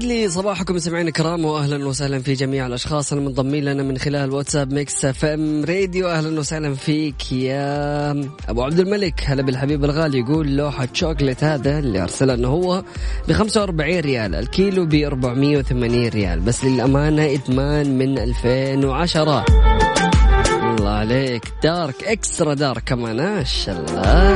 سعد 0.00 0.08
لي 0.08 0.28
صباحكم 0.28 0.78
سمعين 0.78 1.08
الكرام 1.08 1.44
واهلا 1.44 1.88
وسهلا 1.88 2.18
في 2.18 2.32
جميع 2.32 2.66
الأشخاص 2.66 3.12
المنضمين 3.12 3.64
لنا 3.64 3.82
من 3.82 3.98
خلال 3.98 4.32
واتساب 4.32 4.72
Mix 4.72 5.04
FM 5.04 5.64
Radio. 5.64 6.08
أهلا 6.08 6.40
وسهلا 6.40 6.74
فيك 6.74 7.32
يا 7.32 8.10
أبو 8.48 8.62
عبد 8.62 8.78
الملك. 8.78 9.22
هلا 9.26 9.42
بالحبيب 9.42 9.84
الغالي 9.84 10.18
يقول 10.18 10.56
لوحة 10.56 10.88
شوكليت 10.92 11.44
هذا 11.44 11.78
اللي 11.78 12.02
أرسله 12.02 12.34
إنه 12.34 12.48
هو 12.48 12.84
ب 13.28 13.32
45 13.32 14.00
ريال 14.00 14.34
الكيلو 14.34 14.86
ب 14.86 14.94
480 14.94 16.08
ريال 16.08 16.40
بس 16.40 16.64
للأمانة 16.64 17.34
إدمان 17.34 17.98
من 17.98 18.18
2010 18.18 19.44
الله 20.78 20.90
عليك. 20.90 21.42
دارك 21.62 22.04
إكسترا 22.04 22.54
دارك 22.54 22.82
كمان. 22.84 23.16
ما 23.16 23.44
شاء 23.44 23.84
الله. 23.88 24.34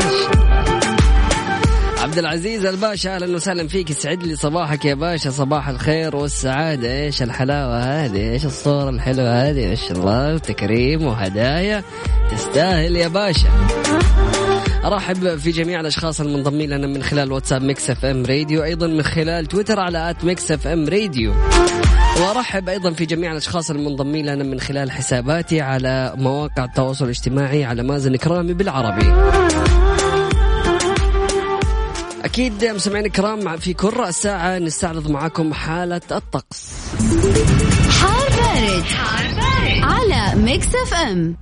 عبد 2.05 2.19
العزيز 2.19 2.65
الباشا 2.65 3.15
أهلا 3.15 3.37
وسهلا 3.37 3.69
فيك. 3.69 3.91
يسعد 3.91 4.23
لي 4.23 4.37
صباحك 4.37 4.85
يا 4.85 4.95
باشا. 4.95 5.31
صباح 5.31 5.69
الخير 5.69 6.17
والسعادة. 6.17 7.03
إيش 7.05 7.23
الحلاوة 7.23 7.79
هذه؟ 7.79 8.33
إيش 8.33 8.45
الصورة 8.45 8.91
الحلوة 8.91 9.51
هذه؟ 9.51 9.69
ما 9.69 9.75
شاء 9.75 9.93
الله 9.93 10.35
وتكريم 10.35 11.03
وهدايا 11.07 11.83
تستاهل 12.31 12.97
يا 12.97 13.09
باشا. 13.09 13.49
أرحب 14.85 15.37
في 15.37 15.51
جميع 15.51 15.81
الأشخاص 15.81 16.21
المنضمين 16.21 16.71
لنا 16.71 16.87
من 16.87 17.03
خلال 17.03 17.33
واتساب 17.33 17.63
Mix 17.63 17.91
FM 17.91 18.27
Radio 18.27 18.65
أيضا 18.65 18.87
من 18.87 19.03
خلال 19.03 19.47
تويتر 19.47 19.81
على 19.81 20.11
at 20.11 20.25
Mix 20.25 20.51
FM 20.51 20.89
Radio. 20.89 21.35
وأرحب 22.21 22.69
أيضا 22.69 22.91
في 22.91 23.07
جميع 23.07 23.33
الأشخاص 23.33 23.71
المنضمين 23.71 24.27
لنا 24.27 24.45
من 24.45 24.61
خلال 24.61 24.91
حساباتي 24.91 25.61
على 25.61 26.13
مواقع 26.17 26.65
التواصل 26.65 27.05
الاجتماعي 27.05 27.65
على 27.65 27.83
مازن 27.83 28.17
كرامي 28.17 28.53
بالعربي. 28.53 29.13
أكيد 32.25 32.65
مستمعينا 32.65 33.07
الكرام 33.07 33.57
في 33.57 33.75
كل 33.75 33.97
رأس 33.97 34.23
ساعة 34.23 34.59
نستعرض 34.59 35.11
معاكم 35.11 35.55
حالة 35.55 36.01
الطقس. 36.13 36.71
حار 38.01 38.29
بارد, 38.31 38.83
حار 38.83 39.35
بارد. 39.35 39.83
على 39.83 40.43
Mix 40.43 40.67
FM. 40.67 41.37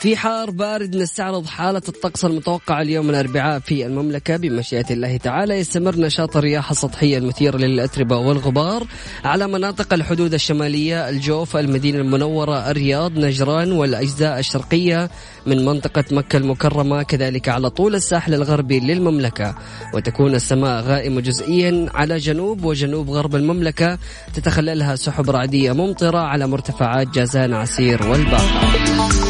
في 0.00 0.16
حار 0.16 0.50
بارد 0.50 0.96
نستعرض 0.96 1.46
حالة 1.46 1.82
الطقس 1.88 2.24
المتوقعة 2.24 2.82
اليوم 2.82 3.10
الأربعاء 3.10 3.58
في 3.58 3.86
المملكة. 3.86 4.36
بمشيئة 4.36 4.84
الله 4.90 5.16
تعالى 5.16 5.54
يستمر 5.54 5.96
نشاط 5.96 6.36
الرياح 6.36 6.70
السطحية 6.70 7.18
المثيرة 7.18 7.56
للأتربة 7.56 8.16
والغبار 8.16 8.86
على 9.24 9.46
مناطق 9.46 9.94
الحدود 9.94 10.34
الشمالية 10.34 11.08
الجوف 11.08 11.56
المدينة 11.56 11.98
المنورة 11.98 12.70
الرياض 12.70 13.18
نجران 13.18 13.72
والأجزاء 13.72 14.38
الشرقية 14.38 15.10
من 15.46 15.64
منطقة 15.64 16.04
مكة 16.10 16.36
المكرمة. 16.36 17.02
كذلك 17.02 17.48
على 17.48 17.70
طول 17.70 17.94
الساحل 17.94 18.34
الغربي 18.34 18.80
للمملكة. 18.80 19.54
وتكون 19.94 20.34
السماء 20.34 20.82
غائمة 20.82 21.20
جزئيا 21.20 21.86
على 21.94 22.16
جنوب 22.16 22.64
وجنوب 22.64 23.10
غرب 23.10 23.36
المملكة. 23.36 23.98
تتخللها 24.34 24.96
سحب 24.96 25.30
رعدية 25.30 25.72
ممطرة 25.72 26.18
على 26.18 26.46
مرتفعات 26.46 27.08
جازان 27.08 27.54
عسير 27.54 28.06
والباحة 28.06 29.25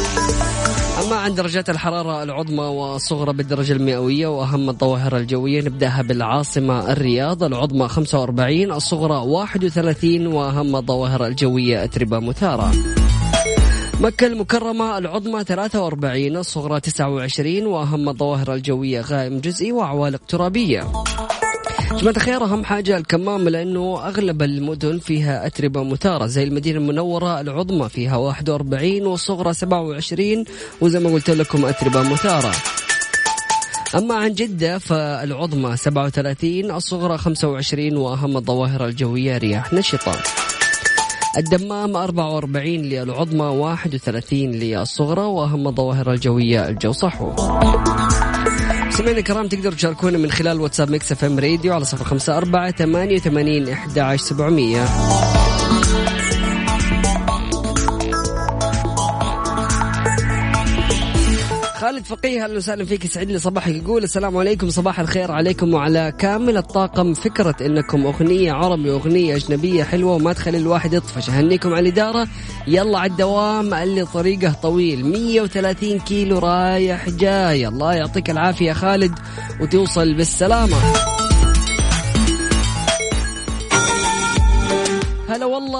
عن 1.14 1.34
درجات 1.34 1.70
الحرارة 1.70 2.22
العظمى 2.22 2.64
والصغرى 2.64 3.32
بالدرجة 3.32 3.72
المئوية 3.72 4.26
وأهم 4.26 4.68
الظواهر 4.68 5.16
الجوية 5.16 5.60
نبدأها 5.60 6.02
بالعاصمة 6.02 6.92
الرياض 6.92 7.44
العظمى 7.44 7.88
45 7.88 8.72
الصغرى 8.72 9.16
31 9.16 10.26
وأهم 10.26 10.76
الظواهر 10.76 11.26
الجوية 11.26 11.84
أتربة 11.84 12.18
مثارة. 12.18 12.72
مكة 14.00 14.26
المكرمة 14.26 14.98
العظمى 14.98 15.44
43 15.44 16.36
الصغرى 16.36 16.80
29 16.80 17.66
وأهم 17.66 18.08
الظواهر 18.08 18.54
الجوية 18.54 19.00
غائم 19.00 19.38
جزئي 19.38 19.72
وعوالق 19.72 20.20
ترابية. 20.28 20.86
جماعة 21.92 22.16
الخير 22.16 22.44
أهم 22.44 22.64
حاجة 22.64 22.96
الكمامة 22.96 23.50
لأنه 23.50 24.00
أغلب 24.06 24.42
المدن 24.42 24.98
فيها 24.98 25.46
أتربة 25.46 25.82
مثارة 25.82 26.26
زي 26.26 26.44
المدينة 26.44 26.78
المنورة 26.78 27.40
العظمى 27.40 27.88
فيها 27.88 28.16
41 28.16 29.06
والصغرى 29.06 29.52
27 29.54 30.44
وزي 30.80 30.98
ما 30.98 31.10
قلت 31.10 31.30
لكم 31.30 31.64
أتربة 31.64 32.02
مثارة 32.02 32.52
أما 33.94 34.14
عن 34.14 34.32
جدة 34.32 34.78
فالعظمى 34.78 35.76
37 35.76 36.70
الصغرى 36.70 37.18
25 37.18 37.96
وأهم 37.96 38.36
الظواهر 38.36 38.86
الجوية 38.86 39.38
رياح 39.38 39.72
نشطة. 39.72 40.12
الدمام 41.36 41.96
44 41.96 42.66
للعظمى 42.66 43.44
31 43.46 44.38
للصغرى 44.50 45.22
وأهم 45.22 45.68
الظواهر 45.68 46.12
الجوية 46.12 46.68
الجو 46.68 46.92
صحو. 46.92 47.32
سمعنا 48.96 49.18
الكرام 49.18 49.48
تقدروا 49.48 49.74
تشاركونا 49.74 50.18
من 50.18 50.30
خلال 50.30 50.60
واتساب 50.60 50.90
Mix 50.90 51.12
FM 51.12 51.38
Radio 51.38 51.74
على 51.74 51.84
صفر 51.84 52.04
خمسة 52.04 52.36
أربعة 52.36 52.70
ثمانية 52.70 53.16
وثمانين 53.16 53.68
إحدى 53.68 54.00
عشر 54.00 54.24
سبعمية. 54.24 54.84
خالد 61.86 62.04
فقيه 62.04 62.44
أهلا 62.44 62.56
وسهلا 62.56 62.84
فيك. 62.84 63.04
يسعد 63.04 63.30
لي 63.30 63.38
صباحك. 63.38 63.74
يقول 63.74 64.04
السلام 64.04 64.36
عليكم. 64.36 64.70
صباح 64.70 65.00
الخير 65.00 65.32
عليكم 65.32 65.74
وعلى 65.74 66.12
كامل 66.18 66.56
الطاقم. 66.56 67.14
فكرة 67.14 67.56
إنكم 67.60 68.06
أغنية 68.06 68.52
عربي 68.52 68.90
واغنيه 68.90 69.36
أجنبية 69.36 69.84
حلوة 69.84 70.14
وما 70.14 70.32
تخلي 70.32 70.58
الواحد 70.58 70.92
يطفش. 70.92 71.30
أهنيكم 71.30 71.74
على 71.74 71.88
الإدارة. 71.88 72.28
يلا 72.66 72.98
على 72.98 73.10
الدوام 73.10 73.74
اللي 73.74 74.04
طريقه 74.04 74.52
طويل. 74.62 75.06
130 75.06 75.98
كيلو 75.98 76.38
رايح 76.38 77.10
جاي. 77.10 77.68
الله 77.68 77.94
يعطيك 77.94 78.30
العافية 78.30 78.72
خالد 78.72 79.18
وتوصل 79.60 80.14
بالسلامة. 80.14 80.76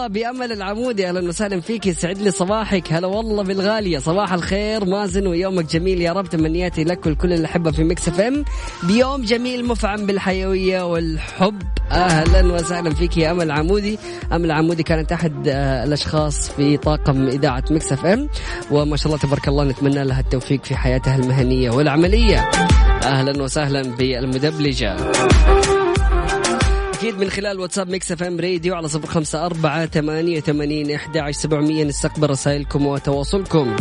بأمل 0.09 0.53
العمودي. 0.53 1.09
أهلا 1.09 1.29
وسهلا 1.29 1.61
فيك. 1.61 1.87
يسعد 1.87 2.19
لي 2.19 2.31
صباحك. 2.31 2.93
هلا 2.93 3.07
والله 3.07 3.43
بالغالية. 3.43 3.99
صباح 3.99 4.33
الخير. 4.33 4.85
مازن 4.85 5.27
ويومك 5.27 5.65
جميل 5.65 6.01
يا 6.01 6.13
رب. 6.13 6.27
تمنياتي 6.27 6.85
لك 6.85 7.07
ولكل 7.07 7.33
الأحبة 7.33 7.71
في 7.71 7.85
Mix 7.85 8.09
FM. 8.09 8.45
بيوم 8.83 9.23
جميل 9.23 9.65
مفعم 9.65 10.07
بالحيوية 10.07 10.93
والحب. 10.93 11.63
أهلا 11.93 12.55
وسهلا 12.55 12.95
فيك 12.95 13.17
يا 13.17 13.31
أمل 13.31 13.51
عمودي. 13.51 13.99
أمل 14.33 14.51
عمودي 14.51 14.83
كانت 14.83 15.13
أحد 15.13 15.49
آه، 15.49 15.85
الأشخاص 15.85 16.49
في 16.51 16.77
طاقم 16.77 17.27
إذاعة 17.29 17.65
Mix 17.71 17.93
FM. 17.93 18.29
وما 18.71 18.97
شاء 18.97 19.07
الله 19.07 19.19
تبارك 19.19 19.49
الله 19.49 19.65
نتمنى 19.65 20.05
لها 20.05 20.21
التوفيق 20.21 20.65
في 20.65 20.77
حياتها 20.77 21.17
المهنية 21.17 21.71
والعملية. 21.71 22.51
أهلا 23.03 23.43
وسهلا 23.43 23.83
بالمدبلجة. 23.83 24.97
أكيد 27.07 27.21
من 27.21 27.31
خلال 27.31 27.61
واتساب 27.61 27.89
Mix 27.89 28.13
FM 28.13 28.41
Radio 28.41 28.75
على 28.75 28.89
صفر 28.89 29.07
خمسة 29.07 29.47
أربعة 29.47 29.87
ثمانية 29.87 30.41
ثمانين 30.41 30.91
إحدى 30.91 31.21
عشر 31.21 31.41
سبعمية 31.41 31.85
نستقبل 31.85 32.31
رسائلكم 32.31 32.87
وتواصلكم. 32.87 33.77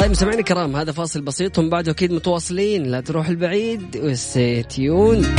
طيب 0.00 0.10
مستمعينا 0.10 0.40
الكرام 0.40 0.76
هذا 0.76 0.92
فاصل 0.92 1.20
بسيط 1.20 1.58
ومن 1.58 1.70
بعده 1.70 1.92
أكيد 1.92 2.12
متواصلين. 2.12 2.82
لا 2.82 3.00
تروح 3.00 3.28
البعيد 3.28 3.96
و 3.96 4.10
stay 4.10 4.66
tuned 4.66 5.36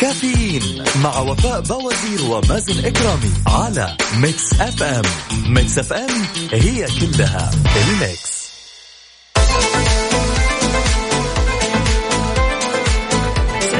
كافيين 0.00 0.84
مع 1.02 1.20
وفاء 1.20 1.60
بوازير 1.60 2.30
ومازن 2.30 2.84
إكرامي 2.84 3.30
على 3.46 3.96
Mix 4.22 4.52
FM. 4.60 5.02
Mix 5.54 5.78
FM 5.78 6.22
هي 6.52 6.86
كلها 7.00 7.50
ال 7.90 7.99
Mix. 7.99 8.37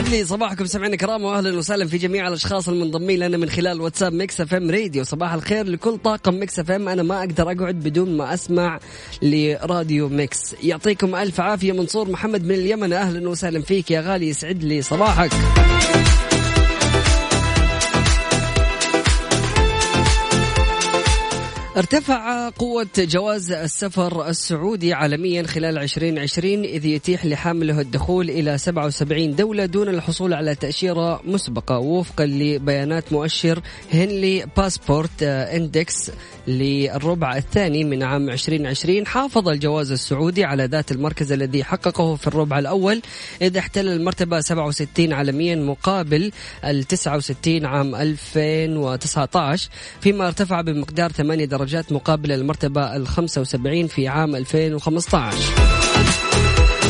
يسعد 0.08 0.20
لي 0.20 0.24
صباحكم 0.24 0.66
سمعنا 0.66 0.96
كرام 0.96 1.24
واهلا 1.24 1.58
وسهلا 1.58 1.86
في 1.86 1.98
جميع 1.98 2.28
الأشخاص 2.28 2.68
المنضمين 2.68 3.18
لنا 3.18 3.36
من 3.36 3.50
خلال 3.50 3.80
واتساب 3.80 4.12
Mix 4.12 4.40
FM 4.40 4.70
Radio. 4.70 5.04
صباح 5.04 5.32
الخير 5.32 5.66
لكل 5.66 5.98
طاقم 5.98 6.34
Mix 6.34 6.58
FM. 6.58 6.88
أنا 6.88 7.02
ما 7.02 7.18
أقدر 7.18 7.42
أقعد 7.42 7.74
بدون 7.74 8.16
ما 8.16 8.34
أسمع 8.34 8.80
لراديو 9.22 10.08
Mix. 10.08 10.54
يعطيكم 10.62 11.14
ألف 11.14 11.40
عافية 11.40 11.72
منصور 11.72 12.10
محمد 12.10 12.44
من 12.44 12.54
اليمن. 12.54 12.92
أهلا 12.92 13.28
وسهلا 13.28 13.62
فيك 13.62 13.90
يا 13.90 14.00
غالي 14.00 14.28
يسعد 14.28 14.64
لي 14.64 14.82
صباحك. 14.82 15.30
ارتفع 21.78 22.48
قوة 22.48 22.86
جواز 22.98 23.52
السفر 23.52 24.28
السعودي 24.28 24.92
عالميا 24.94 25.42
خلال 25.42 25.78
2020 25.78 26.64
إذ 26.64 26.86
يتيح 26.86 27.26
لحامله 27.26 27.80
الدخول 27.80 28.30
إلى 28.30 28.58
77 28.58 29.36
دولة 29.36 29.66
دون 29.66 29.88
الحصول 29.88 30.34
على 30.34 30.54
تأشيرة 30.54 31.20
مسبقة 31.24 31.78
وفقا 31.78 32.26
لبيانات 32.26 33.12
مؤشر 33.12 33.60
Henley 33.92 34.46
Passport 34.56 35.22
Index 35.22 36.10
للربع 36.48 37.36
الثاني 37.36 37.84
من 37.84 38.02
عام 38.02 38.30
2020 38.30 39.06
حافظ 39.06 39.48
الجواز 39.48 39.92
السعودي 39.92 40.44
على 40.44 40.64
ذات 40.64 40.92
المركز 40.92 41.32
الذي 41.32 41.64
حققه 41.64 42.14
في 42.14 42.26
الربع 42.26 42.58
الأول 42.58 43.02
إذ 43.42 43.56
احتل 43.56 43.88
المرتبة 43.88 44.40
67 44.40 45.12
عالميا 45.12 45.56
مقابل 45.56 46.32
ال 46.64 46.84
69 46.84 47.66
عام 47.66 47.94
2019 47.94 49.70
فيما 50.00 50.26
ارتفع 50.26 50.60
بمقدار 50.60 51.12
8 51.12 51.44
درجات 51.44 51.67
مقابل 51.92 52.32
المرتبة 52.32 52.96
ال 52.96 53.08
75 53.08 53.86
في 53.86 54.08
عام 54.08 54.36
2015 54.36 55.77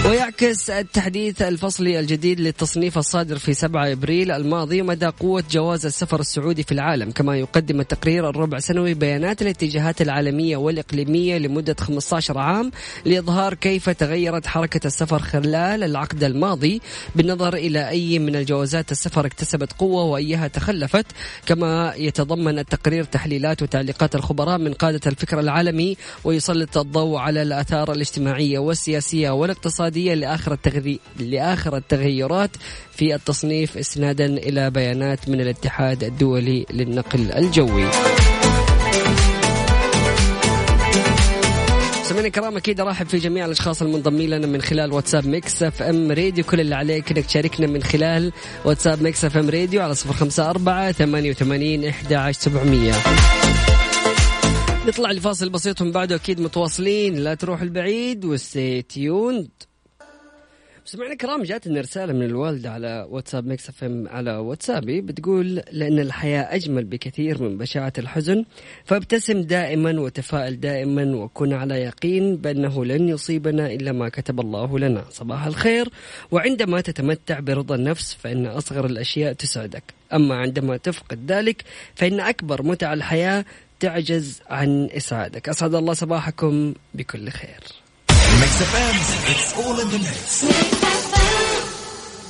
ويعكس 0.09 0.71
التحديث 0.71 1.43
الفصلي 1.43 2.01
الجديد 2.01 2.41
للتصنيف 2.41 2.99
الصادر 2.99 3.39
في 3.39 3.55
7 3.55 3.93
أبريل 3.93 4.31
الماضي 4.31 4.83
مدى 4.83 5.07
قوة 5.07 5.45
جواز 5.51 5.87
السفر 5.87 6.21
السعودي 6.21 6.63
في 6.63 6.73
العالم، 6.73 7.11
كما 7.11 7.37
يقدم 7.37 7.81
التقرير 7.81 8.31
الربع 8.31 8.59
سنوي 8.59 8.95
بيانات 8.95 9.43
الاتجاهات 9.43 10.03
العالمية 10.03 10.57
والإقليمية 10.57 11.39
لمدة 11.39 11.77
15 11.81 12.39
عام 12.39 12.71
لإظهار 13.05 13.55
كيف 13.55 13.91
تغيرت 13.91 14.47
حركة 14.47 14.87
السفر 14.87 15.19
خلال 15.19 15.85
العقد 15.85 16.25
الماضي. 16.25 16.81
بالنظر 17.17 17.55
إلى 17.55 17.89
أي 17.89 18.19
من 18.19 18.37
الجوازات 18.37 18.93
السفر 18.93 19.27
اكتسبت 19.27 19.73
قوة 19.73 20.03
وأيها 20.03 20.49
تخلفت، 20.49 21.07
كما 21.47 21.95
يتضمن 21.97 22.59
التقرير 22.59 23.05
تحليلات 23.05 23.63
وتعليقات 23.63 24.15
الخبراء 24.15 24.59
من 24.59 24.73
قادة 24.73 25.01
الفكر 25.07 25.41
العالمي 25.41 25.97
ويسلط 26.25 26.79
الضوء 26.79 27.19
على 27.19 27.43
الآثار 27.43 27.93
الاجتماعية 27.93 28.59
والسياسية 28.59 29.31
والاقتصادية 29.31 29.98
لآخر 30.05 30.53
التغذي... 30.53 31.01
لآخر 31.21 31.77
التغيرات 31.77 32.51
في 32.93 33.15
التصنيف 33.15 33.79
استنادا 33.79 34.27
إلى 34.27 34.71
بيانات 34.71 35.29
من 35.29 35.41
الاتحاد 35.41 36.05
الدولي 36.05 36.67
للنقل 36.71 37.33
الجوي. 37.33 37.87
سمعنا 42.03 42.27
الكرام 42.27 42.57
أكيد 42.57 42.81
ارحب 42.81 43.07
في 43.09 43.19
جميع 43.19 43.47
الأشخاص 43.47 43.83
المنضمين 43.83 44.31
لنا 44.31 44.47
من 44.47 44.63
خلال 44.63 44.93
واتساب 44.93 45.27
Mix 45.27 45.63
FM 45.63 46.13
Radio. 46.13 46.45
كل 46.45 46.61
اللي 46.61 46.75
عليك 46.75 47.13
إنك 47.13 47.27
تشاركنا 47.27 47.67
من 47.67 47.83
خلال 47.83 48.33
واتساب 48.65 49.03
Mix 49.03 49.25
FM 49.25 49.51
Radio 49.51 49.83
على 49.83 49.95
صفر 49.95 50.13
خمسة 50.13 50.51
أربعة 50.51 50.93
ثمانية 50.93 51.31
وثمانين 51.31 51.85
إحدى 51.85 52.17
عشر 52.17 52.41
سبعمية. 52.41 52.93
نطلع 54.87 55.11
لفاصل 55.11 55.49
بسيط 55.49 55.81
ومن 55.81 55.93
بعده 55.93 56.15
أكيد 56.15 56.41
متواصلين. 56.41 57.15
لا 57.17 57.35
تروح 57.35 57.63
البعيد 57.63 58.25
و 58.25 58.37
stay 58.37 58.87
tuned 58.87 59.49
سمعنا 60.89 61.13
الكرام 61.13 61.43
جاتنا 61.43 61.81
رسالة 61.81 62.13
من 62.13 62.23
الوالدة 62.23 62.71
على 62.71 63.07
واتساب 63.11 63.47
Mix 63.47 63.69
FM 63.69 64.09
على 64.09 64.37
واتسابي 64.37 65.01
بتقول 65.01 65.63
لأن 65.73 65.99
الحياة 65.99 66.55
أجمل 66.55 66.85
بكثير 66.85 67.43
من 67.43 67.59
بشاعة 67.59 67.93
الحزن 67.99 68.45
فابتسم 68.85 69.41
دائما 69.41 70.01
وتفائل 70.01 70.61
دائما 70.61 71.17
وكن 71.17 71.53
على 71.53 71.75
يقين 71.75 72.37
بأنه 72.37 72.85
لن 72.85 73.09
يصيبنا 73.09 73.67
إلا 73.73 73.93
ما 73.93 74.09
كتب 74.09 74.41
الله 74.41 74.79
لنا. 74.79 75.05
صباح 75.11 75.47
الخير. 75.47 75.89
وعندما 76.31 76.81
تتمتع 76.81 77.41
برضا 77.41 77.75
النفس 77.75 78.15
فإن 78.15 78.47
أصغر 78.47 78.87
الأشياء 78.87 79.33
تسعدك 79.33 79.85
أما 80.13 80.35
عندما 80.35 80.77
تفقد 80.77 81.33
ذلك 81.33 81.65
فإن 81.95 82.21
أكبر 82.21 82.63
متع 82.63 82.93
الحياة 82.93 83.45
تعجز 83.81 84.41
عن 84.51 84.89
إسعادك. 84.97 85.49
أسعد 85.49 85.75
الله 85.75 85.93
صباحكم 85.93 86.75
بكل 86.95 87.29
خير. 87.29 87.78
Mix 88.41 88.63
FM 88.63 88.97
it's 89.31 89.55
all 89.55 89.81
in 89.81 89.89
the 89.89 89.99
mix 89.99 90.45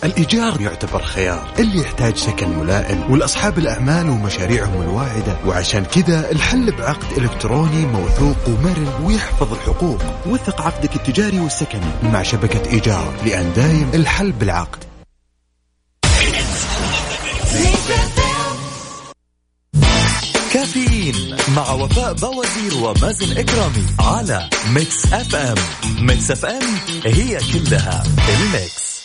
الإيجار 0.04 0.60
يعتبر 0.60 1.02
خيار. 1.02 1.54
اللي 1.58 1.80
يحتاج 1.80 2.16
سكن 2.16 2.58
ملائم 2.58 3.10
والأصحاب 3.10 3.58
الأعمال 3.58 4.10
ومشاريعهم 4.10 4.82
الواعدة. 4.82 5.36
وعشان 5.46 5.84
كذا 5.84 6.30
الحل 6.30 6.72
بعقد 6.72 7.18
إلكتروني 7.18 7.86
موثوق 7.86 8.36
ومرن 8.48 8.88
ويحفظ 9.04 9.52
الحقوق. 9.52 10.02
وثق 10.26 10.60
عقدك 10.60 10.96
التجاري 10.96 11.40
والسكني 11.40 11.90
مع 12.02 12.22
شبكة 12.22 12.70
إيجار 12.70 13.14
لأن 13.24 13.52
دايم 13.56 13.90
الحل 13.94 14.32
بالعقد. 14.32 14.87
مع 21.56 21.72
وفاء 21.72 22.12
بوازير 22.12 22.74
ومازن 22.82 23.38
إكرامي 23.38 23.86
على 24.00 24.50
Mix 24.74 25.12
FM. 25.12 25.34
Mix 25.34 25.54
FM 26.00 26.30
it's 26.30 26.44
all 26.44 26.62
in 27.04 27.38
the 27.52 28.02
mix. 28.28 28.98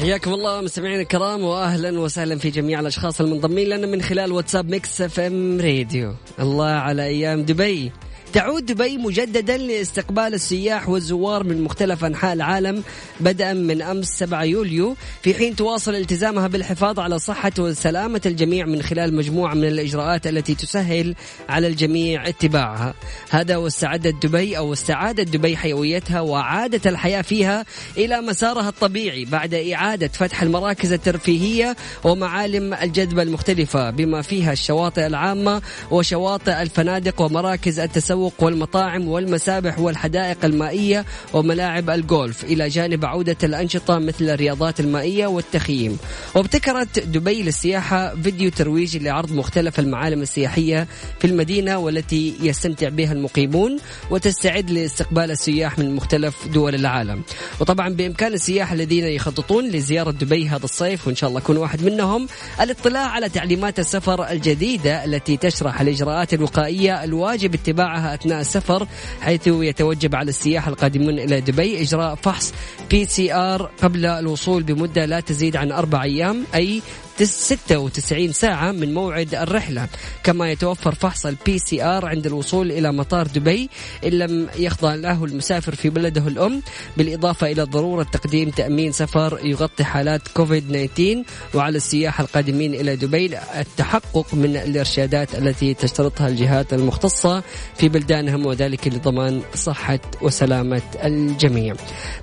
حياكم 0.00 0.34
الله 0.34 0.60
مستمعينا 0.60 1.02
الكرام 1.02 1.42
واهلا 1.44 2.00
وسهلا 2.00 2.38
في 2.38 2.50
جميع 2.50 2.80
الأشخاص 2.80 3.20
المنضمين 3.20 3.68
لنا 3.68 3.86
من 3.86 4.02
خلال 4.02 4.32
واتساب 4.32 4.70
Mix 4.70 5.00
FM 5.00 5.60
Radio. 5.60 6.14
الله 6.40 6.66
على 6.66 7.02
أيام 7.02 7.42
دبي. 7.42 7.92
تعود 8.36 8.66
دبي 8.66 8.98
مجددا 8.98 9.56
لاستقبال 9.56 10.34
السياح 10.34 10.88
والزوار 10.88 11.44
من 11.44 11.62
مختلف 11.62 12.04
أنحاء 12.04 12.32
العالم 12.32 12.82
بدءا 13.20 13.52
من 13.52 13.82
أمس 13.82 14.06
7 14.06 14.44
يوليو 14.44 14.96
في 15.22 15.34
حين 15.34 15.56
تواصل 15.56 15.94
التزامها 15.94 16.46
بالحفاظ 16.46 17.00
على 17.00 17.18
صحة 17.18 17.52
وسلامة 17.58 18.20
الجميع 18.26 18.66
من 18.66 18.82
خلال 18.82 19.16
مجموعة 19.16 19.54
من 19.54 19.64
الإجراءات 19.64 20.26
التي 20.26 20.54
تسهل 20.54 21.14
على 21.48 21.66
الجميع 21.66 22.28
اتباعها. 22.28 22.94
هذا 23.30 23.56
واستعدت 23.56 24.26
دبي 24.26 24.58
أو 24.58 24.72
استعادت 24.72 25.36
دبي 25.36 25.56
حيويتها 25.56 26.20
وعادت 26.20 26.86
الحياة 26.86 27.22
فيها 27.22 27.64
إلى 27.96 28.20
مسارها 28.20 28.68
الطبيعي 28.68 29.24
بعد 29.24 29.54
إعادة 29.54 30.08
فتح 30.08 30.42
المراكز 30.42 30.92
الترفيهية 30.92 31.76
ومعالم 32.04 32.74
الجذب 32.74 33.18
المختلفة 33.18 33.90
بما 33.90 34.22
فيها 34.22 34.52
الشواطئ 34.52 35.06
العامة 35.06 35.62
وشواطئ 35.90 36.62
الفنادق 36.62 37.22
ومراكز 37.22 37.80
التسوق 37.80 38.25
التسوق 38.26 38.44
والمطاعم 38.44 39.08
والمسابح 39.08 39.78
والحدائق 39.78 40.44
المائية 40.44 41.04
وملاعب 41.32 41.90
الجولف 41.90 42.44
إلى 42.44 42.68
جانب 42.68 43.04
عودة 43.04 43.36
الأنشطة 43.42 43.98
مثل 43.98 44.30
الرياضات 44.30 44.80
المائية 44.80 45.26
والتخييم. 45.26 45.98
وابتكرت 46.34 46.98
دبي 46.98 47.42
للسياحة 47.42 48.14
فيديو 48.22 48.50
ترويجي 48.50 48.98
لعرض 48.98 49.32
مختلف 49.32 49.78
المعالم 49.78 50.22
السياحية 50.22 50.86
في 51.18 51.26
المدينة 51.26 51.78
والتي 51.78 52.34
يستمتع 52.40 52.88
بها 52.88 53.12
المقيمون 53.12 53.78
وتستعد 54.10 54.70
لاستقبال 54.70 55.30
السياح 55.30 55.78
من 55.78 55.94
مختلف 55.94 56.48
دول 56.48 56.74
العالم. 56.74 57.22
وطبعا 57.60 57.88
بإمكان 57.88 58.32
السياح 58.32 58.72
الذين 58.72 59.04
يخططون 59.04 59.68
لزيارة 59.68 60.10
دبي 60.10 60.48
هذا 60.48 60.64
الصيف 60.64 61.06
وإن 61.06 61.16
شاء 61.16 61.28
الله 61.28 61.40
أكون 61.40 61.56
واحد 61.56 61.84
منهم 61.84 62.26
الاطلاع 62.60 63.06
على 63.06 63.28
تعليمات 63.28 63.78
السفر 63.78 64.30
الجديدة 64.30 65.04
التي 65.04 65.36
تشرح 65.36 65.80
الإجراءات 65.80 66.34
الوقائية 66.34 67.04
الواجب 67.04 67.54
اتباعها 67.54 68.05
أثناء 68.14 68.40
السفر 68.40 68.86
حيث 69.20 69.46
يتوجب 69.46 70.14
على 70.14 70.28
السياح 70.28 70.68
القادمون 70.68 71.18
إلى 71.18 71.40
دبي 71.40 71.82
إجراء 71.82 72.14
فحص 72.14 72.52
PCR 72.90 73.70
قبل 73.82 74.06
الوصول 74.06 74.62
بمدة 74.62 75.04
لا 75.04 75.20
تزيد 75.20 75.56
عن 75.56 75.72
أربع 75.72 76.02
أيام 76.02 76.44
أي 76.54 76.82
96 77.24 78.32
ساعة 78.32 78.72
من 78.72 78.94
موعد 78.94 79.34
الرحلة. 79.34 79.88
كما 80.24 80.50
يتوفر 80.50 80.94
فحص 80.94 81.26
ال 81.26 81.58
PCR 81.58 82.06
عند 82.06 82.26
الوصول 82.26 82.72
إلى 82.72 82.92
مطار 82.92 83.26
دبي 83.26 83.70
إن 84.04 84.10
لم 84.12 84.48
يخضع 84.56 84.94
له 84.94 85.24
المسافر 85.24 85.74
في 85.74 85.90
بلده 85.90 86.28
الأم. 86.28 86.62
بالإضافة 86.96 87.52
إلى 87.52 87.62
ضرورة 87.62 88.02
تقديم 88.02 88.50
تأمين 88.50 88.92
سفر 88.92 89.38
يغطي 89.44 89.84
حالات 89.84 90.28
كوفيد 90.28 90.68
19 90.68 91.22
وعلى 91.54 91.76
السياح 91.76 92.20
القادمين 92.20 92.74
إلى 92.74 92.96
دبي 92.96 93.38
التحقق 93.58 94.34
من 94.34 94.56
الإرشادات 94.56 95.34
التي 95.34 95.74
تشترطها 95.74 96.28
الجهات 96.28 96.72
المختصة 96.72 97.42
في 97.76 97.88
بلدانهم 97.88 98.46
وذلك 98.46 98.88
لضمان 98.88 99.42
صحة 99.54 100.00
وسلامة 100.22 100.82
الجميع. 101.04 101.74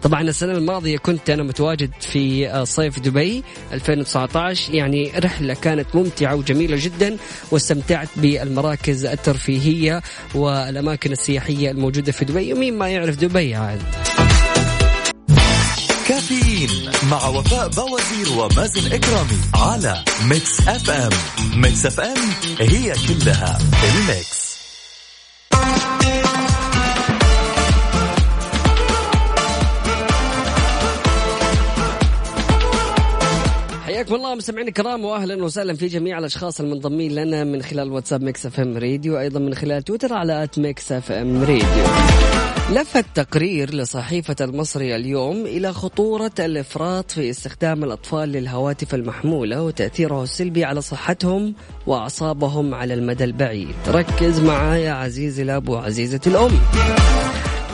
طبعا 0.02 0.22
السنة 0.22 0.52
الماضية 0.52 0.98
كنت 0.98 1.30
أنا 1.30 1.44
متواجد 1.44 1.92
في 2.00 2.62
صيف 2.66 3.00
دبي 3.00 3.44
2019 3.74 4.74
يعني 4.74 4.83
رحلة 5.20 5.54
كانت 5.54 5.96
ممتعة 5.96 6.36
وجميلة 6.36 6.78
جدا 6.80 7.18
واستمتعت 7.52 8.10
بالمراكز 8.16 9.06
الترفيهية 9.06 10.02
والأماكن 10.36 11.12
السياحية 11.12 11.72
الموجودة 11.72 12.12
في 12.12 12.26
دبي 12.26 12.54
ومين 12.54 12.78
ما 12.78 12.90
يعرف 12.90 13.16
دبي 13.16 13.56
عاد. 13.56 13.82
كافيين 16.08 16.70
مع 17.12 17.28
وفاء 17.28 17.68
بوازير 17.68 18.38
ومازن 18.38 18.92
إكرامي 18.94 19.40
على 19.56 20.04
Mix 20.26 20.68
FM. 20.68 21.12
Mix 21.62 21.86
FM 21.86 22.18
it's 22.60 23.58
all 23.84 23.98
in 23.99 24.08
the 24.08 24.23
mix. 24.23 24.43
حياكم 34.04 34.16
الله. 34.16 34.36
مستمعينا 34.36 34.70
الكرام 34.70 35.06
واهلا 35.06 35.44
وسهلا 35.44 35.76
في 35.76 35.88
جميع 35.88 36.20
الأشخاص 36.20 36.60
المنضمين 36.60 37.16
لنا 37.16 37.44
من 37.44 37.62
خلال 37.62 37.92
واتساب 37.92 38.24
Mix 38.24 38.46
FM 38.46 38.78
Radio 38.78 39.20
أيضا 39.20 39.40
من 39.40 39.56
خلال 39.56 39.84
تويتر 39.84 40.14
على 40.14 40.44
at 40.44 40.60
Mix 40.60 40.92
FM 40.92 41.42
Radio. 41.42 41.86
لفت 42.72 43.06
تقرير 43.16 43.74
لصحيفة 43.74 44.36
المصري 44.42 44.96
اليوم 44.96 45.46
إلى 45.46 45.74
خطورة 45.74 46.32
الإفراط 46.40 47.12
في 47.12 47.30
استخدام 47.30 47.84
الأطفال 47.84 48.30
للهواتف 48.30 48.96
المحمولة 48.96 49.64
وتأثيره 49.64 50.24
السلبي 50.24 50.66
على 50.66 50.82
صحتهم 50.82 51.54
وأعصابهم 51.88 52.74
على 52.74 52.94
المدى 52.94 53.24
البعيد. 53.24 53.76
ركز 53.88 54.40
معايا 54.40 54.92
عزيزي 54.92 55.44
الأب 55.44 55.70
وعزيزتي 55.70 56.30
الأم. 56.30 56.52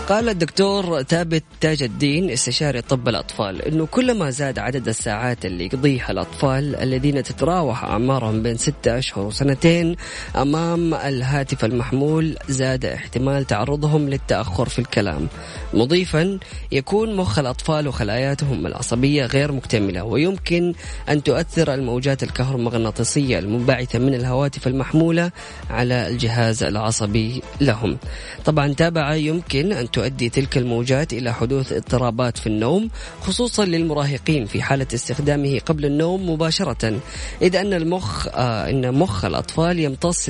قال 0.09 0.29
الدكتور 0.29 1.03
ثابت 1.03 1.43
تاج 1.61 1.83
الدين 1.83 2.29
استشاري 2.29 2.81
طب 2.81 3.07
الأطفال 3.09 3.61
أنه 3.61 3.85
كلما 3.85 4.29
زاد 4.29 4.59
عدد 4.59 4.87
الساعات 4.87 5.45
اللي 5.45 5.65
يقضيها 5.65 6.11
الأطفال 6.11 6.75
الذين 6.75 7.23
تتراوح 7.23 7.83
أعمارهم 7.83 8.43
بين 8.43 8.57
ستة 8.57 8.97
أشهر 8.97 9.25
وسنتين 9.25 9.95
أمام 10.35 10.93
الهاتف 10.93 11.65
المحمول 11.65 12.37
زاد 12.47 12.85
احتمال 12.85 13.45
تعرضهم 13.45 14.09
للتأخر 14.09 14.69
في 14.69 14.79
الكلام. 14.79 15.27
مضيفا 15.73 16.39
يكون 16.71 17.15
مخ 17.15 17.39
الأطفال 17.39 17.87
وخلاياتهم 17.87 18.67
العصبية 18.67 19.25
غير 19.25 19.51
مكتملة 19.51 20.03
ويمكن 20.03 20.73
أن 21.09 21.23
تؤثر 21.23 21.73
الموجات 21.73 22.23
الكهرومغناطيسية 22.23 23.39
المنبعثة 23.39 23.99
من 23.99 24.13
الهواتف 24.13 24.67
المحمولة 24.67 25.31
على 25.69 26.07
الجهاز 26.07 26.63
العصبي 26.63 27.41
لهم. 27.61 27.97
طبعا 28.45 28.73
تابع 28.73 29.15
يمكن 29.15 29.73
أن 29.73 29.91
تؤدي 29.99 30.29
تلك 30.29 30.57
الموجات 30.57 31.13
إلى 31.13 31.33
حدوث 31.33 31.73
اضطرابات 31.73 32.37
في 32.37 32.47
النوم 32.47 32.89
خصوصا 33.21 33.65
للمراهقين 33.65 34.45
في 34.45 34.61
حالة 34.61 34.87
استخدامه 34.93 35.59
قبل 35.65 35.85
النوم 35.85 36.29
مباشرة. 36.29 36.99
إذ 37.41 37.55
أن 37.55 37.73
المخ 37.73 38.27
آه 38.27 38.69
إن 38.69 38.93
مخ 38.93 39.25
الأطفال 39.25 39.79
يمتص 39.79 40.29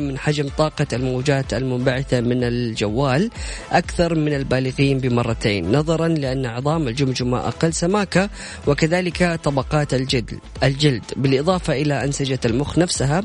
من 0.00 0.18
حجم 0.18 0.48
طاقة 0.58 0.86
الموجات 0.92 1.54
المنبعثة 1.54 2.20
من 2.20 2.44
الجوال 2.44 3.30
أكثر 3.70 4.14
من 4.14 4.34
البالغين 4.34 4.98
بمرتين 4.98 5.72
نظرا 5.76 6.08
لأن 6.08 6.46
عظام 6.46 6.88
الجمجمة 6.88 7.38
أقل 7.48 7.72
سماكة 7.72 8.30
وكذلك 8.66 9.40
طبقات 9.44 9.94
الجلد 9.94 10.38
الجلد. 10.62 11.04
بالإضافة 11.16 11.72
إلى 11.72 12.04
أنسجة 12.04 12.40
المخ 12.44 12.78
نفسها 12.78 13.22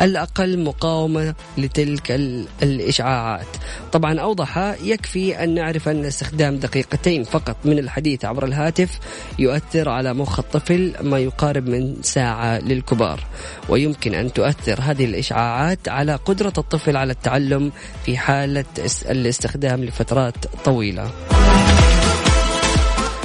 الأقل 0.00 0.58
مقاومة 0.58 1.34
لتلك 1.58 2.10
الإشعاعات. 2.62 3.52
طبعا 3.92 4.20
أوضح 4.20 4.58
يكفي 4.82 5.17
يكفي 5.18 5.44
أن 5.44 5.54
نعرف 5.54 5.88
أن 5.88 6.04
استخدام 6.04 6.56
دقيقتين 6.56 7.24
فقط 7.24 7.56
من 7.64 7.78
الحديث 7.78 8.24
عبر 8.24 8.44
الهاتف 8.44 8.98
يؤثر 9.38 9.88
على 9.88 10.14
مخ 10.14 10.38
الطفل 10.38 10.94
ما 11.02 11.18
يقارب 11.18 11.68
من 11.68 12.02
ساعة 12.02 12.58
للكبار. 12.58 13.20
ويمكن 13.68 14.14
أن 14.14 14.32
تؤثر 14.32 14.80
هذه 14.80 15.04
الإشعاعات 15.04 15.88
على 15.88 16.14
قدرة 16.14 16.52
الطفل 16.58 16.96
على 16.96 17.12
التعلم 17.12 17.72
في 18.04 18.16
حالة 18.16 18.64
الاستخدام 19.10 19.84
لفترات 19.84 20.34
طويلة. 20.64 21.10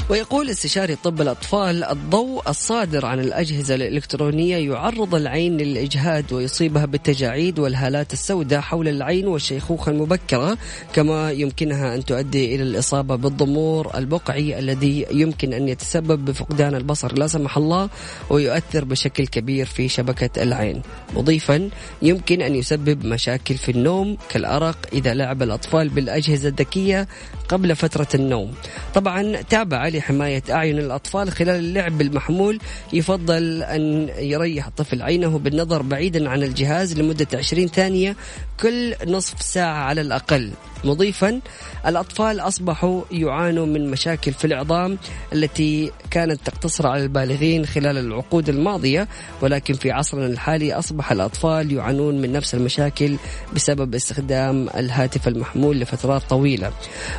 ويقول 0.10 0.50
استشاري 0.50 0.96
طب 0.96 1.22
الأطفال 1.22 1.84
الضوء 1.84 2.50
الصادر 2.50 3.06
عن 3.06 3.20
الأجهزة 3.20 3.76
الإلكترونية 3.76 4.58
يعرض 4.58 5.16
العين 5.16 5.58
للإجهاد 5.58 6.34
ويصيبها 6.34 6.86
بالتجاعيد 6.86 7.60
والهالات 7.60 8.14
السوداء 8.14 8.62
حول 8.62 8.88
العين 8.88 9.28
والشيخوخة 9.28 9.92
المبكرة 9.92 10.58
كما 10.94 11.32
يمكنها 11.32 11.96
أن 11.96 12.06
تؤدي 12.06 12.56
إلى 12.56 12.64
الإصابة 12.64 13.16
بالضمور 13.16 13.98
البقعي 13.98 14.60
الذي 14.60 15.06
يمكن 15.12 15.54
أن 15.54 15.68
يتسبب 15.68 16.26
بفقدان 16.26 16.76
البصر. 16.76 17.18
لا 17.18 17.28
سمح 17.28 17.58
الله 17.58 17.90
ويؤثر 18.30 18.86
بشكل 18.86 19.28
كبير 19.28 19.66
في 19.66 19.88
شبكة 19.88 20.44
العين. 20.44 20.82
مضيفا 21.16 21.70
يمكن 22.02 22.42
أن 22.42 22.56
يسبب 22.56 23.06
مشاكل 23.06 23.56
في 23.56 23.72
النوم 23.72 24.18
كالأرق 24.30 24.78
إذا 24.94 25.14
لعب 25.14 25.44
الأطفال 25.44 25.90
بالأجهزة 25.90 26.50
الذكية 26.50 27.08
قبل 27.50 27.76
فترة 27.76 28.08
النوم. 28.16 28.54
طبعا 28.94 29.42
تابع 29.42 29.88
لحماية 29.88 30.44
أعين 30.50 30.80
الأطفال 30.80 31.32
خلال 31.32 31.56
اللعب 31.56 31.98
بالمحمول 31.98 32.60
يفضل 32.94 33.64
أن 33.64 34.10
يريح 34.18 34.68
الطفل 34.68 35.02
عينه 35.02 35.40
بالنظر 35.40 35.82
بعيدا 35.82 36.30
عن 36.30 36.44
الجهاز 36.44 37.00
لمدة 37.00 37.28
20 37.34 37.68
ثانية 37.68 38.16
كل 38.60 38.96
نصف 39.08 39.42
ساعة 39.42 39.84
على 39.84 40.02
الأقل. 40.02 40.52
مضيفا 40.84 41.42
الأطفال 41.88 42.40
أصبحوا 42.40 43.02
يعانوا 43.12 43.66
من 43.66 43.92
مشاكل 43.92 44.34
في 44.34 44.46
العظام 44.46 44.98
التي 45.34 45.92
كانت 46.12 46.40
تقتصر 46.46 46.88
على 46.88 47.04
البالغين 47.04 47.66
خلال 47.66 47.98
العقود 47.98 48.50
الماضية 48.50 49.08
ولكن 49.42 49.74
في 49.74 49.92
عصرنا 49.92 50.26
الحالي 50.26 50.74
أصبح 50.74 51.12
الأطفال 51.12 51.72
يعانون 51.72 52.22
من 52.22 52.32
نفس 52.32 52.56
المشاكل 52.56 53.16
بسبب 53.56 53.96
استخدام 53.96 54.70
الهاتف 54.70 55.28
المحمول 55.28 55.80
لفترات 55.80 56.22
طويلة. 56.30 56.72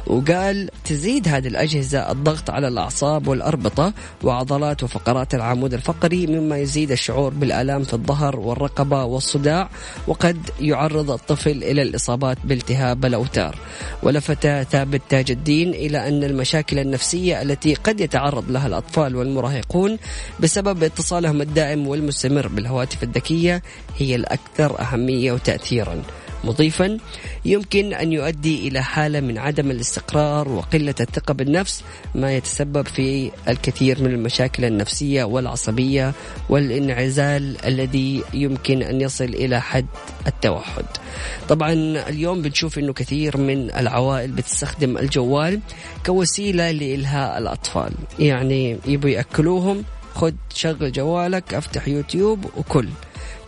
وقال 0.06 0.70
تزيد 0.84 1.28
هذه 1.28 1.48
الأجهزة 1.48 2.10
الضغط 2.10 2.50
على 2.50 2.68
الأعصاب 2.68 3.28
والأربطة 3.28 3.92
وعضلات 4.22 4.82
وفقرات 4.82 5.34
العمود 5.34 5.74
الفقري 5.74 6.26
مما 6.26 6.58
يزيد 6.58 6.90
الشعور 6.90 7.34
بالآلام 7.34 7.82
في 7.82 7.94
الظهر 7.94 8.36
والرقبة 8.36 9.04
والصداع 9.04 9.68
وقد 10.06 10.50
يعرض 10.60 11.10
الطفل 11.10 11.64
إلى 11.64 11.82
الإصابات 11.82 12.38
بالتهاب 12.44 13.04
الأوتار. 13.04 13.53
ولفت 14.02 14.46
ثابت 14.46 15.02
تاج 15.08 15.30
الدين 15.30 15.70
إلى 15.74 16.08
أن 16.08 16.24
المشاكل 16.24 16.78
النفسية 16.78 17.42
التي 17.42 17.74
قد 17.74 18.00
يتعرض 18.00 18.50
لها 18.50 18.66
الأطفال 18.66 19.16
والمراهقون 19.16 19.98
بسبب 20.40 20.82
اتصالهم 20.82 21.42
الدائم 21.42 21.88
والمستمر 21.88 22.48
بالهواتف 22.48 23.02
الذكية 23.02 23.62
هي 23.98 24.14
الأكثر 24.14 24.80
أهمية 24.80 25.32
وتأثيرا. 25.32 26.02
مضيفا 26.44 26.98
يمكن 27.44 27.94
أن 27.94 28.12
يؤدي 28.12 28.68
إلى 28.68 28.82
حالة 28.82 29.20
من 29.20 29.38
عدم 29.38 29.70
الاستقرار 29.70 30.48
وقلة 30.48 30.94
الثقة 31.00 31.34
بالنفس 31.34 31.84
ما 32.14 32.36
يتسبب 32.36 32.86
في 32.86 33.30
الكثير 33.48 34.02
من 34.02 34.10
المشاكل 34.10 34.64
النفسية 34.64 35.24
والعصبية 35.24 36.12
والانعزال 36.48 37.64
الذي 37.66 38.22
يمكن 38.34 38.82
أن 38.82 39.00
يصل 39.00 39.24
إلى 39.24 39.60
حد 39.60 39.86
التوحد. 40.26 40.84
طبعا 41.48 41.72
اليوم 42.08 42.42
بنشوف 42.42 42.78
أنه 42.78 42.92
كثير 42.92 43.36
من 43.36 43.70
العوائل 43.70 44.30
بتستخدم 44.32 44.98
الجوال 44.98 45.60
كوسيلة 46.06 46.70
لإلهاء 46.70 47.38
الأطفال. 47.38 47.92
يعني 48.18 48.78
يبوا 48.86 49.10
يأكلوهم 49.10 49.84
خد 50.14 50.34
شغل 50.54 50.92
جوالك 50.92 51.54
أفتح 51.54 51.88
يوتيوب 51.88 52.44
وكل. 52.56 52.88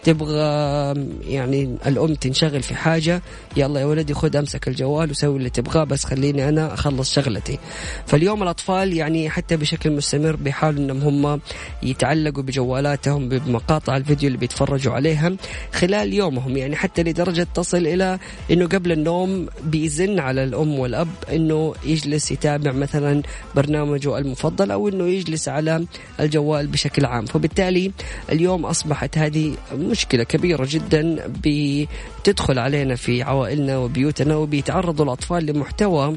تبغى 0.06 0.94
يعني 1.28 1.76
الأم 1.86 2.14
تنشغل 2.14 2.62
في 2.62 2.74
حاجة 2.74 3.22
يلا 3.56 3.80
يا 3.80 3.84
ولدي 3.84 4.14
خذ 4.14 4.36
أمسك 4.36 4.68
الجوال 4.68 5.10
وسوي 5.10 5.36
اللي 5.36 5.50
تبغاه 5.50 5.84
بس 5.84 6.04
خليني 6.04 6.48
أنا 6.48 6.74
أخلص 6.74 7.14
شغلتي. 7.14 7.58
فاليوم 8.06 8.42
الأطفال 8.42 8.92
يعني 8.92 9.30
حتى 9.30 9.56
بشكل 9.56 9.90
مستمر 9.90 10.36
بيحاولوا 10.36 10.80
إنهم 10.80 11.26
هم 11.26 11.40
يتعلقوا 11.82 12.42
بجوالاتهم 12.42 13.28
بمقاطع 13.28 13.96
الفيديو 13.96 14.26
اللي 14.26 14.38
بيتفرجوا 14.38 14.92
عليها 14.92 15.32
خلال 15.72 16.12
يومهم. 16.14 16.56
يعني 16.56 16.76
حتى 16.76 17.02
لدرجة 17.02 17.46
تصل 17.54 17.86
إلى 17.86 18.18
إنه 18.50 18.66
قبل 18.66 18.92
النوم 18.92 19.46
بيزن 19.64 20.18
على 20.18 20.44
الأم 20.44 20.78
والأب 20.78 21.08
إنه 21.32 21.74
يجلس 21.84 22.30
يتابع 22.30 22.72
مثلا 22.72 23.22
برنامجه 23.54 24.18
المفضل 24.18 24.70
أو 24.70 24.88
إنه 24.88 25.04
يجلس 25.04 25.48
على 25.48 25.86
الجوال 26.20 26.66
بشكل 26.66 27.04
عام. 27.04 27.26
فبالتالي 27.26 27.92
اليوم 28.32 28.66
أصبحت 28.66 29.18
هذه 29.18 29.54
مشكلة 29.96 30.24
كبيرة 30.24 30.66
جدا 30.70 31.16
بتدخل 31.44 32.58
علينا 32.58 32.96
في 32.96 33.22
عوائلنا 33.22 33.78
وبيوتنا 33.78 34.36
وبيتعرضوا 34.36 35.04
الأطفال 35.04 35.46
لمحتوى 35.46 36.16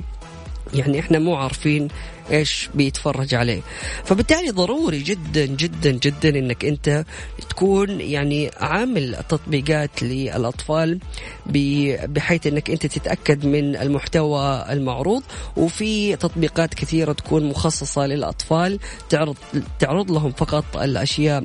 يعني 0.73 0.99
إحنا 0.99 1.19
مو 1.19 1.35
عارفين 1.35 1.87
إيش 2.31 2.69
بيتفرج 2.75 3.35
عليه. 3.35 3.61
فبالتالي 4.05 4.49
ضروري 4.49 4.99
جدا 4.99 5.45
جدا 5.45 5.91
جدا 5.91 6.29
إنك 6.29 6.65
أنت 6.65 7.05
تكون 7.49 8.01
يعني 8.01 8.51
عامل 8.57 9.15
تطبيقات 9.29 10.03
للأطفال 10.03 10.99
بحيث 11.45 12.47
إنك 12.47 12.69
أنت 12.69 12.85
تتأكد 12.85 13.45
من 13.45 13.75
المحتوى 13.75 14.65
المعروض. 14.69 15.23
وفي 15.57 16.15
تطبيقات 16.15 16.73
كثيرة 16.73 17.13
تكون 17.13 17.49
مخصصة 17.49 18.05
للأطفال 18.07 18.79
تعرض 19.09 19.35
تعرض 19.79 20.11
لهم 20.11 20.31
فقط 20.31 20.77
الأشياء 20.77 21.43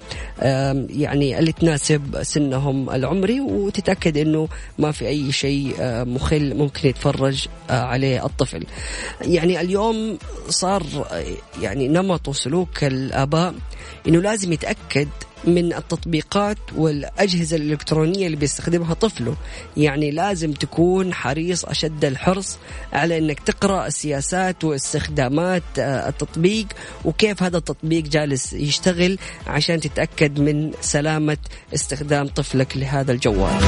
يعني 0.91 1.39
اللي 1.39 1.53
تناسب 1.53 2.23
سنهم 2.23 2.91
العمري. 2.91 3.41
وتتأكد 3.41 4.17
إنه 4.17 4.49
ما 4.79 4.93
في 4.93 5.09
أي 5.09 5.33
شيء 5.33 5.75
مخل 6.05 6.55
ممكن 6.55 6.89
يتفرج 6.89 7.47
عليه 7.71 8.27
الطفل. 8.27 8.67
يعني 9.21 9.61
اليوم 9.61 10.19
صار 10.83 11.07
يعني 11.63 11.89
نمط 11.89 12.29
وسلوك 12.29 12.85
الآباء 12.85 13.55
إنه 14.09 14.21
لازم 14.23 14.53
يتأكد 14.53 15.09
من 15.45 15.73
التطبيقات 15.73 16.59
والأجهزة 16.77 17.57
الإلكترونية 17.57 18.27
اللي 18.27 18.37
بيستخدمها 18.37 18.95
طفله. 18.95 19.37
يعني 19.77 20.11
لازم 20.11 20.53
تكون 20.53 21.15
حريص 21.15 21.65
أشد 21.65 22.05
الحرص 22.05 22.59
على 22.93 23.19
أنك 23.19 23.41
تقرأ 23.41 23.87
السياسات 23.87 24.65
واستخدامات 24.65 25.63
التطبيق 25.79 26.67
وكيف 27.05 27.43
هذا 27.43 27.57
التطبيق 27.57 28.05
جالس 28.05 28.53
يشتغل 28.53 29.19
عشان 29.47 29.81
تتأكد 29.81 30.41
من 30.41 30.73
سلامة 30.81 31.39
استخدام 31.75 32.27
طفلك 32.27 32.77
لهذا 32.77 33.13
الجوال. 33.13 33.61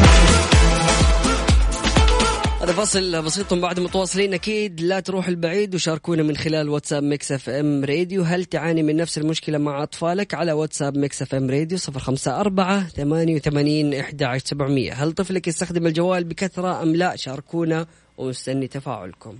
هذا 2.66 2.74
فاصل 2.74 3.22
بسيط 3.22 3.54
بعد 3.54 3.80
متواصلين. 3.80 4.34
أكيد 4.34 4.80
لا 4.80 5.00
تروح 5.00 5.28
البعيد 5.28 5.74
وشاركونا 5.74 6.22
من 6.22 6.36
خلال 6.36 6.68
واتساب 6.68 7.02
Mix 7.02 7.32
FM 7.32 7.84
Radio. 7.84 8.22
هل 8.22 8.44
تعاني 8.44 8.82
من 8.82 8.96
نفس 8.96 9.18
المشكلة 9.18 9.58
مع 9.58 9.82
أطفالك؟ 9.82 10.34
على 10.34 10.52
واتساب 10.52 10.96
Mix 10.96 11.22
FM 11.22 11.50
Radio 11.50 11.78
054 11.78 12.88
88 12.88 13.94
11700 13.94 14.92
هل 14.92 15.12
طفلك 15.12 15.48
يستخدم 15.48 15.86
الجوال 15.86 16.24
بكثرة 16.24 16.82
أم 16.82 16.96
لا؟ 16.96 17.16
شاركونا 17.16 17.86
ومستني 18.18 18.66
تفاعلكم. 18.68 19.38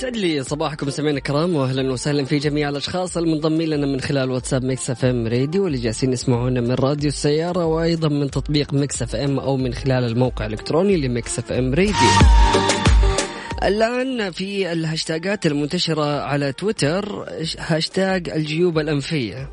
يسعد 0.00 0.16
لي 0.16 0.42
صباحكم 0.42 0.86
مستمعينا 0.86 1.18
الكرام 1.18 1.56
واهلا 1.56 1.92
وسهلا 1.92 2.24
في 2.24 2.38
جميع 2.38 2.68
الأشخاص 2.68 3.16
المنضمين 3.16 3.68
لنا 3.68 3.86
من 3.86 4.00
خلال 4.00 4.30
واتساب 4.30 4.64
Mix 4.64 4.90
FM 4.90 5.26
Radio 5.26 5.64
واللي 5.64 5.78
جالسين 5.78 6.12
يسمعونا 6.12 6.60
من 6.60 6.72
راديو 6.72 7.08
السيارة 7.08 7.64
وأيضا 7.64 8.08
من 8.08 8.30
تطبيق 8.30 8.74
Mix 8.74 9.02
FM 9.02 9.38
أو 9.38 9.56
من 9.56 9.74
خلال 9.74 10.04
الموقع 10.04 10.46
الإلكتروني 10.46 10.96
ل 10.96 11.38
Mix 11.38 11.52
FM 11.52 11.74
Radio. 11.74 11.94
الآن 13.62 14.30
في 14.30 14.72
الهاشتاجات 14.72 15.46
المنتشرة 15.46 16.20
على 16.20 16.52
تويتر 16.52 17.26
هاشتاج 17.58 18.28
الجيوب 18.28 18.78
الأنفية. 18.78 19.50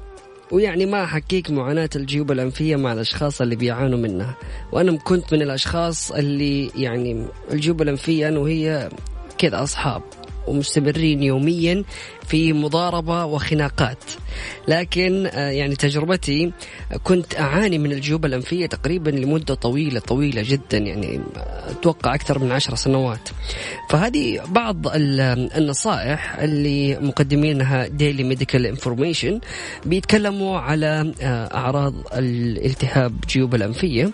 ويعني 0.52 0.86
ما 0.86 1.04
أحكيك 1.04 1.52
معاناة 1.52 1.90
الجيوب 1.96 2.32
الأنفية 2.32 2.76
مع 2.76 2.94
الأشخاص 2.94 3.42
اللي 3.42 3.56
بيعانوا 3.56 4.00
منها. 4.00 4.36
وأنا 4.72 4.98
كنت 4.98 5.34
من 5.34 5.42
الأشخاص 5.42 6.12
اللي 6.12 6.72
يعني 6.76 7.26
الجيوب 7.52 7.82
الأنفية 7.82 8.28
أنا 8.28 8.40
وهي 8.40 8.90
كذا 9.38 9.64
أصحاب. 9.64 10.02
ومستمرين 10.48 11.24
يوميا. 11.24 11.84
في 12.28 12.54
مضاربة 12.54 13.26
وخناقات. 13.26 14.04
لكن 14.68 15.30
يعني 15.34 15.76
تجربتي 15.76 16.52
كنت 17.04 17.40
أعاني 17.40 17.78
من 17.78 17.92
الجيوب 17.92 18.26
الأنفية 18.26 18.66
تقريبا 18.66 19.10
لمدة 19.10 19.54
طويلة 19.54 20.00
طويلة 20.00 20.44
جدا 20.46 20.78
يعني 20.78 21.20
أتوقع 21.70 22.16
أكثر 22.16 22.40
من 22.40 22.52
عشر 22.52 22.76
سنوات. 22.76 23.30
فهذه 23.90 24.42
بعض 24.48 24.78
النصائح 25.58 26.36
اللي 26.40 26.98
مقدمينها 27.00 27.88
Daily 27.88 28.24
Medical 28.24 28.66
Information 28.66 29.40
بيتكلموا 29.86 30.60
على 30.60 31.14
أعراض 31.54 31.94
الالتهاب 32.14 33.14
جيوب 33.30 33.56
الأنفية. 33.56 34.12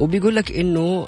وبيقول 0.00 0.36
لك 0.36 0.52
إنه 0.52 1.06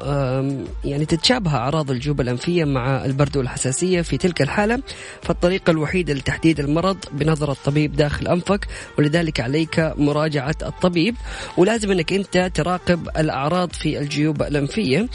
يعني 0.84 1.04
تتشابه 1.04 1.50
أعراض 1.54 1.90
الجيوب 1.90 2.20
الأنفية 2.20 2.64
مع 2.64 3.04
البرد 3.04 3.36
والحساسية 3.36 4.02
في 4.02 4.16
تلك 4.16 4.42
الحالة 4.42 4.82
فالطريقة 5.22 5.70
الوحيدة 5.70 6.14
لتحديد 6.14 6.47
المرض 6.59 6.96
بنظر 7.12 7.53
الطبيب 7.53 7.96
داخل 7.96 8.28
أنفك 8.28 8.66
ولذلك 8.99 9.40
عليك 9.40 9.92
مراجعة 9.96 10.57
الطبيب. 10.62 11.14
ولازم 11.57 11.90
أنك 11.90 12.12
أنت 12.12 12.51
تراقب 12.55 13.09
الأعراض 13.18 13.72
في 13.72 13.99
الجيوب 13.99 14.42
الأنفية. 14.42 15.09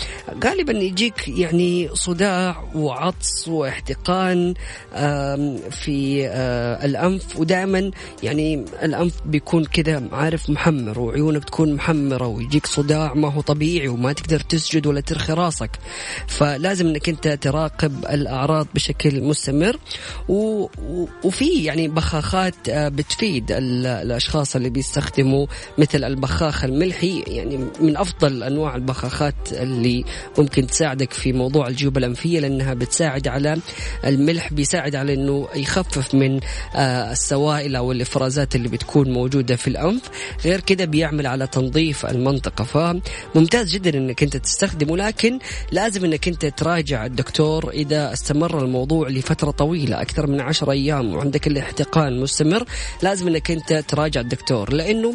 غالبا 0.43 0.73
يجيك 0.73 1.27
يعني 1.27 1.89
صداع 1.93 2.63
وعطس 2.75 3.47
واحتقان 3.47 4.53
في 5.71 6.27
الأنف. 6.83 7.39
ودائما 7.39 7.91
يعني 8.23 8.65
الأنف 8.83 9.13
بيكون 9.25 9.65
كذا 9.65 10.03
عارف 10.11 10.49
محمر 10.49 10.99
وعيونك 10.99 11.43
تكون 11.43 11.73
محمرة 11.73 12.27
ويجيك 12.27 12.65
صداع 12.65 13.13
ما 13.13 13.31
هو 13.31 13.41
طبيعي 13.41 13.87
وما 13.87 14.13
تقدر 14.13 14.39
تسجد 14.39 14.87
ولا 14.87 15.01
ترخي 15.01 15.33
راسك. 15.33 15.71
فلازم 16.27 16.87
أنك 16.87 17.09
أنت 17.09 17.27
تراقب 17.27 18.05
الأعراض 18.05 18.67
بشكل 18.75 19.21
مستمر. 19.21 19.77
و... 20.29 20.67
وفي 21.23 21.63
يعني 21.63 21.87
بخاخات 21.87 22.55
بتفيد 22.69 23.51
الأشخاص 23.51 24.55
اللي 24.55 24.69
بيستخدموا 24.69 25.45
مثل 25.77 26.03
البخاخ 26.03 26.63
الملحي. 26.63 27.23
يعني 27.27 27.57
من 27.79 27.97
أفضل 27.97 28.43
أنواع 28.43 28.75
البخاخات 28.75 29.35
اللي 29.51 30.05
ممكن 30.37 30.67
تساعدك 30.67 31.13
في 31.13 31.33
موضوع 31.33 31.67
الجيوب 31.67 31.97
الأنفية 31.97 32.39
لأنها 32.39 32.73
بتساعد 32.73 33.27
على 33.27 33.57
الملح 34.05 34.53
بيساعد 34.53 34.95
على 34.95 35.13
إنه 35.13 35.47
يخفف 35.55 36.15
من 36.15 36.39
السوائل 36.75 37.75
أو 37.75 37.91
الإفرازات 37.91 38.55
اللي 38.55 38.69
بتكون 38.69 39.11
موجودة 39.11 39.55
في 39.55 39.67
الأنف. 39.67 40.01
غير 40.45 40.59
كده 40.59 40.85
بيعمل 40.85 41.27
على 41.27 41.47
تنظيف 41.47 42.05
المنطقة. 42.05 42.63
فممتاز 42.63 43.73
جدا 43.73 43.97
إنك 43.97 44.23
أنت 44.23 44.37
تستخدمه 44.37 44.97
لكن 44.97 45.39
لازم 45.71 46.05
إنك 46.05 46.27
أنت 46.27 46.45
تراجع 46.45 47.05
الدكتور 47.05 47.69
إذا 47.71 48.13
استمر 48.13 48.63
الموضوع 48.63 49.09
لفترة 49.09 49.51
طويلة 49.51 50.01
أكثر 50.01 50.27
من 50.27 50.41
10 50.41 50.71
أيام. 50.71 51.12
وعندك 51.13 51.47
الاحتقان 51.47 52.19
مستمر 52.19 52.63
لازم 53.01 53.27
إنك 53.27 53.51
أنت 53.51 53.73
تراجع 53.73 54.21
الدكتور 54.21 54.73
لأنه 54.73 55.13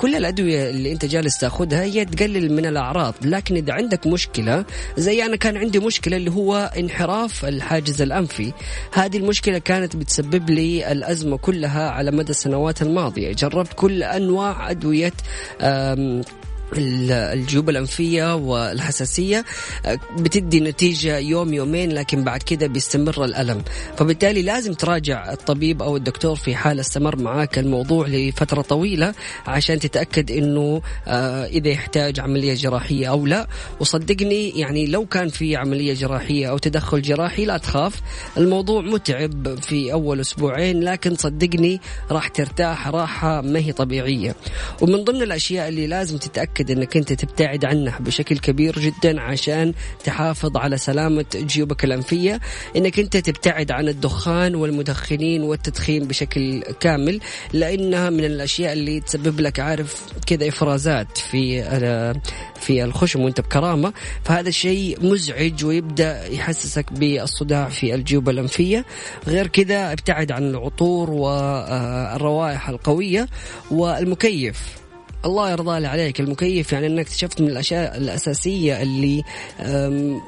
كل 0.00 0.14
الأدوية 0.14 0.70
اللي 0.70 0.92
أنت 0.92 1.04
جالس 1.04 1.38
تأخذها 1.38 1.82
هي 1.82 2.04
تقلل 2.04 2.52
من 2.52 2.66
الأعراض 2.66 3.14
لكن 3.22 3.56
إذا 3.56 3.72
عندك 3.72 4.06
مشكلة 4.06 4.64
زي 4.96 5.24
أنا 5.24 5.36
كان 5.36 5.56
عندي 5.56 5.78
مشكلة 5.78 6.16
اللي 6.16 6.30
هو 6.30 6.70
انحراف 6.78 7.44
الحاجز 7.44 8.02
الأنفي 8.02 8.52
هذه 8.92 9.16
المشكلة 9.16 9.58
كانت 9.58 9.96
بتسبب 9.96 10.50
لي 10.50 10.92
الأزمة 10.92 11.36
كلها 11.36 11.90
على 11.90 12.10
مدى 12.10 12.30
السنوات 12.30 12.82
الماضية 12.82 13.32
جربت 13.32 13.72
كل 13.72 14.02
أنواع 14.02 14.70
أدوية 14.70 15.12
الجيوب 16.78 17.70
الأنفية 17.70 18.34
والحساسية 18.34 19.44
آه، 19.86 19.98
بتدي 20.18 20.60
نتيجة 20.60 21.18
يوم 21.18 21.54
يومين 21.54 21.92
لكن 21.92 22.24
بعد 22.24 22.42
كده 22.42 22.66
بيستمر 22.66 23.24
الألم. 23.24 23.62
فبالتالي 23.96 24.42
لازم 24.42 24.72
تراجع 24.72 25.32
الطبيب 25.32 25.82
أو 25.82 25.96
الدكتور 25.96 26.36
في 26.36 26.54
حال 26.56 26.80
استمر 26.80 27.16
معاك 27.16 27.58
الموضوع 27.58 28.06
لفترة 28.08 28.62
طويلة 28.62 29.14
عشان 29.46 29.78
تتأكد 29.78 30.30
أنه 30.30 30.82
آه، 31.06 31.46
إذا 31.46 31.68
يحتاج 31.68 32.20
عملية 32.20 32.54
جراحية 32.54 33.06
أو 33.10 33.26
لا. 33.26 33.48
وصدقني 33.80 34.48
يعني 34.48 34.86
لو 34.86 35.06
كان 35.06 35.28
في 35.28 35.56
عملية 35.56 35.94
جراحية 35.94 36.50
أو 36.50 36.58
تدخل 36.58 37.02
جراحي 37.02 37.44
لا 37.44 37.56
تخاف. 37.56 38.00
الموضوع 38.36 38.82
متعب 38.82 39.58
في 39.60 39.92
أول 39.92 40.20
أسبوعين 40.20 40.80
لكن 40.84 41.14
صدقني 41.14 41.80
راح 42.10 42.28
ترتاح 42.28 42.88
راحة 42.88 43.40
ما 43.40 43.58
هي 43.58 43.72
طبيعية. 43.72 44.34
ومن 44.80 45.04
ضمن 45.04 45.22
الأشياء 45.22 45.68
اللي 45.68 45.86
لازم 45.86 46.18
تتأكد 46.18 46.61
أنك 46.70 46.96
أنت 46.96 47.12
تبتعد 47.12 47.64
عنها 47.64 47.98
بشكل 47.98 48.38
كبير 48.38 48.78
جدا 48.78 49.20
عشان 49.20 49.74
تحافظ 50.04 50.56
على 50.56 50.78
سلامة 50.78 51.24
جيوبك 51.34 51.84
الأنفية. 51.84 52.40
أنك 52.76 52.98
أنت 52.98 53.16
تبتعد 53.16 53.70
عن 53.70 53.88
الدخان 53.88 54.54
والمدخنين 54.54 55.42
والتدخين 55.42 56.04
بشكل 56.04 56.62
كامل 56.80 57.20
لأنها 57.52 58.10
من 58.10 58.24
الأشياء 58.24 58.72
اللي 58.72 59.00
تسبب 59.00 59.40
لك 59.40 59.60
عارف 59.60 60.02
كذا 60.26 60.48
إفرازات 60.48 61.18
في 61.18 61.62
في 62.60 62.84
الخشم 62.84 63.20
وأنت 63.20 63.40
بكرامة. 63.40 63.92
فهذا 64.24 64.48
الشيء 64.48 64.98
مزعج 65.06 65.64
ويبدأ 65.64 66.26
يحسسك 66.26 66.92
بالصداع 66.92 67.68
في 67.68 67.94
الجيوب 67.94 68.28
الأنفية. 68.28 68.84
غير 69.26 69.46
كذا 69.46 69.92
ابتعد 69.92 70.32
عن 70.32 70.50
العطور 70.50 71.10
والروائح 71.10 72.68
القوية 72.68 73.28
والمكيف. 73.70 74.81
الله 75.24 75.50
يرضى 75.50 75.80
لي 75.80 75.86
عليك. 75.86 76.20
المكيف 76.20 76.72
يعني 76.72 76.86
إنك 76.86 77.06
اكتشفت 77.06 77.40
من 77.40 77.48
الأشياء 77.48 77.96
الأساسية 77.96 78.82
اللي 78.82 79.22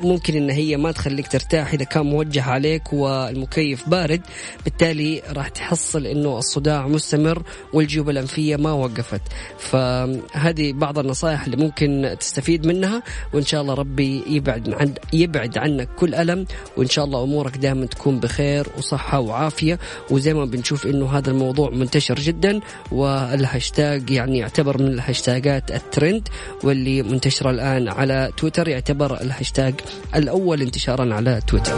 ممكن 0.03 0.37
إن 0.37 0.51
هي 0.51 0.77
ما 0.77 0.93
تخليك 0.93 1.29
ترتاح 1.29 1.73
إذا 1.73 1.85
كان 1.85 2.07
موجه 2.07 2.43
عليك 2.43 2.93
والمكيف 2.93 3.89
بارد. 3.89 4.21
بالتالي 4.65 5.23
راح 5.31 5.49
تحصل 5.49 6.07
إنه 6.07 6.39
الصداع 6.39 6.89
مستمر 6.89 7.43
والجيوب 7.73 8.11
الأنفية 8.11 8.57
ما 8.57 8.73
وقفت. 8.73 9.21
فهذه 9.59 10.73
بعض 10.73 10.99
النصائح 10.99 11.45
اللي 11.45 11.57
ممكن 11.57 12.17
تستفيد 12.21 12.67
منها 12.67 13.03
وإن 13.33 13.45
شاء 13.45 13.63
الله 13.63 13.75
ربي 13.75 14.23
يبعد 14.27 14.75
عن 14.75 14.95
يبعد 15.13 15.59
عنك 15.59 15.89
كل 15.99 16.15
ألم. 16.15 16.47
وإن 16.77 16.89
شاء 16.89 17.05
الله 17.05 17.23
أمورك 17.23 17.57
دائما 17.57 17.87
تكون 17.87 18.21
بخير 18.21 18.67
وصحة 18.79 19.21
وعافية. 19.21 19.79
وزي 20.11 20.35
ما 20.35 20.45
بنشوف 20.45 20.87
إنه 20.87 21.19
هذا 21.19 21.31
الموضوع 21.31 21.71
منتشر 21.71 22.15
جدا 22.15 22.61
والهاشتاج 22.93 24.11
يعني 24.11 24.39
يعتبر 24.39 24.84
من 24.85 24.93
الهاشتاجات 24.93 25.71
الترند 25.71 26.29
واللي 26.63 27.03
منتشرة 27.03 27.51
الآن 27.51 27.89
على 27.89 28.31
تويتر 28.37 28.69
يعتبر 28.69 29.21
الهاشتاج 29.21 29.75
الأول 30.15 30.63
انتشارا 30.63 31.15
على 31.15 31.41
تويتر. 31.47 31.75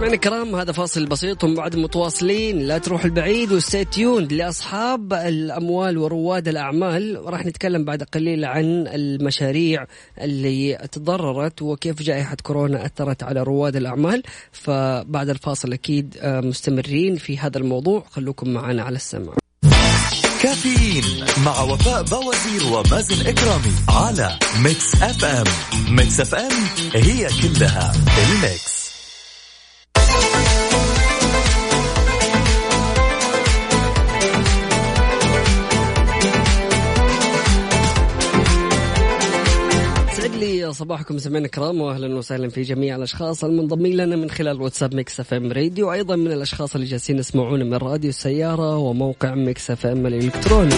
مستمعينا 0.00 0.16
الكرام 0.16 0.54
هذا 0.54 0.72
فاصل 0.72 1.06
بسيط 1.06 1.44
ومن 1.44 1.54
بعد 1.54 1.76
متواصلين. 1.76 2.58
لا 2.58 2.78
تروح 2.78 3.04
البعيد 3.04 3.52
و 3.52 3.58
stay 3.58 3.84
tuned 3.84 4.32
لأصحاب 4.32 5.12
الأموال 5.12 5.98
ورواد 5.98 6.48
الأعمال. 6.48 7.20
راح 7.24 7.46
نتكلم 7.46 7.84
بعد 7.84 8.02
قليل 8.02 8.44
عن 8.44 8.86
المشاريع 8.86 9.86
اللي 10.20 10.88
تضررت 10.92 11.62
وكيف 11.62 12.02
جائحة 12.02 12.36
كورونا 12.42 12.86
أثرت 12.86 13.22
على 13.22 13.42
رواد 13.42 13.76
الأعمال. 13.76 14.22
فبعد 14.52 15.28
الفاصل 15.28 15.72
أكيد 15.72 16.16
آه، 16.20 16.40
مستمرين 16.40 17.16
في 17.16 17.38
هذا 17.38 17.58
الموضوع. 17.58 18.04
خلوكم 18.10 18.48
معنا 18.48 18.82
على 18.82 18.96
السمع 18.96 19.32
كافيين 20.42 21.04
مع 21.44 21.60
وفاء 21.60 22.02
بوازير 22.02 22.72
ومازن 22.72 23.26
إكرامي 23.26 23.72
على 23.88 24.38
Mix 24.64 25.02
FM 25.02 25.24
Mix 25.24 25.44
FM 25.90 26.20
it's 26.20 26.34
all 26.34 26.52
in 26.94 27.28
the 27.42 27.92
mix 28.18 28.79
صباحكم 40.80 41.18
سمعنا 41.18 41.44
الكرام 41.46 41.80
واهلا 41.80 42.14
وسهلا 42.14 42.48
في 42.48 42.62
جميع 42.62 42.96
الأشخاص 42.96 43.44
المنضمين 43.44 43.96
لنا 43.96 44.16
من 44.16 44.30
خلال 44.30 44.62
واتساب 44.62 44.94
Mix 44.94 45.20
FM 45.20 45.52
Radio 45.52 45.88
وأيضا 45.88 46.16
من 46.16 46.32
الأشخاص 46.32 46.74
اللي 46.74 46.86
جالسين 46.86 47.18
يسمعونا 47.18 47.64
من 47.64 47.74
راديو 47.74 48.08
السيارة 48.08 48.76
وموقع 48.76 49.34
Mix 49.34 49.70
FM 49.70 50.06
الإلكتروني. 50.06 50.74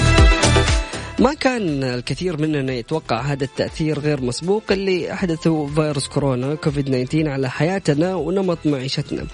ما 1.18 1.34
كان 1.34 1.84
الكثير 1.84 2.40
مننا 2.40 2.72
يتوقع 2.72 3.20
هذا 3.20 3.44
التأثير 3.44 3.98
غير 3.98 4.20
مسبوق 4.20 4.62
اللي 4.70 5.12
أحدثه 5.12 5.66
فيروس 5.66 6.08
كورونا 6.08 6.54
كوفيد 6.54 7.06
19 7.06 7.28
على 7.28 7.50
حياتنا 7.50 8.14
ونمط 8.14 8.58
معيشتنا. 8.64 9.26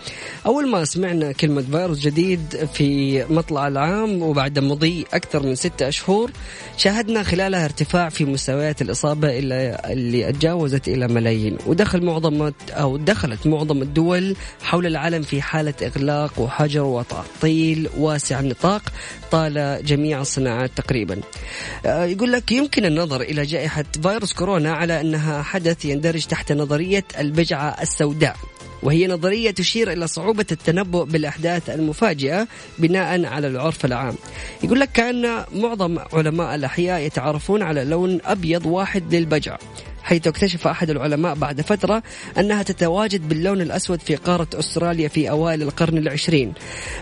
أول 0.47 0.69
ما 0.69 0.85
سمعنا 0.85 1.33
كلمة 1.33 1.63
فيروس 1.63 1.99
جديد 1.99 2.69
في 2.73 3.25
مطلع 3.25 3.69
العام 3.69 4.23
وبعد 4.23 4.59
مضي 4.59 5.07
أكثر 5.15 5.43
من 5.47 5.55
ستة 5.55 5.89
أشهر 5.89 6.31
شاهدنا 6.77 7.23
خلالها 7.23 7.65
ارتفاع 7.65 8.09
في 8.09 8.25
مستويات 8.25 8.83
الإصابة 8.83 9.39
اللي 9.39 10.33
تجاوزت 10.33 10.89
إلى 10.89 11.09
ملايين. 11.09 11.59
ودخل 11.67 12.05
معظم 12.05 12.53
أو 12.71 12.97
دخلت 12.97 13.47
معظم 13.47 13.83
الدول 13.83 14.37
حول 14.63 14.87
العالم 14.87 15.23
في 15.23 15.43
حالة 15.43 15.75
إغلاق 15.83 16.41
وحجر 16.41 16.83
وتعطيل 16.83 17.89
واسع 17.99 18.41
النطاق 18.41 18.83
طال 19.31 19.81
جميع 19.85 20.21
الصناعات 20.21 20.71
تقريبا. 20.77 21.21
يقول 21.85 22.33
لك 22.33 22.53
يمكن 22.53 22.85
النظر 22.85 23.21
إلى 23.21 23.43
جائحة 23.43 23.85
فيروس 24.03 24.33
كورونا 24.33 24.73
على 24.73 25.01
أنها 25.01 25.43
حدث 25.43 25.85
يندرج 25.85 26.27
تحت 26.27 26.53
نظرية 26.53 27.05
البجعة 27.19 27.77
السوداء 27.83 28.37
وهي 28.83 29.07
نظرية 29.07 29.51
تشير 29.51 29.93
إلى 29.93 30.07
صعوبة 30.07 30.47
التنبؤ 30.53 31.05
بالأحداث 31.05 31.71
المفاجئة 31.71 32.49
بناء 32.79 33.25
على 33.25 33.47
العرف 33.47 33.85
العام. 33.85 34.15
يقول 34.65 34.81
لك 34.81 34.93
كأن 34.93 35.45
معظم 35.55 35.99
علماء 36.13 36.55
الأحياء 36.55 37.01
يتعرفون 37.01 37.63
على 37.63 37.85
لون 37.85 38.19
أبيض 38.25 38.67
واحد 38.67 39.15
للبجعة. 39.15 39.59
حيث 40.09 40.27
اكتشف 40.27 40.67
أحد 40.67 40.91
العلماء 40.91 41.35
بعد 41.35 41.61
فترة 41.61 42.03
أنها 42.39 42.63
تتواجد 42.63 43.29
باللون 43.29 43.61
الأسود 43.61 44.01
في 44.01 44.17
قارة 44.17 44.49
أستراليا 44.55 45.09
في 45.09 45.31
أوائل 45.31 45.63
القرن 45.63 45.99
العشرين. 45.99 46.53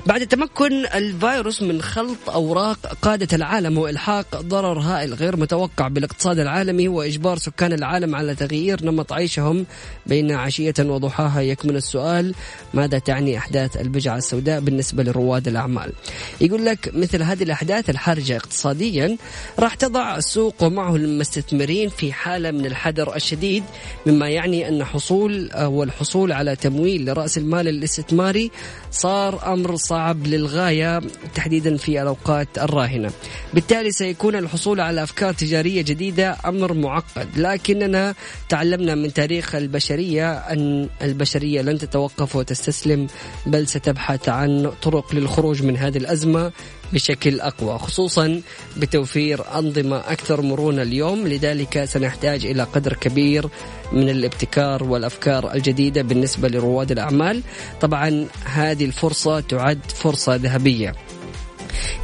بعد 0.07 0.27
تمكن 0.27 0.87
الفيروس 0.87 1.63
من 1.63 1.83
خلط 1.83 2.31
أوراق 2.31 2.79
قادة 3.03 3.37
العالم 3.37 3.79
وإلحاق 3.79 4.41
ضرر 4.41 4.79
هائل 4.79 5.15
غير 5.15 5.37
متوقع 5.37 5.89
بالاقتصاد 5.89 6.39
العالمي 6.39 6.89
وإجبار 6.89 7.39
سكان 7.39 7.73
العالم 7.73 8.15
على 8.15 8.35
تغيير 8.35 8.85
نمط 8.85 9.13
عيشهم 9.13 9.67
بين 10.07 10.33
عشية 10.33 10.75
وضحاها. 10.79 11.41
يكمن 11.41 11.77
السؤال 11.77 12.35
ماذا 12.75 12.99
تعني 12.99 13.39
أحداث 13.39 13.77
البجعة 13.77 14.17
السوداء 14.17 14.61
بالنسبة 14.61 15.03
لرواد 15.03 15.49
الأعمال؟ 15.49 15.93
يقول 16.41 16.67
لك 16.67 16.91
مثل 16.95 17.23
هذه 17.23 17.43
الأحداث 17.43 17.91
الحرجة 17.91 18.37
اقتصاديا 18.37 19.17
راح 19.59 19.75
تضع 19.75 20.17
السوق 20.17 20.63
ومعه 20.63 20.97
المستثمرين 20.97 21.89
في 21.89 22.13
حالة 22.13 22.51
من 22.51 22.67
الحذر 22.97 23.17
الشديد 23.17 23.65
مما 24.07 24.29
يعني 24.29 24.69
أن 24.69 24.85
حصول 24.85 25.51
أو 25.51 25.83
الحصول 25.83 26.33
على 26.33 26.57
تمويل 26.57 27.05
لرأس 27.05 27.39
المال 27.39 27.69
الاستثماري 27.69 28.51
صار 28.91 29.53
أمر 29.53 29.77
صعب 29.77 30.27
للغاية 30.27 31.01
تحديدا 31.35 31.77
في 31.77 32.03
الأوقات 32.03 32.49
الراهنة. 32.59 33.11
بالتالي 33.55 33.91
سيكون 33.91 34.37
الحصول 34.37 34.81
على 34.81 35.03
أفكار 35.03 35.33
تجارية 35.33 35.83
جديدة 35.83 36.37
أمر 36.47 36.73
معقد. 36.73 37.29
لكننا 37.37 38.15
تعلمنا 38.49 38.95
من 38.95 39.13
تاريخ 39.13 39.55
البشرية 39.55 40.33
أن 40.33 40.89
البشرية 41.03 41.63
لن 41.63 41.79
تتوقف 41.79 42.37
وتستسلم 42.37 43.07
بل 43.47 43.69
ستبحث 43.69 44.29
عن 44.29 44.73
طرق 44.83 45.15
للخروج 45.15 45.63
من 45.63 45.77
هذه 45.77 45.99
الأزمة. 45.99 46.53
بشكل 46.93 47.41
أقوى 47.41 47.79
خصوصا 47.79 48.41
بتوفير 48.77 49.45
أنظمة 49.59 49.97
أكثر 49.97 50.43
مرونة 50.43 50.83
اليوم. 50.83 51.29
لذلك 51.29 51.85
سنحتاج 51.85 52.47
إلى 52.47 52.63
قدر 52.63 52.93
كبير 52.93 53.49
من 53.93 54.09
الابتكار 54.09 54.85
والأفكار 54.85 55.55
الجديدة 55.55 56.03
بالنسبة 56.03 56.49
لرواد 56.49 56.93
الأعمال. 56.93 57.43
طبعا 57.81 58.27
هذه 58.45 58.85
الفرصة 58.85 59.41
تعد 59.41 59.81
فرصة 59.95 60.35
ذهبية. 60.35 60.95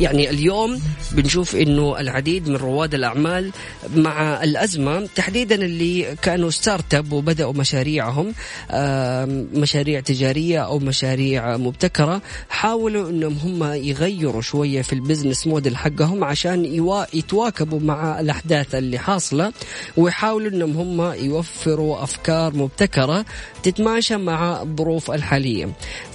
يعني 0.00 0.30
اليوم 0.30 0.80
بنشوف 1.12 1.56
إنه 1.56 2.00
العديد 2.00 2.48
من 2.48 2.56
رواد 2.56 2.94
الأعمال 2.94 3.50
مع 3.96 4.44
الأزمة 4.44 5.08
تحديدا 5.14 5.54
اللي 5.54 6.16
كانوا 6.22 6.50
startup 6.50 7.12
وبدأوا 7.12 7.52
مشاريعهم 7.52 8.34
مشاريع 9.54 10.00
تجارية 10.00 10.58
أو 10.58 10.78
مشاريع 10.78 11.56
مبتكرة 11.56 12.22
حاولوا 12.50 13.10
إنهم 13.10 13.38
هم 13.44 13.72
يغيروا 13.72 14.42
شوية 14.42 14.82
في 14.82 14.92
ال 14.92 14.98
business 14.98 15.46
model 15.46 15.76
حقهم 15.76 16.24
عشان 16.24 16.64
يتواكبوا 17.14 17.80
مع 17.80 18.20
الأحداث 18.20 18.74
اللي 18.74 18.98
حاصلة 18.98 19.52
ويحاولوا 19.96 20.50
إنهم 20.50 20.76
هم 20.76 21.12
يوفروا 21.12 22.02
أفكار 22.02 22.54
مبتكرة 22.56 23.24
تتماشى 23.62 24.16
مع 24.16 24.62
الظروف 24.62 25.10
الحالية. 25.10 25.68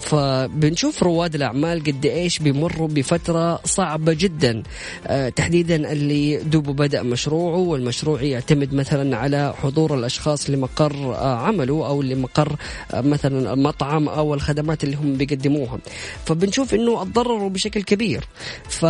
فبنشوف 0.08 1.03
رواد 1.03 1.36
الأعمال 1.36 1.84
قد 1.84 2.05
إيش 2.05 2.39
بيمروا 2.39 2.88
بفترة 2.88 3.60
صعبة 3.66 4.14
جدا. 4.14 4.64
آه، 5.08 5.30
تحديدا 5.30 5.91
اللي 5.91 6.38
دوبه 6.38 6.74
بدأ 6.74 7.03
مشروعه 7.03 7.58
والمشروع 7.58 8.22
يعتمد 8.22 8.74
مثلا 8.74 9.18
على 9.18 9.53
حضور 9.64 9.95
الأشخاص 9.95 10.49
لمقر 10.49 11.16
آه، 11.16 11.36
عمله 11.36 11.88
أو 11.88 12.01
لمقر 12.01 12.55
آه، 12.93 13.01
مثلا 13.01 13.53
المطعم 13.53 14.10
أو 14.10 14.34
الخدمات 14.34 14.84
اللي 14.84 14.95
هم 14.95 15.18
بيقدموها. 15.18 15.80
فبنشوف 16.26 16.74
أنه 16.74 17.01
اتضرروا 17.01 17.49
بشكل 17.49 17.84
كبير. 17.84 18.24
ف 18.70 18.86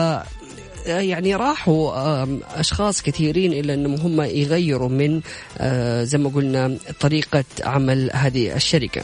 يعني 0.88 1.36
راحوا 1.36 2.26
أشخاص 2.60 3.02
كثيرين 3.02 3.54
إلى 3.54 3.74
أنهم 3.74 3.96
هم 3.96 4.22
يغيروا 4.22 4.90
من 4.90 5.22
آه، 5.58 6.04
زي 6.04 6.18
ما 6.18 6.30
قلنا 6.30 6.78
طريقة 7.00 7.44
عمل 7.64 8.10
هذه 8.14 8.56
الشركة. 8.56 9.02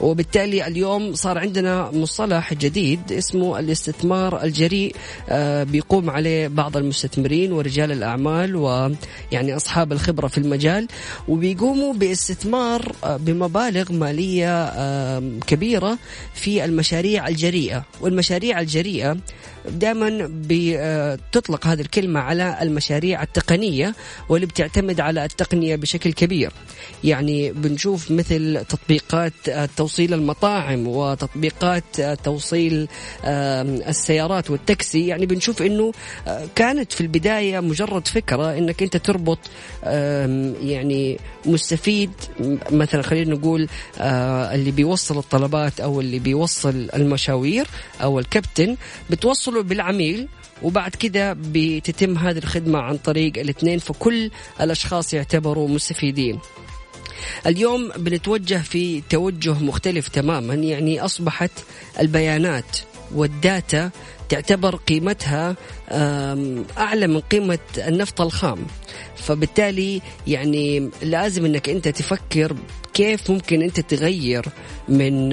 وبالتالي 0.00 0.66
اليوم 0.66 1.14
صار 1.14 1.38
عندنا 1.38 1.90
مصطلح 1.90 2.54
جديد 2.54 3.12
اسمه 3.12 3.58
الاستثمار 3.58 4.42
الجريء 4.42 4.94
آه، 5.28 5.62
بيقوم 5.62 6.10
عليه 6.10 6.48
بعض 6.48 6.76
المستثمرين 6.76 7.52
ورجال 7.52 7.92
الأعمال 7.92 8.56
ويعني 8.56 9.56
أصحاب 9.56 9.92
الخبرة 9.92 10.26
في 10.26 10.38
المجال 10.38 10.88
وبيقوموا 11.28 11.94
باستثمار 11.94 12.92
آه، 13.04 13.16
بمبالغ 13.16 13.92
مالية 13.92 14.50
كبيرة 15.46 15.98
في 16.34 16.64
المشاريع 16.64 17.28
الجريئة. 17.28 17.84
والمشاريع 18.00 18.60
الجريئة 18.60 19.16
دائما 19.68 20.26
بتطلق 21.30 21.66
هذه 21.66 21.80
الكلمة 21.80 22.20
على 22.20 22.58
المشاريع 22.62 23.22
التقنية 23.22 23.94
واللي 24.28 24.46
بتعتمد 24.46 25.00
على 25.00 25.24
التقنية 25.24 25.76
بشكل 25.76 26.12
كبير. 26.12 26.52
يعني 27.04 27.52
بنشوف 27.52 28.10
مثل 28.10 28.64
تطبيقات 28.68 29.32
توصيل 29.76 30.14
المطاعم 30.14 30.88
وتطبيقات 30.88 32.00
توصيل 32.00 32.88
السيارات 33.24 34.50
والتاكسي. 34.50 35.06
يعني 35.06 35.26
بنشوف 35.26 35.62
إنه 35.62 35.92
آه، 36.28 36.46
كانت 36.54 36.92
في 36.92 37.00
البداية 37.00 37.60
مجرد 37.60 38.08
فكرة 38.08 38.58
إنك 38.58 38.82
أنت 38.82 38.96
تربط 38.96 39.38
يعني 40.62 41.18
مستفيد 41.46 42.10
مثلا 42.70 43.02
خلينا 43.02 43.34
نقول 43.34 43.68
آه، 43.98 44.54
اللي 44.54 44.70
بيوصل 44.70 45.18
الطلبات 45.18 45.80
أو 45.80 46.00
اللي 46.00 46.18
بيوصل 46.18 46.88
المشاوير 46.94 47.66
أو 48.02 48.18
الكابتن 48.18 48.76
بتوصله 49.10 49.62
بالعميل 49.62 50.28
وبعد 50.62 50.90
كده 50.90 51.36
بتتم 51.38 52.18
هذه 52.18 52.38
الخدمة 52.38 52.78
عن 52.78 52.96
طريق 52.96 53.38
الاثنين 53.38 53.78
فكل 53.78 54.30
الأشخاص 54.60 55.14
يعتبروا 55.14 55.68
مستفيدين. 55.68 56.38
اليوم 57.46 57.88
بنتوجه 57.96 58.62
في 58.62 59.00
توجه 59.10 59.52
مختلف 59.52 60.08
تماما 60.08 60.54
يعني 60.54 61.00
أصبحت 61.04 61.50
البيانات 62.00 62.76
والداتا 63.14 63.90
تعتبر 64.28 64.76
قيمتها 64.76 65.56
آم، 65.90 66.64
أعلى 66.78 67.06
من 67.06 67.20
قيمة 67.20 67.58
النفط 67.78 68.20
الخام. 68.20 68.58
فبالتالي 69.16 70.02
يعني 70.26 70.90
لازم 71.02 71.44
أنك 71.44 71.68
أنت 71.68 71.88
تفكر 71.88 72.56
كيف 72.94 73.30
ممكن 73.30 73.62
أنت 73.62 73.80
تغير 73.80 74.46
من 74.88 75.32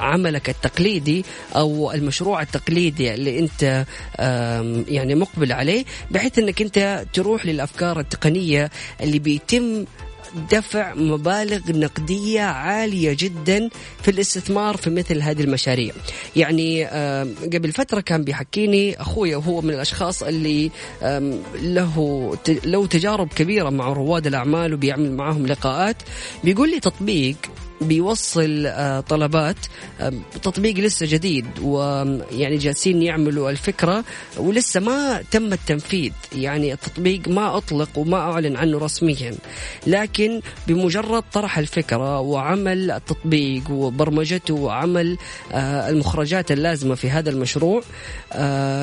عملك 0.00 0.50
التقليدي 0.50 1.24
أو 1.56 1.92
المشروع 1.92 2.42
التقليدي 2.42 3.14
اللي 3.14 3.38
آم، 4.20 4.84
يعني 4.88 5.14
مقبل 5.14 5.52
عليه 5.52 5.84
بحيث 6.10 6.38
أنك 6.38 6.62
أنت 6.62 7.04
تروح 7.12 7.46
للأفكار 7.46 8.00
التقنية 8.00 8.70
اللي 9.00 9.18
بيتم 9.18 9.84
دفع 10.50 10.94
مبالغ 10.94 11.60
نقدية 11.72 12.40
عالية 12.40 13.16
جدا 13.18 13.68
في 14.02 14.10
الاستثمار 14.10 14.76
في 14.76 14.90
مثل 14.90 15.22
هذه 15.22 15.42
المشاريع. 15.42 15.94
يعني 16.36 16.84
قبل 17.52 17.72
فترة 17.72 18.00
كان 18.00 18.24
بيحكيني 18.24 19.00
أخوي 19.00 19.34
وهو 19.34 19.60
من 19.60 19.70
الأشخاص 19.70 20.22
اللي 20.22 20.70
له 21.62 22.36
له 22.64 22.86
تجارب 22.86 23.28
كبيرة 23.28 23.70
مع 23.70 23.92
رواد 23.92 24.26
الأعمال 24.26 24.74
وبيعمل 24.74 25.12
معهم 25.12 25.46
لقاءات. 25.46 25.96
بيقول 26.44 26.70
لي 26.70 26.80
تطبيق 26.80 27.36
بيوصل 27.80 28.66
آه، 28.66 29.00
طلبات 29.00 29.56
آه، 30.00 30.12
تطبيق 30.42 30.76
لسه 30.76 31.06
جديد 31.06 31.46
ويعني 31.62 32.56
جالسين 32.56 33.02
يعملوا 33.02 33.50
الفكرة 33.50 34.04
ولسه 34.36 34.80
ما 34.80 35.22
تم 35.30 35.52
التنفيذ. 35.52 36.12
يعني 36.36 36.72
التطبيق 36.72 37.28
ما 37.28 37.56
أطلق 37.56 37.88
وما 37.98 38.16
أعلن 38.16 38.56
عنه 38.56 38.78
رسميا. 38.78 39.34
لكن 39.86 40.40
بمجرد 40.68 41.24
طرح 41.32 41.58
الفكرة 41.58 42.20
وعمل 42.20 42.90
التطبيق 42.90 43.70
وبرمجته 43.70 44.54
وعمل 44.54 45.18
آه، 45.52 45.90
المخرجات 45.90 46.52
اللازمة 46.52 46.94
في 46.94 47.10
هذا 47.10 47.30
المشروع 47.30 47.82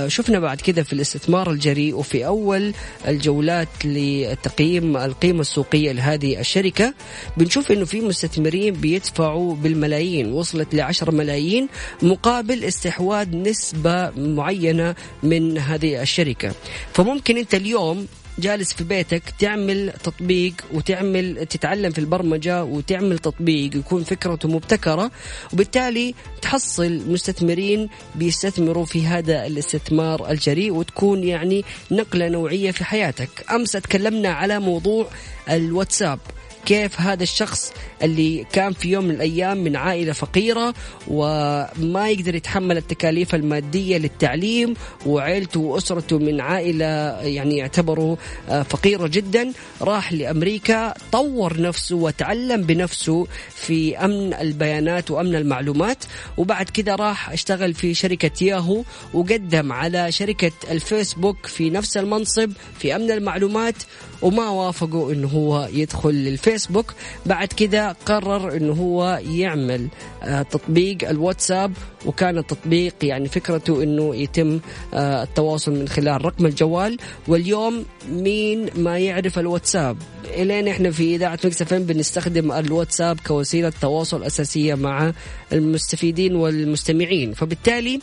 شفنا 0.08 0.40
بعد 0.40 0.62
كده 0.62 0.84
في 0.84 0.94
الاستثمار 0.94 1.52
الجريء 1.52 1.96
وفي 1.96 2.26
أول 2.26 2.74
الجولات 3.08 3.68
لتقييم 3.86 4.98
القيمة 4.98 5.42
السوقية 5.42 5.92
لهذه 5.92 6.40
الشركة 6.40 6.94
بنشوف 7.38 7.72
أنه 7.72 7.86
في 7.86 8.02
مستثمرين 8.02 8.74
بيدفعوا 8.88 9.56
بالملايين 9.56 10.34
وصلت 10.34 10.76
لعشر 10.76 11.12
ملايين 11.12 11.68
مقابل 12.02 12.64
استحواذ 12.64 13.28
نسبة 13.36 14.10
معينة 14.10 14.96
من 15.24 15.58
هذه 15.58 16.02
الشركة. 16.02 16.52
فممكن 16.94 17.38
أنت 17.38 17.56
اليوم 17.56 18.08
جالس 18.40 18.74
في 18.74 18.84
بيتك 18.84 19.24
تعمل 19.40 19.94
تطبيق 20.04 20.54
وتعمل 20.74 21.46
تتعلم 21.46 21.92
في 21.92 22.00
البرمجة 22.00 22.64
وتعمل 22.64 23.20
تطبيق 23.20 23.76
يكون 23.76 24.04
فكرته 24.04 24.50
مبتكرة 24.50 25.12
وبالتالي 25.54 26.14
تحصل 26.42 27.02
مستثمرين 27.08 27.90
بيستثمروا 28.16 28.86
في 28.86 29.08
هذا 29.08 29.46
الاستثمار 29.48 30.32
الجريء 30.32 30.72
وتكون 30.72 31.24
يعني 31.24 31.66
نقلة 31.92 32.28
نوعية 32.30 32.72
في 32.72 32.84
حياتك. 32.84 33.30
أمس 33.52 33.72
تكلمنا 33.72 34.30
على 34.30 34.60
موضوع 34.60 35.08
الواتساب. 35.50 36.20
كيف 36.66 37.02
هذا 37.02 37.24
الشخص 37.24 37.74
اللي 38.04 38.46
كان 38.54 38.74
في 38.74 38.90
يوم 38.92 39.06
من 39.06 39.12
الأيام 39.12 39.58
من 39.58 39.76
عائلة 39.76 40.14
فقيرة 40.14 40.74
وما 41.08 42.10
يقدر 42.10 42.36
يتحمل 42.36 42.78
التكاليف 42.78 43.36
المادية 43.36 43.98
للتعليم 43.98 44.74
وعيلته 45.06 45.60
وأسرته 45.60 46.18
من 46.18 46.42
عائلة 46.42 46.86
يعني 47.22 47.58
يعتبروا 47.58 48.16
آه، 48.50 48.62
فقيرة 48.64 49.08
جدا 49.08 49.52
راح 49.82 50.14
لأمريكا 50.14 50.94
طور 51.12 51.62
نفسه 51.62 51.96
وتعلم 51.96 52.62
بنفسه 52.62 53.28
في 53.56 53.98
أمن 53.98 54.34
البيانات 54.34 55.12
وأمن 55.12 55.36
المعلومات 55.36 56.04
وبعد 56.38 56.70
كده 56.70 56.96
راح 56.96 57.32
اشتغل 57.32 57.74
في 57.74 57.94
شركة 57.94 58.44
ياهو 58.44 58.84
وقدم 59.14 59.72
على 59.72 60.12
شركة 60.12 60.52
الفيسبوك 60.72 61.46
في 61.46 61.70
نفس 61.70 61.98
المنصب 61.98 62.52
في 62.80 62.96
أمن 62.96 63.12
المعلومات 63.12 63.76
وما 64.22 64.50
وافقوا 64.50 65.12
انه 65.12 65.28
هو 65.28 65.70
يدخل 65.74 66.10
للفيسبوك. 66.10 66.94
بعد 67.26 67.48
كده 67.48 67.96
قرر 68.06 68.58
انه 68.58 68.74
هو 68.74 69.22
يعمل 69.30 69.88
آه، 70.24 70.42
تطبيق 70.42 71.10
الواتساب 71.10 71.74
وكان 72.06 72.38
التطبيق 72.38 72.94
يعني 73.04 73.28
فكرته 73.28 73.84
إنه 73.84 74.16
يتم 74.16 74.60
آه، 74.94 75.24
التواصل 75.24 75.72
من 75.72 75.88
خلال 75.88 76.26
رقم 76.26 76.46
الجوال. 76.46 76.98
واليوم 77.28 77.86
مين 78.10 78.70
ما 78.76 78.98
يعرف 78.98 79.40
الواتساب؟ 79.40 79.98
إلين 80.26 80.68
إحنا 80.68 80.92
في 80.92 81.16
إذاعة 81.16 81.40
مكس 81.46 81.64
بنستخدم 81.74 82.52
الواتساب 82.52 83.20
كوسيلة 83.28 83.74
تواصل 83.82 84.24
أساسية 84.24 84.76
مع 84.76 85.14
المستفيدين 85.54 86.36
والمستمعين. 86.36 87.34
فبالتالي 87.34 88.00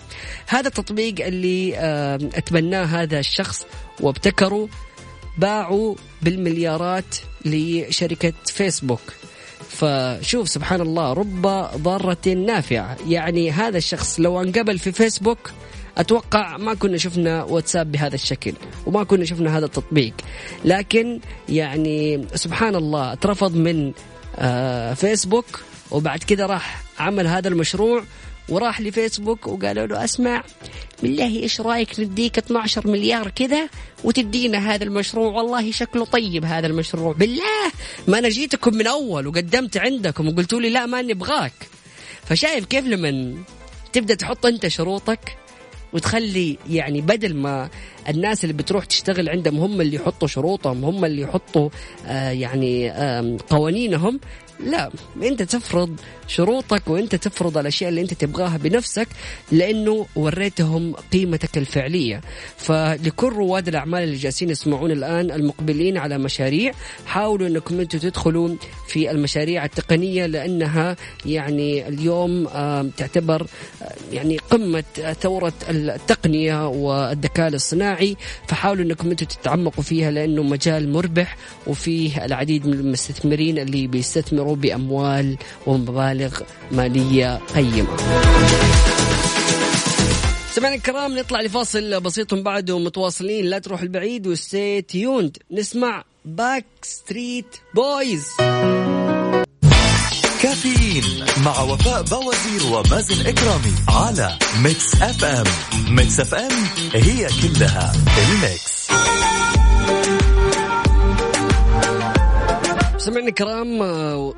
هذا 0.46 0.68
التطبيق 0.68 1.26
اللي 1.26 1.76
آه، 1.76 2.14
أتبناه 2.14 2.84
هذا 2.84 3.18
الشخص 3.18 3.66
وابتكره 4.00 4.68
باعوا 5.38 5.94
بالمليارات 6.22 7.16
لشركة 7.44 8.32
فيسبوك. 8.46 9.00
فشوف 9.68 10.48
سبحان 10.48 10.80
الله 10.80 11.12
رب 11.12 11.42
ضارة 11.76 12.28
نافعة. 12.28 12.96
يعني 13.08 13.50
هذا 13.50 13.78
الشخص 13.78 14.20
لو 14.20 14.40
انقبل 14.42 14.78
في 14.78 14.92
فيسبوك 14.92 15.50
أتوقع 15.98 16.56
ما 16.56 16.74
كنا 16.74 16.96
شفنا 16.98 17.42
واتساب 17.42 17.92
بهذا 17.92 18.14
الشكل 18.14 18.52
وما 18.86 19.04
كنا 19.04 19.24
شفنا 19.24 19.58
هذا 19.58 19.64
التطبيق. 19.64 20.14
لكن 20.64 21.20
يعني 21.48 22.26
سبحان 22.34 22.74
الله 22.74 23.12
اترفض 23.12 23.56
من 23.56 23.92
آه، 24.38 24.94
فيسبوك 24.94 25.60
وبعد 25.90 26.18
كده 26.18 26.46
راح 26.46 26.82
عمل 26.98 27.26
هذا 27.26 27.48
المشروع 27.48 28.02
وراح 28.48 28.80
لفيسبوك 28.80 29.46
وقالوا 29.46 29.86
له 29.86 30.04
أسمع 30.04 30.42
بالله 31.02 31.42
إيش 31.42 31.60
رأيك 31.60 32.00
نديك 32.00 32.38
12 32.38 32.88
مليار 32.88 33.30
كذا 33.30 33.68
وتدينا 34.04 34.74
هذا 34.74 34.84
المشروع؟ 34.84 35.32
والله 35.32 35.70
شكله 35.70 36.04
طيب 36.04 36.44
هذا 36.44 36.66
المشروع. 36.66 37.12
بالله 37.12 37.72
ما 38.08 38.18
أنا 38.18 38.28
جيتكم 38.28 38.74
من 38.74 38.86
أول 38.86 39.26
وقدمت 39.26 39.76
عندكم 39.76 40.28
وقلتوا 40.28 40.60
لي 40.60 40.70
لا 40.70 40.86
ما 40.86 41.02
نبغاك. 41.02 41.52
فشايف 42.24 42.64
كيف 42.64 42.86
لما 42.86 43.34
تبدأ 43.92 44.14
تحط 44.14 44.46
أنت 44.46 44.68
شروطك 44.68 45.36
وتخلي 45.92 46.58
يعني 46.70 47.00
بدل 47.00 47.36
ما 47.36 47.68
الناس 48.08 48.44
اللي 48.44 48.52
بتروح 48.52 48.84
تشتغل 48.84 49.28
عندهم 49.28 49.58
هم 49.58 49.80
اللي 49.80 49.96
يحطوا 49.96 50.28
شروطهم 50.28 50.84
هم 50.84 51.04
اللي 51.04 51.22
يحطوا 51.22 51.68
آه 52.06 52.30
يعني 52.30 52.90
آه 52.90 53.36
قوانينهم 53.50 54.20
لا 54.60 54.90
أنت 55.22 55.42
تفرض 55.42 56.00
شروطك 56.26 56.82
وأنت 56.88 57.14
تفرض 57.14 57.58
الأشياء 57.58 57.90
اللي 57.90 58.00
أنت 58.00 58.14
تبغاها 58.14 58.56
بنفسك 58.56 59.08
لأنه 59.52 60.06
وريتهم 60.16 60.94
قيمتك 61.12 61.58
الفعلية. 61.58 62.20
فلكل 62.56 63.28
رواد 63.28 63.68
الأعمال 63.68 64.02
اللي 64.02 64.16
جالسين 64.16 64.50
يسمعون 64.50 64.90
الآن 64.90 65.30
المقبلين 65.30 65.98
على 65.98 66.18
مشاريع 66.18 66.72
حاولوا 67.06 67.48
أنكم 67.48 67.80
أنتم 67.80 67.98
تدخلوا 67.98 68.54
في 68.88 69.10
المشاريع 69.10 69.64
التقنية 69.64 70.26
لأنها 70.26 70.96
يعني 71.26 71.88
اليوم 71.88 72.44
تعتبر 72.96 73.46
يعني 74.12 74.38
قمة 74.38 74.84
ثورة 75.20 75.52
التقنية 75.70 76.68
والذكاء 76.68 77.48
الاصطناعي. 77.48 78.16
فحاولوا 78.48 78.84
أنكم 78.84 79.10
أنتم 79.10 79.26
تتعمقوا 79.26 79.84
فيها 79.84 80.10
لأنه 80.10 80.42
مجال 80.42 80.92
مربح 80.92 81.36
وفيه 81.66 82.24
العديد 82.24 82.66
من 82.66 82.72
المستثمرين 82.72 83.58
اللي 83.58 83.86
بيستثمروا 83.86 84.43
بأموال 84.52 85.36
ومبالغ 85.66 86.40
مالية 86.72 87.40
قيمة. 87.54 87.96
سمعنا 90.52 90.74
الكرام 90.74 91.18
نطلع 91.18 91.40
لفاصل 91.40 92.00
بسيط 92.00 92.34
بعد 92.34 92.70
ومتواصلين. 92.70 93.44
لا 93.44 93.58
تروح 93.58 93.80
البعيد 93.80 94.26
و 94.26 94.38
stay 94.38 94.82
tuned. 94.82 95.38
نسمع 95.50 96.04
Backstreet 96.24 97.56
Boys 97.74 98.26
Caffeine 100.42 101.04
مع 101.44 101.60
وفاء 101.60 102.02
بوازير 102.02 102.72
ومازن 102.72 103.26
إكرامي 103.26 103.74
على 103.88 104.38
Mix 104.62 104.94
FM 105.02 105.44
Mix 105.88 106.20
FM 106.20 106.52
هي 106.94 107.28
كلها 107.42 107.92
ال 108.18 108.30
mix. 108.30 108.74
سمعنا 113.04 113.28
الكرام 113.28 113.82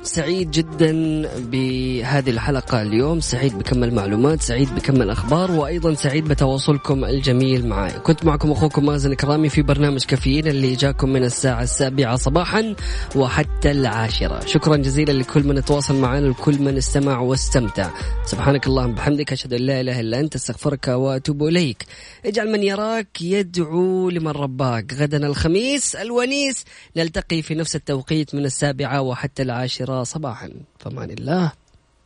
سعيد 0.03 0.51
جدا 0.51 0.91
بهذه 1.37 2.29
الحلقة 2.29 2.81
اليوم. 2.81 3.19
سعيد 3.19 3.57
بكمل 3.57 3.93
معلومات 3.93 4.41
سعيد 4.41 4.75
بكمل 4.75 5.09
أخبار 5.09 5.51
وأيضا 5.51 5.93
سعيد 5.93 6.27
بتواصلكم 6.27 7.05
الجميل 7.05 7.67
معي. 7.67 7.91
كنت 7.91 8.25
معكم 8.25 8.51
أخوكم 8.51 8.85
مازن 8.85 9.13
كرامي 9.13 9.49
في 9.49 9.61
برنامج 9.61 10.03
كافيين 10.03 10.47
اللي 10.47 10.75
جاكم 10.75 11.09
من 11.09 11.23
الساعة 11.23 11.63
السابعة 11.63 12.15
صباحا 12.15 12.75
وحتى 13.15 13.71
العاشرة. 13.71 14.45
شكرا 14.45 14.77
جزيلا 14.77 15.11
لكل 15.11 15.43
من 15.43 15.65
تواصل 15.65 15.95
معنا 15.95 16.27
لكل 16.27 16.61
من 16.61 16.77
استمع 16.77 17.19
واستمتع. 17.19 17.89
سبحانك 18.25 18.67
اللهم 18.67 18.93
بحمدك 18.93 19.31
أشهد 19.31 19.53
أن 19.53 19.61
لا 19.61 19.81
إله 19.81 19.99
إلا 19.99 20.19
أنت 20.19 20.35
أستغفرك 20.35 20.87
وأتوب 20.87 21.43
إليك. 21.43 21.85
اجعل 22.25 22.51
من 22.51 22.63
يراك 22.63 23.21
يدعو 23.21 24.09
لمن 24.09 24.31
رباك. 24.31 24.93
غدا 24.93 25.27
الخميس 25.27 25.95
الونيس 25.95 26.65
نلتقي 26.97 27.41
في 27.41 27.55
نفس 27.55 27.75
التوقيت 27.75 28.35
من 28.35 28.45
السابعة 28.57 29.01
وحتى 29.01 29.43
العاشرة 29.43 30.03
صباحا. 30.03 30.49
فمان 30.79 31.09
الله. 31.09 31.51